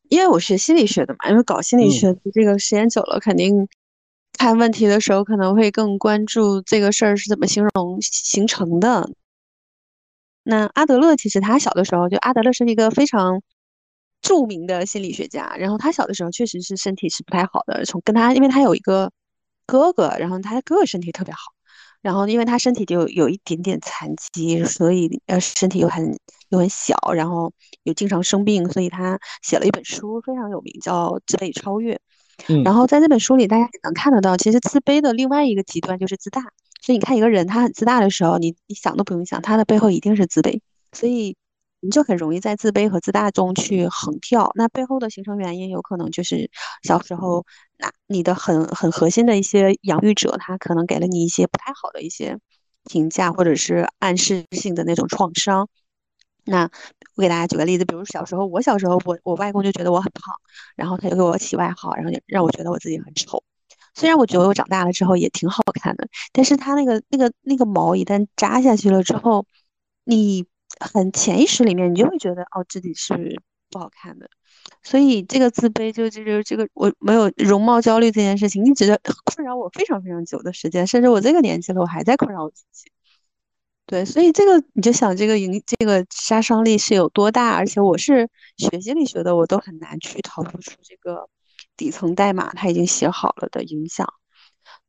[0.10, 3.68] 因为我学心理学的嘛，因为搞心理学这个时间久了，肯定
[4.34, 9.10] 看问题的时候可能会更关注这个事儿是怎么形容形成的。
[10.44, 13.42] 那阿德勒其实他小的时候，就阿德勒是一个非常
[14.22, 19.12] 著名的心理学家，然后他小的时候确实是身体是不太好的，从跟他因为他有一个
[19.68, 21.40] 哥哥，然后他哥哥身体特别好，
[22.02, 26.18] 然后因为他身体就有一点点残疾，所以呃身体又很
[26.50, 27.54] 又很小，然后
[27.84, 31.94] 又经常生病，所以他写了一本书非常有名，叫《自卑与超越》。
[32.64, 36.42] 然后在这本书里，大家也能看得到，其实自卑的另外一个极端就是自大。
[36.82, 40.60] 所以你看，一个人他很自大的时候，你你想都不用想，他的背后一定是自卑。
[40.92, 41.36] 所以
[41.82, 44.52] 你就很容易在自卑和自大中去横跳。
[44.56, 46.50] 那背后的形成原因，有可能就是
[46.82, 47.46] 小时候
[47.82, 52.38] 那你的很很核心的一些养育者，他可能给了你一些不太好的一些
[52.86, 55.68] 评价，或者是暗示性的那种创伤。
[56.46, 56.70] 那
[57.16, 60.36] 我给大家举个例子，比如小时候，我小时候，我我外公就觉得我很胖，
[60.76, 63.44] 然后他就给我起外号，然后就让我觉得我自己很丑。
[63.96, 69.48] 虽然我觉得我长大了之后也挺好看的，但是他那个那个那个毛一旦扎下去了之后，
[70.04, 70.46] 你
[70.80, 73.42] 很潜意识里面你就会觉得哦自己是
[73.72, 74.30] 不好看的，
[74.84, 82.92] 所以这个自卑就就是这个我没有容貌焦虑这件事情一直困扰我非常非常久的时间，甚至我这个年纪了我还在困扰我自己。
[83.86, 91.28] 对，所以这个你就想这个影这个杀伤力是有多大，而且我是学心理学的，我都很难去逃脱出这个。
[91.78, 94.14] 底层代码他已经写好了的影响，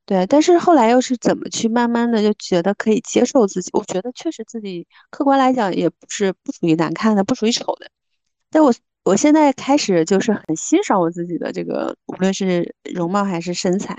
[0.05, 3.71] 对，但是后来又是怎么去慢慢的就觉得可以接受自己？
[3.73, 7.91] 我觉得确实自己客观来讲也不是不属于难看的，不属于丑的。
[8.51, 8.75] 但我
[9.05, 13.97] 我现在开始就是很欣赏我自己的这个，无论是容貌还是身材。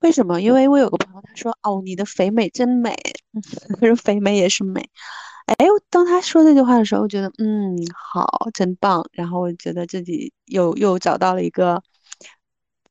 [0.00, 0.40] 为什么？
[0.40, 2.96] 因为我有个朋友他说哦，你的肥美真美，
[3.80, 4.88] 他说肥美也是美。
[5.46, 9.04] 哎，当他说这句话的时候，我觉得嗯好，真棒。
[9.12, 11.82] 然后我觉得自己又又找到了一个。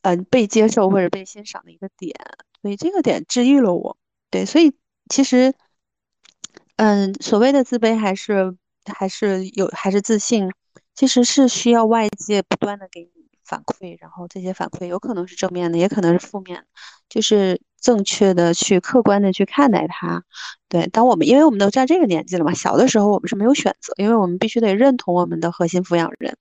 [0.04, 2.16] 嗯，被接受或者被欣赏的一个点，
[2.60, 3.96] 所以这个点治愈了我。
[4.32, 4.74] 对，所以
[5.10, 5.54] 其实，
[6.78, 8.58] 嗯，所谓的自卑还是
[8.92, 10.52] 还是有还是自信，
[10.96, 13.10] 其实是需要外界不断的给你
[13.44, 16.66] 反馈，然后这些反馈有可能是正面的，也可能是负面，
[17.10, 20.24] 就是正确的去客观的去看待它。
[20.70, 26.38] 对，当我们因为我们都在这个年纪了嘛，小的时候我们是没有选择，因为我们必须得认同我们的核心抚养人。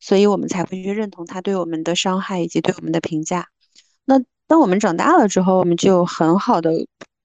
[0.00, 3.48] 所以我们才会去认同他对我们的伤害以及对我们的评价。
[4.04, 6.70] 那当我们长大了之后，我们就很好的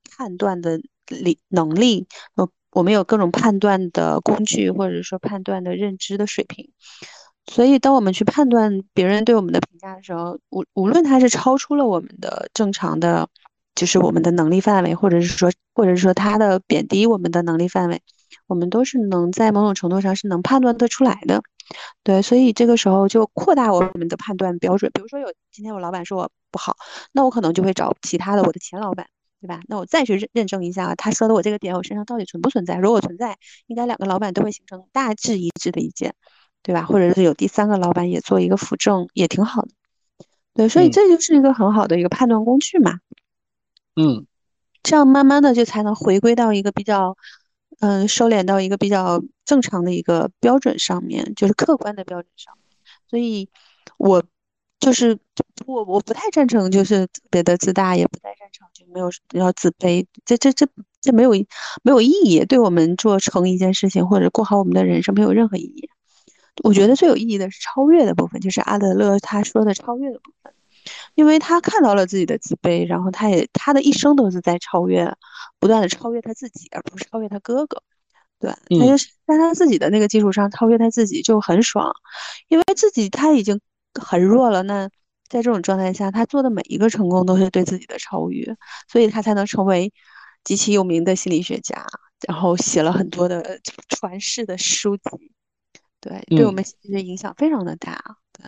[0.09, 6.71] 判断的力能力，呃，我们有各种判断的工具，或者说判断的认知的水平。
[7.45, 13.27] 所以，当我们去判断别人对我们的评价的时候，无无论他是超出了我们的正常的，
[13.75, 18.01] 就是我们的能力范围，或者是说，或者是说他的贬低我们的能力范围，
[18.47, 21.41] 我们都是能在某种程度上是能判断得出来的。
[22.01, 24.89] 对，所以这个时候就扩大我们的判断标准。
[24.93, 26.77] 比如说，有今天我老板说我不好，
[27.11, 29.07] 那我可能就会找其他的我的前老板，
[29.43, 29.59] 对吧？
[29.67, 32.77] 那我再去认认证一下他说的我这个点我身上到底存不存在。
[32.77, 33.37] 如果存在，
[33.67, 36.15] 应该两个老板都会形成大致一致的意见，
[36.61, 36.85] 对吧？
[36.85, 39.69] 或者是有第三个老板也做一个辅证，也挺好的。
[40.53, 42.99] 对，所以这就是一个很好的一个判断工具嘛。
[43.97, 44.25] 嗯，
[44.81, 47.17] 这样慢慢的就才能回归到一个比较。
[47.79, 52.53] 嗯，收敛到一个比较正常的一个标准上面，就是客观的标准上。
[53.09, 53.49] 所以，
[53.97, 54.23] 我
[54.83, 55.17] 就是
[55.65, 60.05] 我我不太赞成，就是特别的自大，也不太赞成就没有要自卑。
[60.25, 60.67] 这这这
[61.01, 61.31] 这没有
[61.83, 65.89] 没有意义，对我们做成一件事情或者过好我们的人生没有任何意义。
[66.63, 70.53] 我觉得最有意义的是超越的部分，就是阿德勒他说的超越的部分。
[71.15, 75.15] 因为他看到了自己的自卑，然后他也他的一生都是在超越，
[75.57, 77.81] 不断的超越他自己，而不是超越他哥哥。
[78.37, 81.93] 对，他就是在他自己的那个基础上超越他自己就很爽，
[82.49, 83.61] 因为自己他已经
[84.01, 84.63] 很弱了。
[84.63, 84.87] 那
[85.29, 88.55] 在这种状态下，他做的每一个成功都是对自己的超越，
[88.87, 89.91] 所以他才能成为
[90.43, 91.85] 极其有名的心理学家，
[92.27, 93.59] 然后写了很多的
[93.89, 95.03] 传世的书籍。
[95.99, 98.17] 对，对我们其实影响非常的大。
[98.33, 98.45] 对，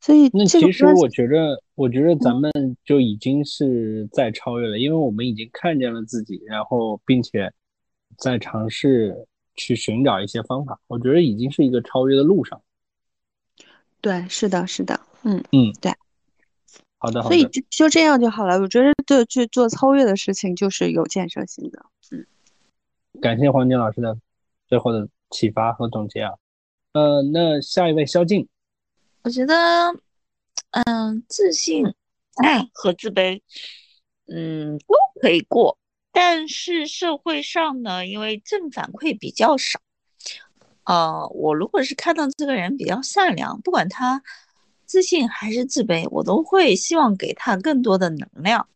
[0.00, 2.50] 所以那其实我觉得，我觉得咱们
[2.84, 7.52] 就已经是在超越了，因为我们已经看见了自己，然后并且
[8.18, 10.80] 在尝试去寻找一些方法。
[10.88, 12.60] 我觉得已经是一个超越的路上。
[14.00, 15.92] 对，是的，是的，嗯嗯，对，
[16.98, 17.34] 好的，好的。
[17.34, 18.58] 所以就就这样就好了。
[18.60, 21.84] 我觉得，就去做超越的事情就是有建设性的。
[22.10, 22.26] 嗯，
[23.20, 24.16] 感谢黄金老师的
[24.66, 26.34] 最后的启发和总结啊。
[26.92, 28.48] 呃，那下一位萧静。
[29.22, 29.54] 我觉得
[30.70, 31.84] 嗯，自信
[32.72, 33.40] 和自卑，
[34.26, 35.76] 嗯，都可以过。
[36.12, 39.80] 但是社会上呢，因为正反馈比较少，
[40.88, 44.22] 呃，我如果是看到这个人比较善良，不管他
[44.86, 48.66] 自信还是自卑，我都会希望给他更多的能量，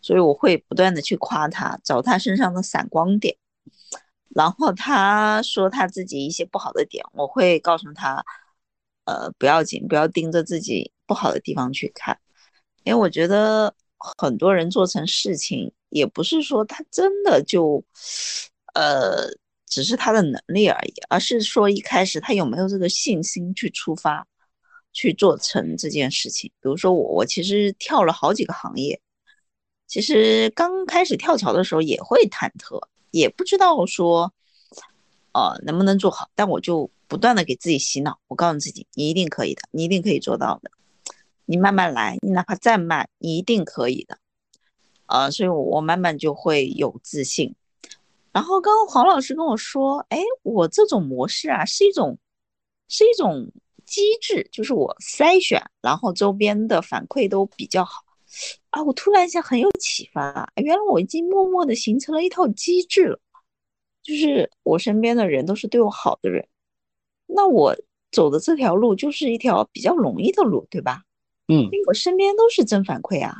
[0.00, 3.36] 所以我会不断的去夸他，找他身上的闪光点。
[4.30, 8.24] 然后他说他自己一些不好的点，我会告诉他，
[9.04, 12.18] 呃，不要紧，不要盯着自己不好的地方去看，
[12.84, 13.74] 因为我觉得
[14.16, 15.70] 很多人做成事情。
[15.90, 17.82] 也不是说他真的就，
[18.74, 19.26] 呃，
[19.68, 24.26] 只是他的能力而已，而是说一开始他有没有这个信心去出发，
[24.92, 26.50] 去做成这件事情。
[26.60, 29.00] 比如说我，我其实跳了好几个行业，
[29.86, 34.32] 其实刚开始跳槽的时候也会忐忑，也不知道说，
[35.32, 36.30] 呃，能不能做好。
[36.34, 40.70] 但我就不断的给自己洗脑，我告诉自己，你一定可以的，你一定可以做到的，
[41.44, 44.18] 你慢慢来，你哪怕再慢，你一定可以的。
[45.06, 47.54] 呃，所以我慢慢就会有自信。
[48.38, 52.16] 然后刚刚黄老师跟我说，哎，我这种模式啊，是一种，
[52.86, 53.50] 是一种
[53.84, 58.00] 机制，就是我筛选，然后周边的反馈都比较好。
[58.70, 63.18] 啊，我突然一下很有启发，啊原来我已经默默的形成了一套机制了，
[64.04, 66.46] 就是我身边的人都是对我好的人，
[67.26, 67.74] 那我
[68.12, 71.02] 走的这条路就是一条比较容易的路，对吧？
[71.48, 73.34] 嗯，因为我身边都是正反馈啊。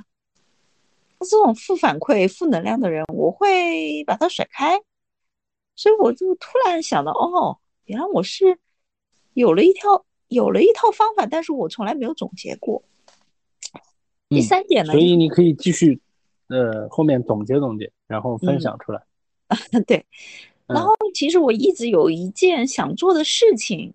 [1.20, 4.80] 这种负反馈、负能量的人，我会把他甩开。
[5.78, 8.58] 所以我就突然想到，哦，原来我是
[9.34, 12.82] 有了一套有了一套方法，但是我从来没有总结过。
[14.28, 16.00] 第三点呢，所以你可以继续，
[16.48, 19.02] 呃，后面总结总结，然后分享出来。
[19.86, 20.04] 对，
[20.66, 23.94] 然后其实我一直有一件想做的事情，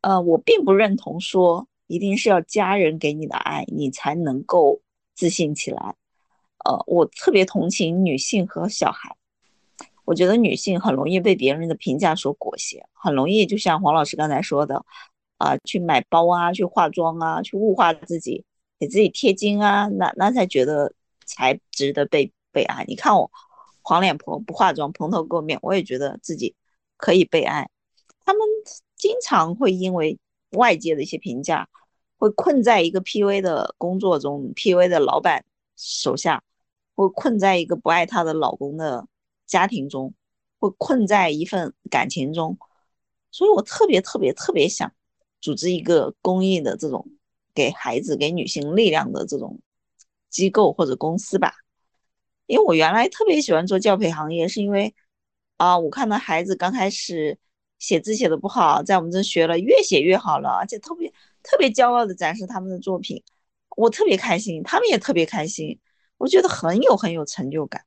[0.00, 4.80] 呃，我并不认同说一定是要家人给你的爱，你才能够。
[5.18, 5.94] 自信起来，
[6.66, 9.16] 呃，我特别同情女性和小孩。
[10.06, 14.82] 我觉得女性很容易被别人的评价所裹挟，很容易就像黄老师刚才说的，
[15.36, 18.46] 啊，去买包啊，去化妆啊，去物化自己，
[18.78, 20.94] 给自己贴金啊，那那才觉得
[21.26, 22.86] 才值得被被爱。
[22.88, 23.30] 你看我
[23.82, 26.54] 黄脸婆不化妆，蓬头垢面，我也觉得自己
[26.96, 27.68] 可以被爱。
[28.24, 28.40] 他们
[28.96, 30.18] 经常会因为
[30.52, 31.68] 外界的一些评价。
[32.18, 35.44] 会困在一个 PUA 的工作中，PUA 的老板
[35.76, 36.42] 手下，
[36.94, 39.06] 会困在一个不爱她的老公的
[39.46, 40.12] 家庭中，
[40.58, 42.58] 会困在一份感情中，
[43.30, 44.92] 所以我特别特别特别想
[45.40, 47.08] 组织一个公益的这种
[47.54, 49.60] 给孩子、给女性力量的这种
[50.28, 51.54] 机构或者公司吧，
[52.46, 54.94] 因为我原来特别喜欢做教培行业，是因为
[55.56, 57.38] 啊，我看到孩子刚开始
[57.78, 61.12] 写字写的不好，在我们这学了，越写越好了，而且特别。
[61.48, 63.22] 特别骄傲的展示他们的作品，
[63.76, 65.78] 我特别开心，他们也特别开心，
[66.16, 67.84] 我觉得很有很有成就感。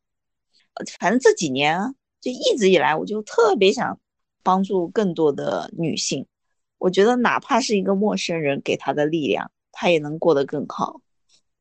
[0.99, 3.99] 反正这几年就一直以来，我就特别想
[4.43, 6.25] 帮助更多的女性。
[6.77, 11.01] 我觉得哪怕是一个陌生人给她的力量，她也能过得更好。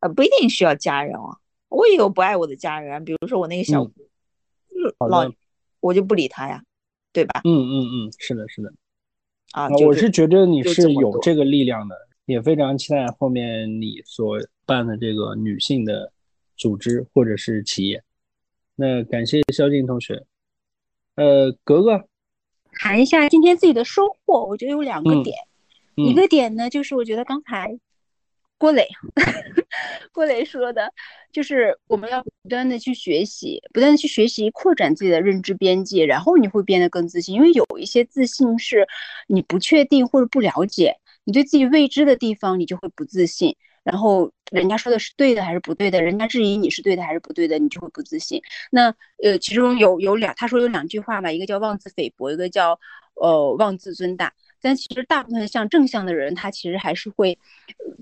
[0.01, 1.39] 呃，不一定需要家人啊，
[1.69, 3.85] 我也有不爱我的家人，比如说我那个小
[5.09, 5.28] 老，
[5.81, 6.62] 我就不理他呀，
[7.12, 7.40] 对吧？
[7.45, 7.74] 嗯嗯
[8.07, 8.73] 嗯，是的，是的。
[9.53, 11.97] 啊，我是觉得你是有这个力量的，
[12.27, 16.12] 也非常期待后面你所办的这个女性的
[16.57, 18.05] 组织或者是企业。
[18.81, 20.25] 那感谢肖静同学。
[21.17, 22.09] 呃，格格，
[22.75, 25.37] 谈一下今天自己的收获，我觉得有两个点，
[25.97, 27.77] 一个点呢就是我觉得刚才。
[28.57, 28.89] 郭磊，
[30.13, 30.93] 郭磊说的，
[31.33, 37.35] 就是我们要不断的去学习，不断的去学习，扩展自己的认知边界，然后你会变得更自信。
[37.35, 38.87] 因为有一些自信是
[39.27, 43.57] 你不确定或者不了解，你对自己未知的地方，你就会不自信。
[43.90, 48.43] 然后人家说的是对的还是不对的，人家质疑你是对的还是不对的，你就会不自信。
[48.70, 52.78] 那呃，其中有有两，他说有两句话吧，一个叫妄自菲薄，一个叫
[53.15, 54.35] 呃妄自尊大。
[54.60, 57.39] 但其实大部分像正向的人，他其实还是会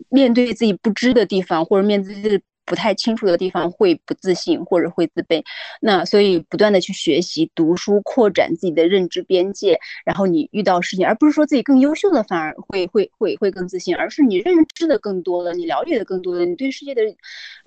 [0.08, 5.42] 面对自己不知的地方，或者面对自己不太清楚的地方，会不自信或者会自卑。
[5.80, 9.78] 那所以不断的去学习、读书，扩展自己的认知边界。
[10.04, 17.02] 然后你遇到事情，而不是说自己更优秀的反而会会会会更自信，而是你认知的更多了，你了解的更多了，你对世界的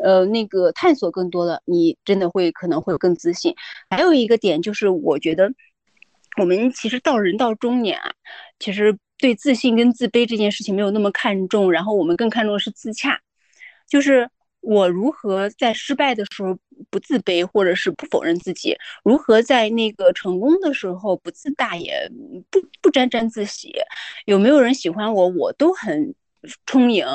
[0.04, 3.56] 呃那个探索更多了，你真的会可能会有更自信。
[3.90, 5.52] 还有一个点就是，我觉得。
[6.38, 8.14] 我们其实到人到中年啊，
[8.60, 13.20] 其实对自信跟自卑这件事情没有那么看重，然后我们更看重的是自洽，
[13.90, 14.30] 就是
[14.62, 16.58] 我如何在失败的时候
[16.90, 18.74] 不自卑，或者是不否认自己；
[19.04, 22.10] 如何在那个成功的时候不自大，也
[22.50, 23.74] 不不沾沾自喜。
[24.26, 26.14] 有没有人喜欢我，我都很
[26.66, 27.06] 充盈，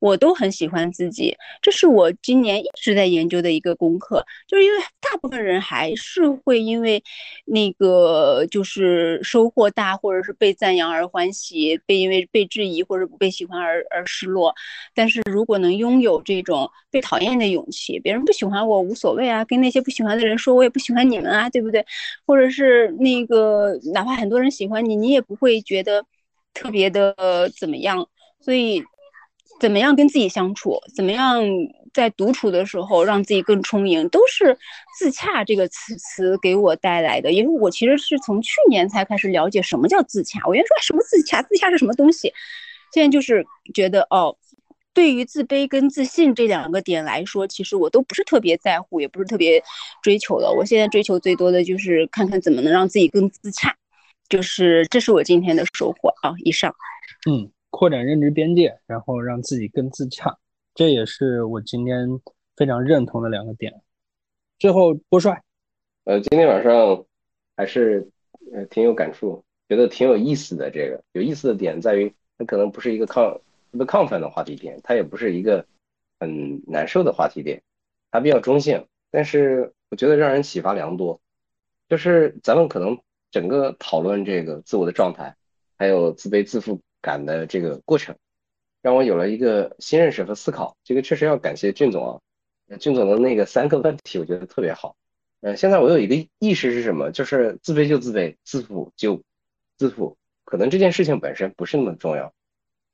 [0.00, 1.36] 我都很喜欢自己。
[1.60, 7.02] 这是我今年一直在研究的一个功课，就是因为大部分人还是会因为
[7.44, 14.54] 那个就是收获大，或者是被赞扬而欢喜，被因为被质疑或者不被喜欢而而失落。
[14.94, 21.84] 但是如果能拥有这种被讨厌的勇气，别人不喜欢我无所谓啊，跟那些不喜欢的人说，我也不喜欢你们啊，对不对？
[22.26, 26.04] 或者是那个哪怕很多人喜欢你，你也不会觉得
[26.54, 27.14] 特别的
[27.56, 28.08] 怎么样。
[28.44, 28.82] 所以，
[29.60, 31.42] 怎么样跟自己相处，怎么样
[31.94, 34.58] 在独处的时候让自己更充盈，都是
[34.98, 37.30] 自洽这个词词给我带来的。
[37.30, 40.40] 因为我其实是从去年才开始了解什么叫自洽。
[40.46, 42.32] 我原来说什么自洽，自洽是什么东西？
[42.92, 44.36] 现在就是觉得哦，
[44.92, 49.62] 对于自卑跟自信这两个点来说，其实我都不是特别在乎，也不是特别
[50.02, 50.50] 追求的。
[50.50, 53.76] 我现在追求最多的就是看看怎么能让自己更自洽，
[54.28, 56.34] 就是这是我今天的收获啊。
[56.44, 56.74] 以上，
[57.30, 57.50] 嗯。
[57.72, 60.38] 扩展认知边界，然后让自己更自洽，
[60.74, 62.20] 这也是我今天
[62.54, 63.80] 非常认同的两个点。
[64.58, 65.42] 最后，波帅，
[66.04, 67.06] 呃，今天晚上
[67.56, 68.06] 还是
[68.52, 70.70] 呃挺有感触，觉得挺有意思的。
[70.70, 73.32] 这个有意思的点在于，它可能不是一个亢
[73.72, 75.66] 特别亢奋的话题点，它也不是一个
[76.20, 77.62] 很难受的话题点，
[78.10, 78.86] 它比较中性。
[79.10, 81.20] 但是我觉得让人启发良多，
[81.88, 83.00] 就是咱们可能
[83.30, 85.34] 整个讨论这个自我的状态，
[85.78, 86.82] 还有自卑自负。
[87.02, 88.16] 感的这个过程，
[88.80, 90.76] 让我有了一个新认识和思考。
[90.84, 92.20] 这个确实要感谢俊总
[92.70, 94.96] 啊，俊总的那个三个问题，我觉得特别好。
[95.40, 97.10] 呃，现在我有一个意识是什么？
[97.10, 99.22] 就是自卑就自卑，自负就
[99.76, 100.16] 自负。
[100.44, 102.32] 可能这件事情本身不是那么重要，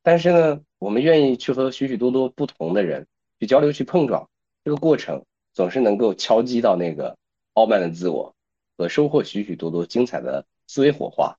[0.02, 3.06] 但是呢，我们愿意去和许许多多不同的人
[3.38, 4.28] 去交流、去碰撞，
[4.64, 7.18] 这个过程总是能够敲击到那个
[7.52, 8.34] 傲慢的自我，
[8.78, 11.36] 和收获许许多多精彩的思维火花。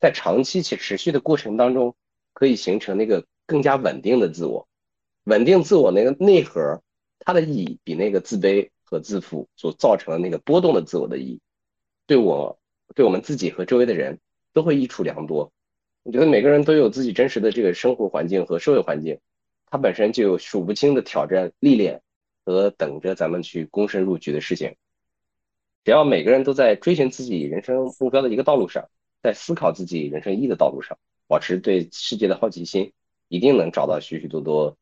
[0.00, 1.94] 在长期且持续的过程当中。
[2.38, 4.68] 可以形成那个更加稳定的自我，
[5.24, 6.80] 稳定自我那个内核，
[7.18, 11.40] 它的意义比那个自卑和自负所造成的那个波动的自我的意义，
[12.06, 12.60] 对我
[12.94, 14.20] 对我们自己和周围的人
[14.52, 15.50] 都会益处良多。
[16.04, 19.18] 我觉得每个人都有自己真实的这个生活环境和社会环境，
[19.66, 22.02] 它本身就有数不清的挑战、历练
[22.44, 24.76] 和等着咱们去躬身入局的事情。
[25.82, 28.88] 只要每个人都在追寻自己人生目标的一个道路上，
[29.24, 30.96] 在思考自己人生意义的道路上。
[31.28, 32.92] 保持对世界的好奇心，
[33.28, 34.76] 一定能找到许许多多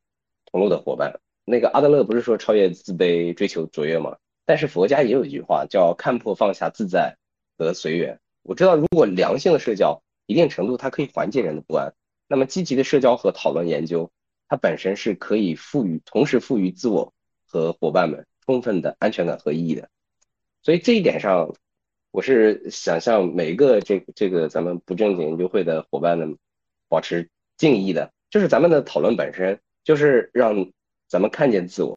[0.49, 1.19] 同路的伙伴。
[1.45, 4.17] 那个阿德勒不是说超越自卑，追求卓越吗？
[4.45, 7.17] 但是佛家也有一句话叫看破放下自在
[7.57, 8.19] 得随缘。
[8.43, 11.93] 我知道，如果良性的社交，一定程度它可以缓解人的不安。
[12.27, 14.09] 那么积极的社交和讨论研究，
[14.47, 17.13] 它本身是可以赋予同时赋予自我
[17.45, 19.89] 和伙伴们充分的安全感和意义的。
[20.63, 21.53] 所以这一点上。
[22.17, 26.35] 我是想向每一个这这个咱们不正经研究会的伙伴们
[26.89, 30.71] 保持敬意的，就是咱们的讨论本身就是让
[31.07, 31.95] 咱们看见自我，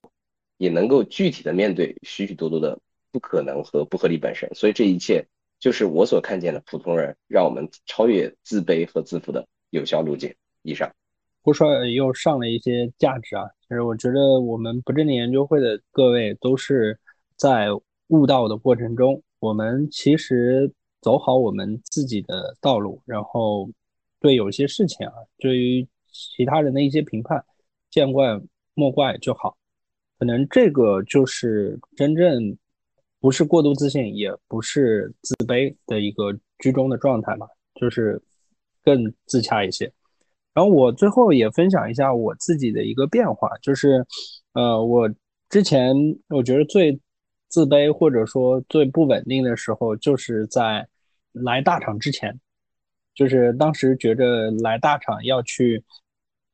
[0.58, 2.78] 也能够具体的面对许许多多的
[3.10, 4.46] 不可能和不合理本身。
[4.54, 5.24] 所以这一切
[5.58, 10.34] 就是我所看见的普通人，让我们超越自卑和自负的有效路径。
[10.60, 10.94] 以上，
[11.40, 16.98] 胡帅又上了一些价值啊，其实我觉得我们不正经研究会的各位都是
[17.36, 17.68] 在
[18.08, 19.22] 悟道的过程中。
[19.40, 23.70] 我们其实走好我们自己的道路，然后
[24.20, 27.42] 对有些事情啊，对于其他人的一些评判，
[27.90, 28.38] 见怪
[28.74, 29.56] 莫怪就好。
[30.18, 32.54] 可能这个就是真正
[33.18, 38.22] 不是过度自信，也不是自卑的一个居中的状态吧，就是
[38.84, 39.90] 更自洽一些。
[40.52, 44.04] 然后我最后也分享一下我自己的一个变化，就是
[44.52, 45.10] 呃，我
[45.48, 45.94] 之前
[46.28, 47.00] 我觉得最。
[47.50, 50.88] 自卑或者说最不稳定的时候，就是在
[51.32, 52.40] 来大厂之前，
[53.14, 55.84] 就是当时觉着来大厂要去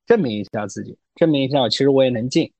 [0.06, 2.50] 证明一下自己，证明一下其实我也能进。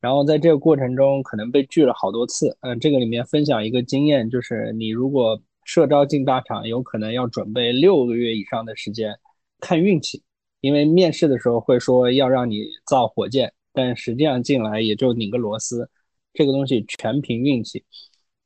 [0.00, 2.56] 然后在这个过程中，可能被拒了好多次。
[2.60, 9.18] 嗯，这个里面分享一个经验，就是你如果社招进大厂，有可能要准备六个月以上的时间，
[9.60, 10.22] 看运气。
[10.60, 15.88] 因为面试的时候会说要让你造火箭，但实际上进来也就拧个螺丝。
[16.34, 17.84] 这个东西全凭运气。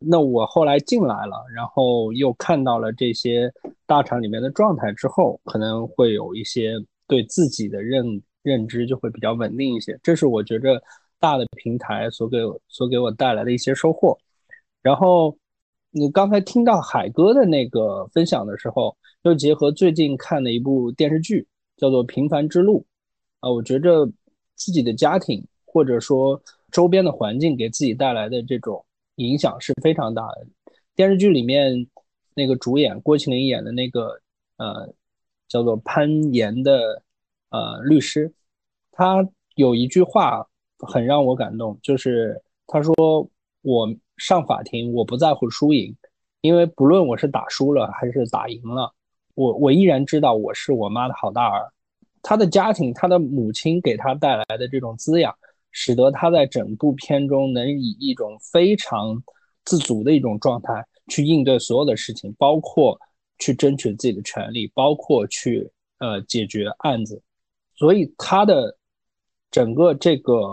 [0.05, 3.53] 那我后来进来了，然后又看到了这些
[3.87, 6.75] 大厂里面的状态之后，可能会有一些
[7.07, 9.97] 对自己的认认知就会比较稳定一些。
[10.03, 10.83] 这是我觉着
[11.21, 14.19] 大的平台所给我所给我带来的一些收获。
[14.83, 15.37] 然后
[15.93, 21.47] 你刚才听到海哥的那个分享的时候，又结合最近看的一部电视剧，
[21.77, 22.85] 叫做《平凡之路》
[23.49, 24.05] 啊，我觉着
[24.57, 26.43] 自己的家庭或者说。
[26.73, 28.85] 周边的环境给自己带来的这种
[29.17, 30.47] 影响是非常大的。
[30.97, 31.87] 电视剧里面
[32.35, 34.19] 那个主演郭麒麟演的那个
[34.57, 34.93] 呃
[35.49, 37.03] 叫做潘岩的
[37.51, 38.33] 呃律师，
[38.91, 40.47] 他有一句话
[40.79, 42.95] 很让我感动，就是他说
[43.63, 45.95] ：“我上法庭，我不在乎输赢，
[46.41, 48.93] 因为不论我是打输了还是打赢了，
[49.35, 51.71] 我我依然知道我是我妈的好大儿。
[52.23, 55.35] 他的家庭，他的母亲给他带来的这种滋养，
[55.73, 59.23] 使得他在整部片中能以一种非常
[59.65, 62.99] 自足的一种状态去应对所有的事情，包括
[63.39, 67.21] 去争取自己的权利，包括去呃解决案子。
[67.75, 68.77] 所以他的
[69.51, 70.53] 整个这个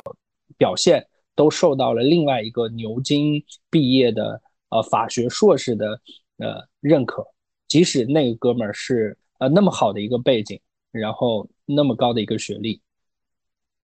[0.58, 1.06] 表现
[1.36, 6.02] 都受到了另外一个牛津毕业的呃法学硕士的
[6.38, 7.26] 呃认可，
[7.68, 10.60] 即使那个哥们儿是呃那么好的一个背景，
[10.91, 12.82] 然后那么高的一个学历，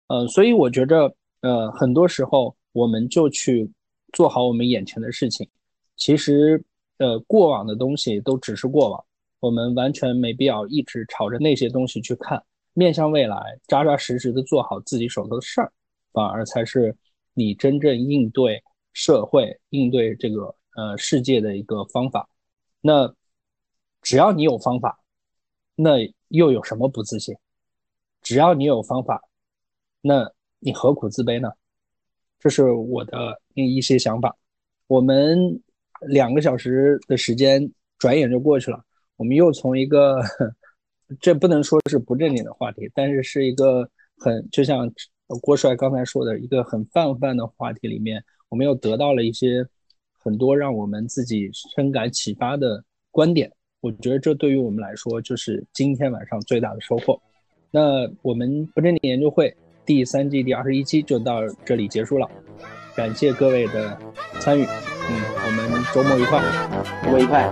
[0.08, 3.70] 呃，所以我觉着呃很多时候我们就去
[4.14, 5.48] 做好我们眼前的事情，
[5.96, 6.64] 其实
[6.98, 9.06] 呃过往的东西都只是过往，
[9.40, 12.42] 我们完全没必要一直朝着那些东西去看。
[12.74, 15.74] 面向未来，扎扎实实的做好自己手头的事儿，
[16.14, 16.96] 反而才是
[17.34, 18.64] 你真正应对
[18.94, 22.30] 社会、应对这个呃世界的一个方法。
[22.80, 23.14] 那
[24.02, 25.00] 只要你有方法，
[25.76, 25.98] 那
[26.30, 27.36] 又有什么不自信？
[28.22, 29.22] 只要你有方法，
[30.00, 30.32] 那
[30.62, 31.52] 你何苦自卑呢？
[32.40, 34.34] 这是我的一些想法。
[34.88, 35.62] 我们
[36.08, 38.82] 两个小时的时间转眼就过去了，
[39.18, 40.22] 我们又从一个。
[41.20, 43.86] 这不能说是不正经的话题，但是是一个
[44.18, 44.90] 很就像
[45.42, 49.62] 郭帅刚才说的一个很泛泛的话题里面，我们又得到了一些
[50.18, 52.82] 很多让我们自己深感启发的
[53.12, 53.52] 观点。
[53.82, 57.22] 我觉得这对于我们来说就是今天晚上最大的收获。
[57.72, 59.54] 那我们不正经研究会
[59.86, 62.30] 第三季第二十一期就到这里结束了，
[62.96, 63.98] 感谢各位的
[64.40, 64.64] 参与。
[64.64, 66.42] 嗯，我们周末愉快，
[67.04, 67.52] 周末愉快。